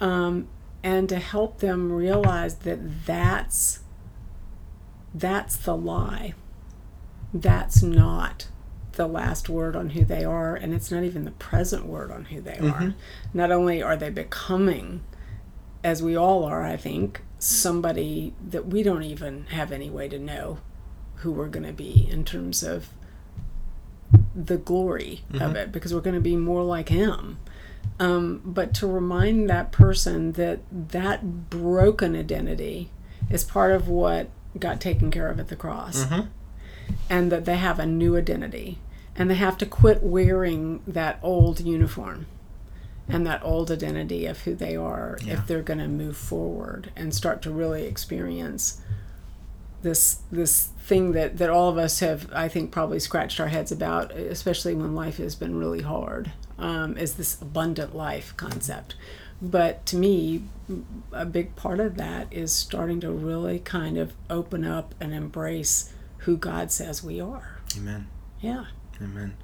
Um, 0.00 0.48
and 0.82 1.08
to 1.08 1.18
help 1.18 1.58
them 1.58 1.90
realize 1.92 2.56
that 2.58 3.04
that's 3.06 3.80
that's 5.14 5.56
the 5.56 5.76
lie 5.76 6.34
that's 7.32 7.82
not 7.82 8.48
the 8.92 9.06
last 9.06 9.48
word 9.48 9.76
on 9.76 9.90
who 9.90 10.04
they 10.04 10.24
are, 10.24 10.56
and 10.56 10.74
it's 10.74 10.90
not 10.90 11.04
even 11.04 11.24
the 11.24 11.30
present 11.32 11.86
word 11.86 12.10
on 12.10 12.26
who 12.26 12.40
they 12.40 12.58
are. 12.58 12.80
Not 13.32 13.52
only 13.52 13.82
are 13.82 13.96
they 13.96 14.10
becoming, 14.10 15.04
as 15.84 16.02
we 16.02 16.16
all 16.16 16.44
are, 16.44 16.64
I 16.64 16.76
think, 16.76 17.22
somebody 17.38 18.34
that 18.44 18.66
we 18.66 18.82
don't 18.82 19.04
even 19.04 19.44
have 19.46 19.70
any 19.70 19.88
way 19.90 20.08
to 20.08 20.18
know 20.18 20.58
who 21.16 21.30
we're 21.30 21.48
going 21.48 21.66
to 21.66 21.72
be 21.72 22.08
in 22.10 22.24
terms 22.24 22.62
of 22.62 22.88
the 24.46 24.56
glory 24.56 25.22
of 25.34 25.56
it 25.56 25.72
because 25.72 25.92
we're 25.92 26.00
going 26.00 26.14
to 26.14 26.20
be 26.20 26.36
more 26.36 26.62
like 26.62 26.88
Him. 26.88 27.38
Um, 28.00 28.40
but 28.44 28.74
to 28.74 28.86
remind 28.86 29.50
that 29.50 29.72
person 29.72 30.32
that 30.32 30.60
that 30.70 31.50
broken 31.50 32.14
identity 32.14 32.90
is 33.30 33.42
part 33.44 33.72
of 33.72 33.88
what 33.88 34.28
got 34.58 34.80
taken 34.80 35.10
care 35.10 35.28
of 35.28 35.40
at 35.40 35.48
the 35.48 35.56
cross, 35.56 36.04
and 37.10 37.32
that 37.32 37.44
they 37.44 37.56
have 37.56 37.78
a 37.78 37.86
new 37.86 38.16
identity, 38.16 38.78
and 39.16 39.28
they 39.28 39.34
have 39.34 39.58
to 39.58 39.66
quit 39.66 40.02
wearing 40.02 40.80
that 40.86 41.18
old 41.22 41.60
uniform 41.60 42.26
and 43.08 43.26
that 43.26 43.42
old 43.42 43.70
identity 43.70 44.26
of 44.26 44.42
who 44.42 44.54
they 44.54 44.76
are 44.76 45.18
Yeah. 45.22 45.34
if 45.34 45.46
they're 45.46 45.62
going 45.62 45.78
to 45.80 45.88
move 45.88 46.16
forward 46.16 46.90
and 46.94 47.14
start 47.14 47.40
to 47.42 47.50
really 47.50 47.84
experience 47.86 48.80
this 49.82 50.20
this 50.30 50.66
thing 50.80 51.12
that 51.12 51.38
that 51.38 51.50
all 51.50 51.68
of 51.68 51.78
us 51.78 52.00
have 52.00 52.30
I 52.32 52.48
think 52.48 52.70
probably 52.70 52.98
scratched 52.98 53.40
our 53.40 53.48
heads 53.48 53.70
about 53.70 54.12
especially 54.12 54.74
when 54.74 54.94
life 54.94 55.18
has 55.18 55.34
been 55.34 55.56
really 55.56 55.82
hard 55.82 56.32
um, 56.58 56.96
is 56.96 57.14
this 57.14 57.40
abundant 57.40 57.94
life 57.94 58.34
concept 58.36 58.96
but 59.40 59.86
to 59.86 59.96
me 59.96 60.42
a 61.12 61.24
big 61.24 61.54
part 61.54 61.78
of 61.78 61.96
that 61.96 62.26
is 62.32 62.52
starting 62.52 63.00
to 63.00 63.10
really 63.10 63.60
kind 63.60 63.96
of 63.96 64.12
open 64.28 64.64
up 64.64 64.94
and 65.00 65.14
embrace 65.14 65.92
who 66.18 66.36
God 66.36 66.72
says 66.72 67.04
we 67.04 67.20
are 67.20 67.60
Amen. 67.76 68.08
yeah 68.40 68.64
Amen. 69.02 69.36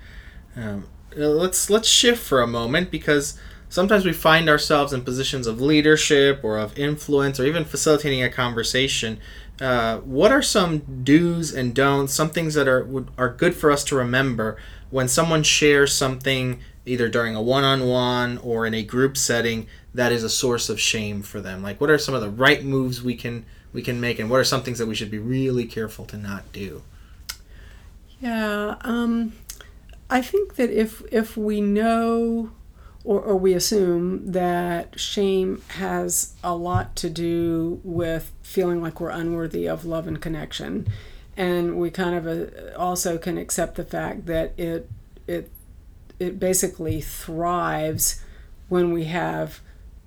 Um, 0.57 0.89
uh, 1.17 1.29
let's 1.29 1.71
let's 1.71 1.89
shift 1.89 2.23
for 2.23 2.41
a 2.41 2.47
moment 2.47 2.91
because 2.91 3.39
sometimes 3.69 4.05
we 4.05 4.13
find 4.13 4.49
ourselves 4.49 4.93
in 4.93 5.03
positions 5.03 5.47
of 5.47 5.61
leadership 5.61 6.41
or 6.43 6.59
of 6.59 6.77
influence 6.79 7.39
or 7.39 7.45
even 7.45 7.65
facilitating 7.65 8.23
a 8.23 8.31
conversation. 8.31 9.19
Uh, 9.61 9.99
what 9.99 10.33
are 10.33 10.43
some 10.43 11.03
do's 11.05 11.55
and 11.55 11.75
don'ts? 11.75 12.13
Some 12.13 12.31
things 12.31 12.55
that 12.55 12.67
are 12.67 12.85
would, 12.85 13.09
are 13.17 13.29
good 13.29 13.55
for 13.55 13.71
us 13.71 13.85
to 13.85 13.97
remember 13.97 14.57
when 14.91 15.09
someone 15.09 15.43
shares 15.43 15.95
something 15.95 16.61
either 16.87 17.09
during 17.09 17.35
a 17.35 17.43
one-on-one 17.43 18.39
or 18.39 18.67
in 18.67 18.75
a 18.75 18.83
group 18.83 19.17
setting 19.17 19.67
that 19.95 20.13
is 20.13 20.23
a 20.23 20.29
source 20.29 20.69
of 20.69 20.81
shame 20.81 21.23
for 21.23 21.41
them. 21.41 21.63
Like, 21.63 21.81
what 21.81 21.89
are 21.89 21.99
some 21.99 22.15
of 22.15 22.21
the 22.21 22.31
right 22.31 22.65
moves 22.65 23.03
we 23.03 23.15
can 23.15 23.47
we 23.73 23.83
can 23.83 24.01
make, 24.01 24.19
and 24.19 24.31
what 24.31 24.39
are 24.39 24.45
some 24.45 24.63
things 24.63 24.79
that 24.79 24.87
we 24.87 24.95
should 24.95 25.11
be 25.11 25.19
really 25.19 25.65
careful 25.65 26.05
to 26.07 26.17
not 26.17 26.53
do? 26.53 26.83
Yeah, 28.21 28.77
um, 28.83 29.33
I 30.11 30.21
think 30.21 30.57
that 30.57 30.71
if 30.71 31.03
if 31.13 31.37
we 31.37 31.61
know 31.61 32.51
or, 33.05 33.21
or 33.21 33.37
we 33.37 33.53
assume 33.53 34.33
that 34.33 34.99
shame 34.99 35.63
has 35.69 36.35
a 36.43 36.55
lot 36.55 36.97
to 36.97 37.11
do 37.11 37.81
with 37.85 38.33
feeling 38.45 38.81
like 38.81 39.01
we're 39.01 39.11
unworthy 39.11 39.67
of 39.67 39.85
love 39.85 40.07
and 40.07 40.21
connection, 40.21 40.87
and 41.37 41.77
we 41.81 41.91
kind 41.91 42.15
of 42.15 42.27
uh, 42.27 42.79
also 42.79 43.19
can 43.19 43.37
accept 43.37 43.75
the 43.75 43.85
fact 43.85 44.27
that 44.27 44.53
it 44.57 44.89
it 45.27 45.51
it 46.21 46.39
basically 46.39 47.01
thrives 47.01 48.23
when 48.69 48.93
we 48.93 49.05
have 49.05 49.61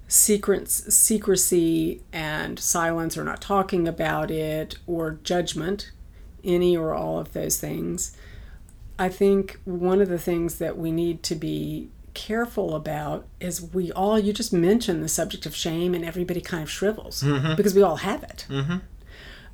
secrets 0.07 0.95
secrecy 0.95 2.01
and 2.13 2.57
silence 2.59 3.17
or 3.17 3.25
not 3.25 3.41
talking 3.41 3.87
about 3.87 4.31
it 4.31 4.77
or 4.87 5.19
judgment 5.23 5.91
any 6.45 6.77
or 6.77 6.93
all 6.93 7.19
of 7.19 7.33
those 7.33 7.57
things. 7.57 8.15
I 8.97 9.09
think 9.09 9.59
one 9.65 10.01
of 10.01 10.07
the 10.07 10.17
things 10.17 10.55
that 10.59 10.77
we 10.77 10.91
need 10.91 11.23
to 11.23 11.35
be 11.35 11.89
careful 12.25 12.75
about 12.75 13.25
is 13.39 13.61
we 13.61 13.91
all 13.91 14.17
you 14.19 14.33
just 14.33 14.51
mentioned 14.51 15.03
the 15.03 15.07
subject 15.09 15.45
of 15.45 15.55
shame 15.55 15.93
and 15.93 16.03
everybody 16.03 16.41
kind 16.41 16.63
of 16.63 16.69
shrivels 16.69 17.23
because 17.55 17.73
we 17.75 17.81
all 17.81 17.97
have 17.97 18.23
it 18.23 18.45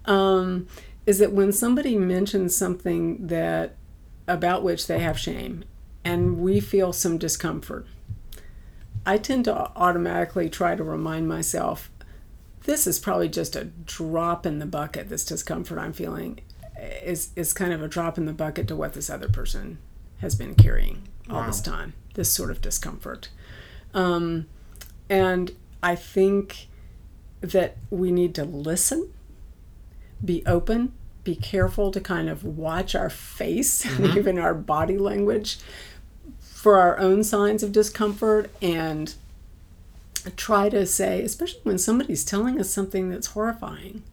um, 0.05 0.67
is 1.05 1.19
that 1.19 1.31
when 1.31 1.51
somebody 1.51 1.97
mentions 1.97 2.55
something 2.55 3.27
that 3.27 3.75
about 4.27 4.63
which 4.63 4.87
they 4.87 4.99
have 4.99 5.17
shame 5.19 5.63
and 6.03 6.37
we 6.39 6.59
feel 6.59 6.93
some 6.93 7.17
discomfort 7.17 7.85
I 9.05 9.17
tend 9.17 9.45
to 9.45 9.71
automatically 9.75 10.49
try 10.49 10.75
to 10.75 10.83
remind 10.83 11.27
myself 11.27 11.89
this 12.65 12.87
is 12.87 12.99
probably 12.99 13.27
just 13.27 13.55
a 13.55 13.65
drop 13.65 14.45
in 14.45 14.59
the 14.59 14.65
bucket. 14.65 15.09
This 15.09 15.25
discomfort 15.25 15.77
I'm 15.77 15.93
feeling 15.93 16.39
is 17.03 17.31
is 17.35 17.53
kind 17.53 17.73
of 17.73 17.81
a 17.81 17.87
drop 17.87 18.17
in 18.17 18.25
the 18.25 18.33
bucket 18.33 18.67
to 18.69 18.75
what 18.75 18.93
this 18.93 19.09
other 19.09 19.27
person 19.27 19.79
has 20.19 20.35
been 20.35 20.55
carrying 20.55 21.07
all 21.29 21.41
this 21.47 21.59
time. 21.61 21.93
This 22.13 22.31
sort 22.31 22.51
of 22.51 22.61
discomfort, 22.61 23.29
um, 23.93 24.47
and 25.09 25.51
I 25.81 25.95
think 25.95 26.67
that 27.41 27.77
we 27.89 28.11
need 28.11 28.33
to 28.35 28.45
listen, 28.45 29.11
be 30.23 30.43
open, 30.45 30.93
be 31.23 31.35
careful 31.35 31.91
to 31.91 31.99
kind 31.99 32.29
of 32.29 32.43
watch 32.43 32.95
our 32.95 33.09
face 33.09 33.85
and 33.85 34.05
even 34.17 34.37
our 34.37 34.53
body 34.53 34.97
language 34.97 35.57
for 36.39 36.77
our 36.77 36.97
own 36.99 37.23
signs 37.23 37.63
of 37.63 37.71
discomfort 37.71 38.49
and 38.61 39.15
try 40.37 40.69
to 40.69 40.85
say, 40.85 41.21
especially 41.21 41.59
when 41.63 41.77
somebody's 41.77 42.23
telling 42.23 42.59
us 42.59 42.69
something 42.69 43.09
that's 43.09 43.27
horrifying, 43.27 44.03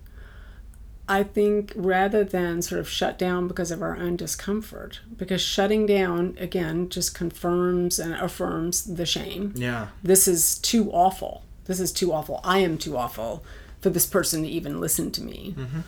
I 1.10 1.24
think 1.24 1.72
rather 1.74 2.22
than 2.22 2.62
sort 2.62 2.78
of 2.78 2.88
shut 2.88 3.18
down 3.18 3.48
because 3.48 3.72
of 3.72 3.82
our 3.82 3.96
own 3.96 4.14
discomfort, 4.14 5.00
because 5.16 5.42
shutting 5.42 5.84
down, 5.84 6.36
again, 6.38 6.88
just 6.88 7.16
confirms 7.16 7.98
and 7.98 8.14
affirms 8.14 8.84
the 8.84 9.04
shame. 9.04 9.52
Yeah. 9.56 9.88
This 10.04 10.28
is 10.28 10.60
too 10.60 10.88
awful. 10.92 11.42
This 11.64 11.80
is 11.80 11.90
too 11.90 12.12
awful. 12.12 12.40
I 12.44 12.58
am 12.58 12.78
too 12.78 12.96
awful 12.96 13.44
for 13.80 13.90
this 13.90 14.06
person 14.06 14.44
to 14.44 14.48
even 14.48 14.80
listen 14.80 15.10
to 15.10 15.22
me. 15.22 15.56
Mm-hmm. 15.58 15.80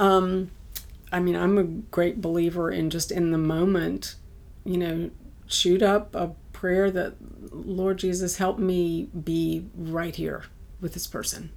Um, 0.00 0.52
I 1.10 1.18
mean, 1.18 1.34
I'm 1.34 1.58
a 1.58 1.64
great 1.64 2.20
believer 2.20 2.70
in 2.70 2.88
just 2.88 3.10
in 3.10 3.32
the 3.32 3.38
moment, 3.38 4.14
you 4.64 4.78
know, 4.78 5.10
shoot 5.48 5.82
up 5.82 6.14
a 6.14 6.36
prayer 6.52 6.88
that 6.92 7.14
Lord 7.50 7.98
Jesus 7.98 8.36
help 8.36 8.60
me 8.60 9.08
be 9.24 9.66
right 9.74 10.14
here 10.14 10.44
with 10.80 10.94
this 10.94 11.08
person. 11.08 11.50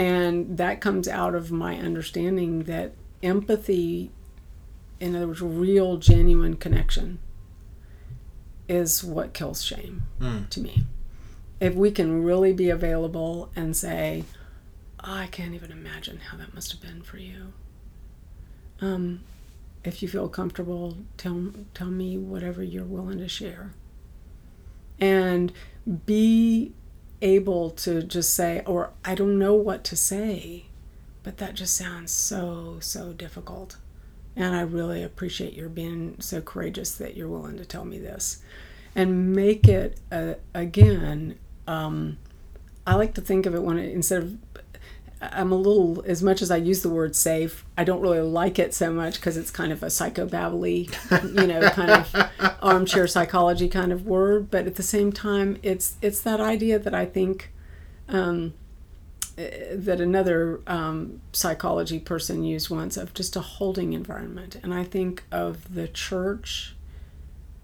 And 0.00 0.56
that 0.56 0.80
comes 0.80 1.06
out 1.08 1.34
of 1.34 1.52
my 1.52 1.76
understanding 1.76 2.62
that 2.62 2.92
empathy, 3.22 4.10
in 4.98 5.14
other 5.14 5.26
words, 5.26 5.42
real, 5.42 5.98
genuine 5.98 6.56
connection, 6.56 7.18
is 8.66 9.04
what 9.04 9.34
kills 9.34 9.62
shame 9.62 10.04
Mm. 10.18 10.48
to 10.48 10.60
me. 10.60 10.86
If 11.60 11.74
we 11.74 11.90
can 11.90 12.22
really 12.22 12.54
be 12.54 12.70
available 12.70 13.50
and 13.54 13.76
say, 13.76 14.24
"Oh, 15.04 15.12
I 15.12 15.26
can't 15.26 15.52
even 15.54 15.70
imagine 15.70 16.20
how 16.30 16.38
that 16.38 16.54
must 16.54 16.72
have 16.72 16.80
been 16.80 17.02
for 17.02 17.18
you. 17.18 17.52
Um, 18.80 19.20
if 19.84 20.00
you 20.00 20.08
feel 20.08 20.30
comfortable, 20.30 20.96
tell 21.18 21.52
tell 21.74 21.90
me 21.90 22.16
whatever 22.16 22.62
you're 22.62 22.84
willing 22.84 23.18
to 23.18 23.28
share. 23.28 23.74
And 24.98 25.52
be 26.06 26.72
able 27.22 27.70
to 27.70 28.02
just 28.02 28.34
say, 28.34 28.62
or 28.66 28.90
I 29.04 29.14
don't 29.14 29.38
know 29.38 29.54
what 29.54 29.84
to 29.84 29.96
say, 29.96 30.64
but 31.22 31.36
that 31.38 31.54
just 31.54 31.76
sounds 31.76 32.10
so 32.12 32.78
so 32.80 33.12
difficult. 33.12 33.76
And 34.36 34.54
I 34.54 34.62
really 34.62 35.02
appreciate 35.02 35.54
your 35.54 35.68
being 35.68 36.16
so 36.20 36.40
courageous 36.40 36.94
that 36.94 37.16
you're 37.16 37.28
willing 37.28 37.58
to 37.58 37.64
tell 37.64 37.84
me 37.84 37.98
this, 37.98 38.42
and 38.94 39.34
make 39.34 39.68
it 39.68 39.98
uh, 40.10 40.34
again. 40.54 41.38
Um, 41.66 42.18
I 42.86 42.94
like 42.94 43.14
to 43.14 43.20
think 43.20 43.46
of 43.46 43.54
it 43.54 43.62
when 43.62 43.78
it, 43.78 43.92
instead 43.92 44.22
of 44.22 44.49
I'm 45.22 45.52
a 45.52 45.56
little, 45.56 46.02
as 46.06 46.22
much 46.22 46.40
as 46.40 46.50
I 46.50 46.56
use 46.56 46.82
the 46.82 46.88
word 46.88 47.14
safe, 47.14 47.64
I 47.76 47.84
don't 47.84 48.00
really 48.00 48.20
like 48.20 48.58
it 48.58 48.72
so 48.72 48.90
much 48.90 49.16
because 49.16 49.36
it's 49.36 49.50
kind 49.50 49.70
of 49.70 49.82
a 49.82 49.86
psychobabbly, 49.86 51.38
you 51.40 51.46
know, 51.46 51.68
kind 51.70 51.90
of 51.90 52.58
armchair 52.62 53.06
psychology 53.06 53.68
kind 53.68 53.92
of 53.92 54.06
word. 54.06 54.50
But 54.50 54.66
at 54.66 54.76
the 54.76 54.82
same 54.82 55.12
time, 55.12 55.58
it's 55.62 55.96
it's 56.00 56.22
that 56.22 56.40
idea 56.40 56.78
that 56.78 56.94
I 56.94 57.04
think 57.04 57.52
um, 58.08 58.54
eh, 59.36 59.74
that 59.74 60.00
another 60.00 60.62
um, 60.66 61.20
psychology 61.34 61.98
person 61.98 62.42
used 62.42 62.70
once 62.70 62.96
of 62.96 63.12
just 63.12 63.36
a 63.36 63.40
holding 63.40 63.92
environment, 63.92 64.56
and 64.62 64.72
I 64.72 64.84
think 64.84 65.24
of 65.30 65.74
the 65.74 65.86
church, 65.86 66.74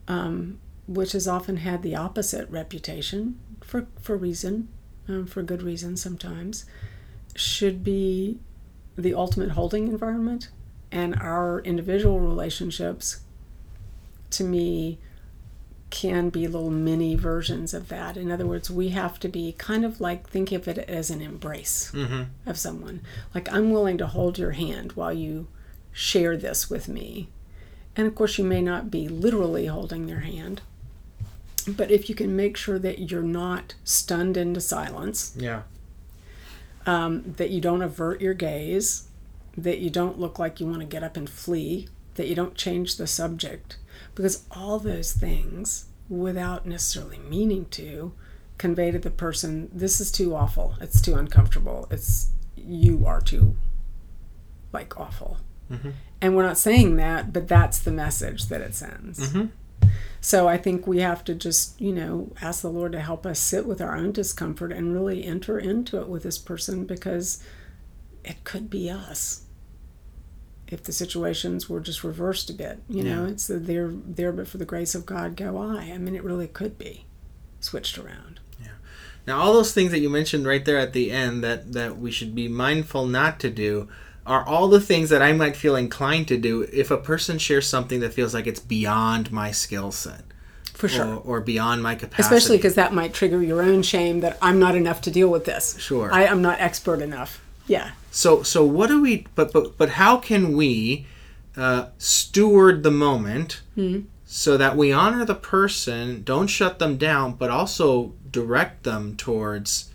um, 0.08 0.58
which 0.86 1.12
has 1.12 1.26
often 1.26 1.56
had 1.56 1.82
the 1.82 1.96
opposite 1.96 2.50
reputation 2.50 3.40
for 3.62 3.86
for 3.98 4.14
reason, 4.14 4.68
um, 5.08 5.26
for 5.26 5.42
good 5.42 5.62
reason 5.62 5.96
sometimes 5.96 6.66
should 7.38 7.84
be 7.84 8.38
the 8.96 9.14
ultimate 9.14 9.50
holding 9.50 9.88
environment 9.88 10.48
and 10.92 11.14
our 11.16 11.60
individual 11.60 12.20
relationships 12.20 13.20
to 14.30 14.44
me 14.44 14.98
can 15.90 16.30
be 16.30 16.48
little 16.48 16.70
mini 16.70 17.14
versions 17.14 17.72
of 17.72 17.88
that 17.88 18.16
in 18.16 18.30
other 18.32 18.46
words 18.46 18.70
we 18.70 18.88
have 18.88 19.20
to 19.20 19.28
be 19.28 19.52
kind 19.56 19.84
of 19.84 20.00
like 20.00 20.28
think 20.28 20.50
of 20.52 20.66
it 20.66 20.78
as 20.78 21.10
an 21.10 21.20
embrace 21.20 21.90
Mm-hmm. 21.94 22.22
of 22.44 22.58
someone 22.58 23.00
like 23.34 23.50
i'm 23.52 23.70
willing 23.70 23.96
to 23.98 24.06
hold 24.06 24.38
your 24.38 24.50
hand 24.52 24.92
while 24.92 25.12
you 25.12 25.46
share 25.92 26.36
this 26.36 26.68
with 26.68 26.88
me 26.88 27.28
and 27.94 28.06
of 28.06 28.14
course 28.14 28.36
you 28.36 28.44
may 28.44 28.60
not 28.60 28.90
be 28.90 29.08
literally 29.08 29.66
holding 29.66 30.06
their 30.06 30.20
hand 30.20 30.60
but 31.68 31.90
if 31.90 32.08
you 32.08 32.14
can 32.14 32.34
make 32.36 32.56
sure 32.56 32.78
that 32.78 33.10
you're 33.10 33.22
not 33.22 33.74
stunned 33.84 34.36
into 34.36 34.60
silence 34.60 35.32
Yeah. 35.36 35.62
Um, 36.86 37.34
that 37.36 37.50
you 37.50 37.60
don't 37.60 37.82
avert 37.82 38.20
your 38.20 38.34
gaze, 38.34 39.08
that 39.56 39.78
you 39.78 39.90
don't 39.90 40.18
look 40.18 40.38
like 40.38 40.60
you 40.60 40.66
want 40.66 40.80
to 40.80 40.86
get 40.86 41.02
up 41.02 41.16
and 41.16 41.28
flee 41.28 41.88
that 42.14 42.28
you 42.28 42.34
don't 42.34 42.54
change 42.54 42.96
the 42.96 43.06
subject, 43.06 43.76
because 44.14 44.44
all 44.50 44.78
those 44.78 45.12
things, 45.12 45.86
without 46.08 46.66
necessarily 46.66 47.18
meaning 47.18 47.66
to, 47.66 48.12
convey 48.58 48.90
to 48.90 48.98
the 48.98 49.10
person, 49.10 49.70
this 49.72 50.00
is 50.00 50.10
too 50.10 50.34
awful. 50.34 50.74
It's 50.80 51.00
too 51.02 51.14
uncomfortable. 51.14 51.86
It's 51.90 52.30
you 52.56 53.04
are 53.06 53.20
too 53.20 53.56
like 54.72 54.98
awful. 54.98 55.38
Mm-hmm. 55.70 55.90
And 56.22 56.34
we're 56.34 56.44
not 56.44 56.56
saying 56.56 56.96
that, 56.96 57.32
but 57.32 57.48
that's 57.48 57.78
the 57.78 57.92
message 57.92 58.46
that 58.46 58.62
it 58.62 58.74
sends. 58.74 59.28
Mm-hmm. 59.28 59.46
So 60.20 60.48
I 60.48 60.56
think 60.56 60.86
we 60.86 61.00
have 61.00 61.22
to 61.24 61.34
just, 61.34 61.80
you 61.80 61.92
know, 61.92 62.32
ask 62.40 62.62
the 62.62 62.68
Lord 62.68 62.92
to 62.92 63.00
help 63.00 63.24
us 63.24 63.38
sit 63.38 63.66
with 63.66 63.80
our 63.80 63.96
own 63.96 64.12
discomfort 64.12 64.72
and 64.72 64.92
really 64.92 65.24
enter 65.24 65.58
into 65.58 66.00
it 66.00 66.08
with 66.08 66.24
this 66.24 66.38
person 66.38 66.84
because 66.84 67.42
it 68.24 68.42
could 68.42 68.68
be 68.68 68.90
us 68.90 69.42
if 70.68 70.82
the 70.82 70.92
situations 70.92 71.68
were 71.68 71.80
just 71.80 72.02
reversed 72.02 72.50
a 72.50 72.52
bit. 72.52 72.80
You 72.88 73.04
yeah. 73.04 73.14
know, 73.14 73.26
it's 73.26 73.46
the 73.46 73.58
there 73.58 73.90
there 73.92 74.32
but 74.32 74.48
for 74.48 74.58
the 74.58 74.64
grace 74.64 74.94
of 74.94 75.06
God 75.06 75.36
go 75.36 75.58
I. 75.58 75.92
I 75.92 75.98
mean 75.98 76.16
it 76.16 76.24
really 76.24 76.48
could 76.48 76.76
be 76.76 77.04
switched 77.60 77.98
around. 77.98 78.40
Yeah. 78.60 78.68
Now 79.26 79.40
all 79.40 79.52
those 79.52 79.72
things 79.72 79.92
that 79.92 80.00
you 80.00 80.10
mentioned 80.10 80.46
right 80.46 80.64
there 80.64 80.78
at 80.78 80.92
the 80.92 81.12
end 81.12 81.44
that 81.44 81.72
that 81.72 81.98
we 81.98 82.10
should 82.10 82.34
be 82.34 82.48
mindful 82.48 83.06
not 83.06 83.38
to 83.40 83.50
do 83.50 83.88
are 84.26 84.46
all 84.46 84.68
the 84.68 84.80
things 84.80 85.10
that 85.10 85.22
I 85.22 85.32
might 85.32 85.56
feel 85.56 85.76
inclined 85.76 86.28
to 86.28 86.36
do 86.36 86.62
if 86.72 86.90
a 86.90 86.96
person 86.96 87.38
shares 87.38 87.68
something 87.68 88.00
that 88.00 88.12
feels 88.12 88.34
like 88.34 88.46
it's 88.46 88.60
beyond 88.60 89.30
my 89.30 89.52
skill 89.52 89.92
set. 89.92 90.22
For 90.74 90.88
sure. 90.88 91.06
Or, 91.06 91.38
or, 91.38 91.40
beyond 91.40 91.82
my 91.82 91.94
capacity. 91.94 92.22
Especially 92.22 92.58
because 92.58 92.74
that 92.74 92.92
might 92.92 93.14
trigger 93.14 93.42
your 93.42 93.62
own 93.62 93.82
shame 93.82 94.20
that 94.20 94.36
I'm 94.42 94.58
not 94.58 94.74
enough 94.74 95.00
to 95.02 95.10
deal 95.10 95.28
with 95.28 95.46
this. 95.46 95.78
Sure. 95.78 96.12
I, 96.12 96.24
am 96.24 96.42
not 96.42 96.60
expert 96.60 97.00
enough. 97.00 97.40
Yeah. 97.66 97.92
So 98.10 98.42
so 98.42 98.62
what 98.62 98.88
do 98.88 99.00
we? 99.00 99.26
But 99.34 99.54
but 99.54 99.78
but 99.78 99.90
how 99.90 100.18
can 100.18 100.54
we 100.54 101.06
uh, 101.56 101.88
steward 101.96 102.82
the 102.82 102.90
moment 102.90 103.62
mm-hmm. 103.76 104.06
so 104.26 104.56
that 104.58 104.76
we 104.76 104.92
honor 104.92 105.24
the 105.24 105.34
person, 105.34 106.22
don't 106.22 106.48
shut 106.48 106.78
them 106.78 106.98
down, 106.98 107.32
but 107.32 107.50
also 107.50 108.12
direct 108.30 108.82
them 108.82 109.16
towards 109.16 109.90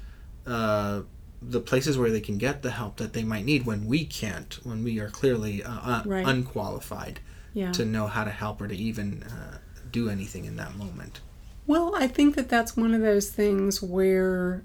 uh, 0.48 1.02
the 1.42 1.60
places 1.60 1.98
where 1.98 2.12
they 2.12 2.22
can 2.22 2.38
get 2.38 2.62
the 2.62 2.72
help 2.72 2.98
that 2.98 3.14
they 3.14 3.24
might 3.24 3.46
need 3.46 3.66
when 3.66 3.86
we 3.86 4.06
can't, 4.06 4.60
when 4.64 4.84
we 4.84 5.00
are 5.00 5.10
clearly 5.10 5.64
uh, 5.64 5.72
uh 5.72 6.04
right. 6.06 6.28
unqualified 6.28 7.20
yeah. 7.54 7.72
to 7.72 7.86
know 7.86 8.08
how 8.08 8.24
to 8.24 8.30
help 8.30 8.62
or 8.62 8.68
to 8.68 8.76
even 8.76 9.24
uh, 9.24 9.58
do 9.92 10.10
anything 10.10 10.46
in 10.46 10.56
that 10.58 10.76
moment. 10.76 11.20
Well, 11.68 11.96
I 11.96 12.08
think 12.08 12.36
that 12.36 12.50
that's 12.50 12.76
one 12.78 12.94
of 12.94 13.02
those 13.02 13.30
things 13.30 13.82
where 13.82 14.64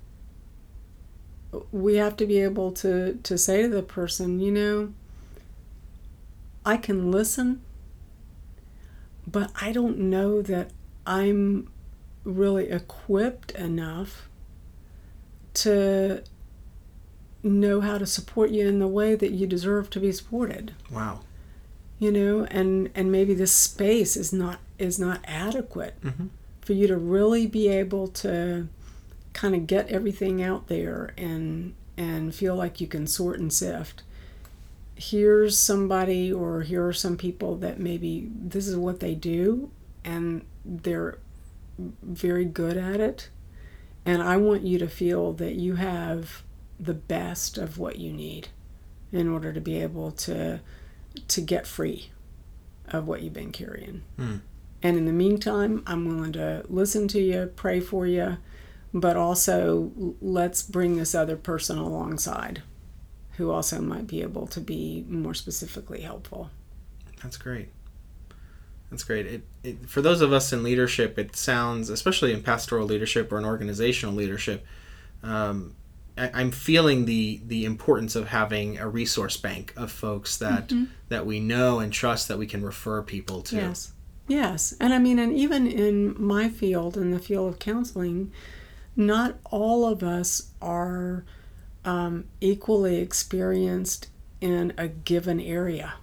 we 1.72 1.96
have 1.96 2.16
to 2.16 2.26
be 2.26 2.40
able 2.40 2.72
to 2.72 3.18
to 3.22 3.38
say 3.38 3.62
to 3.62 3.68
the 3.68 3.82
person, 3.82 4.40
you 4.40 4.52
know, 4.52 4.92
I 6.64 6.76
can 6.76 7.10
listen, 7.10 7.62
but 9.26 9.50
I 9.60 9.72
don't 9.72 9.98
know 9.98 10.42
that 10.42 10.70
I'm 11.06 11.68
really 12.24 12.70
equipped 12.70 13.52
enough 13.52 14.28
to 15.54 16.22
know 17.46 17.80
how 17.80 17.98
to 17.98 18.06
support 18.06 18.50
you 18.50 18.66
in 18.66 18.78
the 18.78 18.88
way 18.88 19.14
that 19.14 19.32
you 19.32 19.46
deserve 19.46 19.90
to 19.90 20.00
be 20.00 20.12
supported. 20.12 20.74
Wow. 20.90 21.20
You 21.98 22.12
know, 22.12 22.44
and 22.50 22.90
and 22.94 23.10
maybe 23.10 23.34
this 23.34 23.52
space 23.52 24.16
is 24.16 24.32
not 24.32 24.60
is 24.78 24.98
not 24.98 25.20
adequate 25.24 26.00
mm-hmm. 26.02 26.26
for 26.60 26.74
you 26.74 26.86
to 26.86 26.96
really 26.96 27.46
be 27.46 27.68
able 27.68 28.08
to 28.08 28.68
kind 29.32 29.54
of 29.54 29.66
get 29.66 29.88
everything 29.88 30.42
out 30.42 30.68
there 30.68 31.12
and 31.16 31.74
and 31.96 32.34
feel 32.34 32.54
like 32.54 32.80
you 32.80 32.86
can 32.86 33.06
sort 33.06 33.38
and 33.38 33.52
sift 33.52 34.02
here's 34.96 35.58
somebody 35.58 36.32
or 36.32 36.62
here 36.62 36.86
are 36.86 36.92
some 36.92 37.16
people 37.18 37.54
that 37.56 37.78
maybe 37.78 38.30
this 38.34 38.66
is 38.66 38.76
what 38.76 39.00
they 39.00 39.14
do 39.14 39.70
and 40.04 40.44
they're 40.64 41.18
very 41.78 42.46
good 42.46 42.78
at 42.78 42.98
it 42.98 43.28
and 44.06 44.22
i 44.22 44.38
want 44.38 44.62
you 44.62 44.78
to 44.78 44.88
feel 44.88 45.34
that 45.34 45.54
you 45.54 45.74
have 45.74 46.42
the 46.78 46.94
best 46.94 47.58
of 47.58 47.78
what 47.78 47.98
you 47.98 48.12
need 48.12 48.48
in 49.12 49.28
order 49.28 49.52
to 49.52 49.60
be 49.60 49.80
able 49.80 50.10
to 50.10 50.60
to 51.28 51.40
get 51.40 51.66
free 51.66 52.10
of 52.88 53.06
what 53.06 53.22
you've 53.22 53.32
been 53.32 53.52
carrying 53.52 54.02
mm. 54.18 54.40
and 54.82 54.96
in 54.96 55.06
the 55.06 55.12
meantime 55.12 55.82
i'm 55.86 56.06
willing 56.06 56.32
to 56.32 56.64
listen 56.68 57.08
to 57.08 57.20
you 57.20 57.50
pray 57.56 57.80
for 57.80 58.06
you 58.06 58.36
but 58.92 59.16
also 59.16 59.90
let's 60.20 60.62
bring 60.62 60.96
this 60.96 61.14
other 61.14 61.36
person 61.36 61.78
alongside 61.78 62.62
who 63.36 63.50
also 63.50 63.80
might 63.80 64.06
be 64.06 64.22
able 64.22 64.46
to 64.46 64.60
be 64.60 65.04
more 65.08 65.34
specifically 65.34 66.00
helpful. 66.00 66.50
That's 67.22 67.36
great. 67.36 67.68
That's 68.90 69.04
great. 69.04 69.26
It, 69.26 69.42
it, 69.62 69.88
for 69.88 70.00
those 70.00 70.20
of 70.20 70.32
us 70.32 70.52
in 70.52 70.62
leadership, 70.62 71.18
it 71.18 71.36
sounds, 71.36 71.90
especially 71.90 72.32
in 72.32 72.42
pastoral 72.42 72.86
leadership 72.86 73.30
or 73.30 73.38
in 73.38 73.44
organizational 73.44 74.14
leadership, 74.14 74.64
um, 75.22 75.74
I, 76.16 76.40
am 76.40 76.50
feeling 76.50 77.04
the 77.04 77.40
the 77.46 77.64
importance 77.64 78.16
of 78.16 78.28
having 78.28 78.78
a 78.78 78.88
resource 78.88 79.36
bank 79.36 79.72
of 79.76 79.90
folks 79.90 80.38
that 80.38 80.68
mm-hmm. 80.68 80.84
that 81.08 81.26
we 81.26 81.40
know 81.40 81.78
and 81.78 81.92
trust 81.92 82.28
that 82.28 82.38
we 82.38 82.46
can 82.46 82.64
refer 82.64 83.02
people 83.02 83.42
to. 83.42 83.56
Yes, 83.56 83.92
yes, 84.26 84.74
and 84.80 84.94
I 84.94 84.98
mean, 84.98 85.18
and 85.18 85.32
even 85.32 85.66
in 85.66 86.14
my 86.20 86.48
field, 86.48 86.96
in 86.96 87.10
the 87.10 87.18
field 87.18 87.52
of 87.52 87.58
counseling, 87.58 88.32
not 88.96 89.38
all 89.50 89.84
of 89.86 90.02
us 90.02 90.50
are 90.62 91.24
um, 91.84 92.24
equally 92.40 92.96
experienced 92.96 94.08
in 94.40 94.72
a 94.76 94.88
given 94.88 95.40
area. 95.40 95.94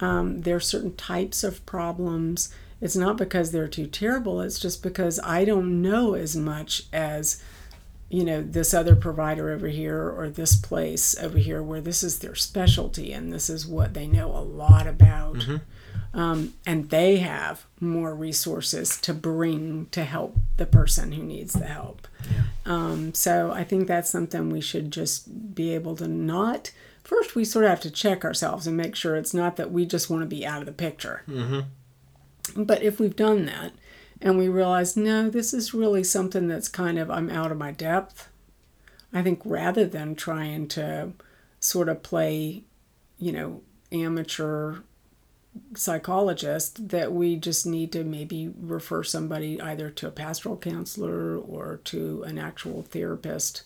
Um, 0.00 0.42
there 0.42 0.56
are 0.56 0.60
certain 0.60 0.94
types 0.96 1.44
of 1.44 1.64
problems. 1.66 2.52
It's 2.80 2.96
not 2.96 3.16
because 3.16 3.50
they're 3.50 3.68
too 3.68 3.86
terrible, 3.86 4.40
it's 4.40 4.58
just 4.58 4.82
because 4.82 5.18
I 5.20 5.44
don't 5.44 5.80
know 5.80 6.14
as 6.14 6.36
much 6.36 6.84
as, 6.92 7.42
you 8.14 8.24
know, 8.24 8.42
this 8.42 8.72
other 8.72 8.94
provider 8.96 9.50
over 9.50 9.68
here 9.68 10.08
or 10.08 10.28
this 10.28 10.56
place 10.56 11.16
over 11.18 11.38
here 11.38 11.62
where 11.62 11.80
this 11.80 12.02
is 12.02 12.20
their 12.20 12.34
specialty 12.34 13.12
and 13.12 13.32
this 13.32 13.48
is 13.50 13.66
what 13.66 13.94
they 13.94 14.06
know 14.06 14.30
a 14.30 14.38
lot 14.40 14.86
about. 14.86 15.36
Mm-hmm 15.36 15.56
um, 16.14 16.54
and 16.64 16.90
they 16.90 17.16
have 17.16 17.66
more 17.80 18.14
resources 18.14 19.00
to 19.00 19.12
bring 19.12 19.86
to 19.90 20.04
help 20.04 20.36
the 20.56 20.66
person 20.66 21.12
who 21.12 21.22
needs 21.24 21.54
the 21.54 21.66
help. 21.66 22.06
Yeah. 22.30 22.42
Um, 22.66 23.14
so 23.14 23.50
I 23.50 23.64
think 23.64 23.88
that's 23.88 24.10
something 24.10 24.48
we 24.48 24.60
should 24.60 24.92
just 24.92 25.54
be 25.54 25.74
able 25.74 25.96
to 25.96 26.06
not. 26.06 26.70
First, 27.02 27.34
we 27.34 27.44
sort 27.44 27.64
of 27.64 27.70
have 27.70 27.80
to 27.80 27.90
check 27.90 28.24
ourselves 28.24 28.66
and 28.66 28.76
make 28.76 28.94
sure 28.94 29.16
it's 29.16 29.34
not 29.34 29.56
that 29.56 29.72
we 29.72 29.84
just 29.84 30.08
want 30.08 30.22
to 30.22 30.26
be 30.26 30.46
out 30.46 30.60
of 30.60 30.66
the 30.66 30.72
picture. 30.72 31.22
Mm-hmm. 31.28 32.62
But 32.62 32.82
if 32.82 33.00
we've 33.00 33.16
done 33.16 33.46
that 33.46 33.72
and 34.20 34.38
we 34.38 34.48
realize, 34.48 34.96
no, 34.96 35.28
this 35.28 35.52
is 35.52 35.74
really 35.74 36.04
something 36.04 36.48
that's 36.48 36.68
kind 36.68 36.98
of, 36.98 37.10
I'm 37.10 37.30
out 37.30 37.52
of 37.52 37.58
my 37.58 37.72
depth, 37.72 38.28
I 39.12 39.22
think 39.22 39.40
rather 39.44 39.86
than 39.86 40.14
trying 40.14 40.68
to 40.68 41.12
sort 41.60 41.88
of 41.88 42.02
play, 42.02 42.64
you 43.18 43.32
know, 43.32 43.62
amateur 43.92 44.78
psychologist 45.76 46.88
that 46.88 47.12
we 47.12 47.36
just 47.36 47.64
need 47.64 47.92
to 47.92 48.02
maybe 48.02 48.52
refer 48.60 49.04
somebody 49.04 49.60
either 49.60 49.88
to 49.88 50.08
a 50.08 50.10
pastoral 50.10 50.56
counselor 50.56 51.36
or 51.36 51.80
to 51.84 52.22
an 52.24 52.38
actual 52.38 52.82
therapist 52.82 53.62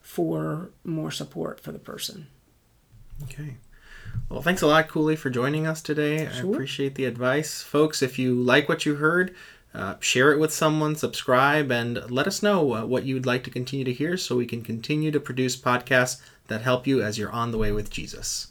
for 0.00 0.70
more 0.82 1.10
support 1.10 1.60
for 1.60 1.70
the 1.72 1.78
person. 1.78 2.26
Okay. 3.24 3.58
Well, 4.28 4.42
thanks 4.42 4.62
a 4.62 4.66
lot, 4.66 4.88
Cooley, 4.88 5.14
for 5.14 5.30
joining 5.30 5.66
us 5.66 5.82
today. 5.82 6.28
Sure. 6.32 6.48
I 6.48 6.52
appreciate 6.52 6.96
the 6.96 7.04
advice. 7.04 7.62
Folks, 7.62 8.02
if 8.02 8.18
you 8.18 8.34
like 8.34 8.68
what 8.68 8.84
you 8.84 8.96
heard, 8.96 9.34
uh, 9.72 9.94
share 10.00 10.32
it 10.32 10.38
with 10.38 10.52
someone, 10.52 10.96
subscribe, 10.96 11.70
and 11.70 12.10
let 12.10 12.26
us 12.26 12.42
know 12.42 12.74
uh, 12.74 12.84
what 12.84 13.04
you'd 13.04 13.26
like 13.26 13.44
to 13.44 13.50
continue 13.50 13.84
to 13.84 13.92
hear 13.92 14.16
so 14.16 14.36
we 14.36 14.46
can 14.46 14.62
continue 14.62 15.10
to 15.10 15.20
produce 15.20 15.56
podcasts 15.56 16.20
that 16.48 16.62
help 16.62 16.86
you 16.86 17.02
as 17.02 17.18
you're 17.18 17.30
on 17.30 17.52
the 17.52 17.58
way 17.58 17.70
with 17.70 17.90
Jesus. 17.90 18.49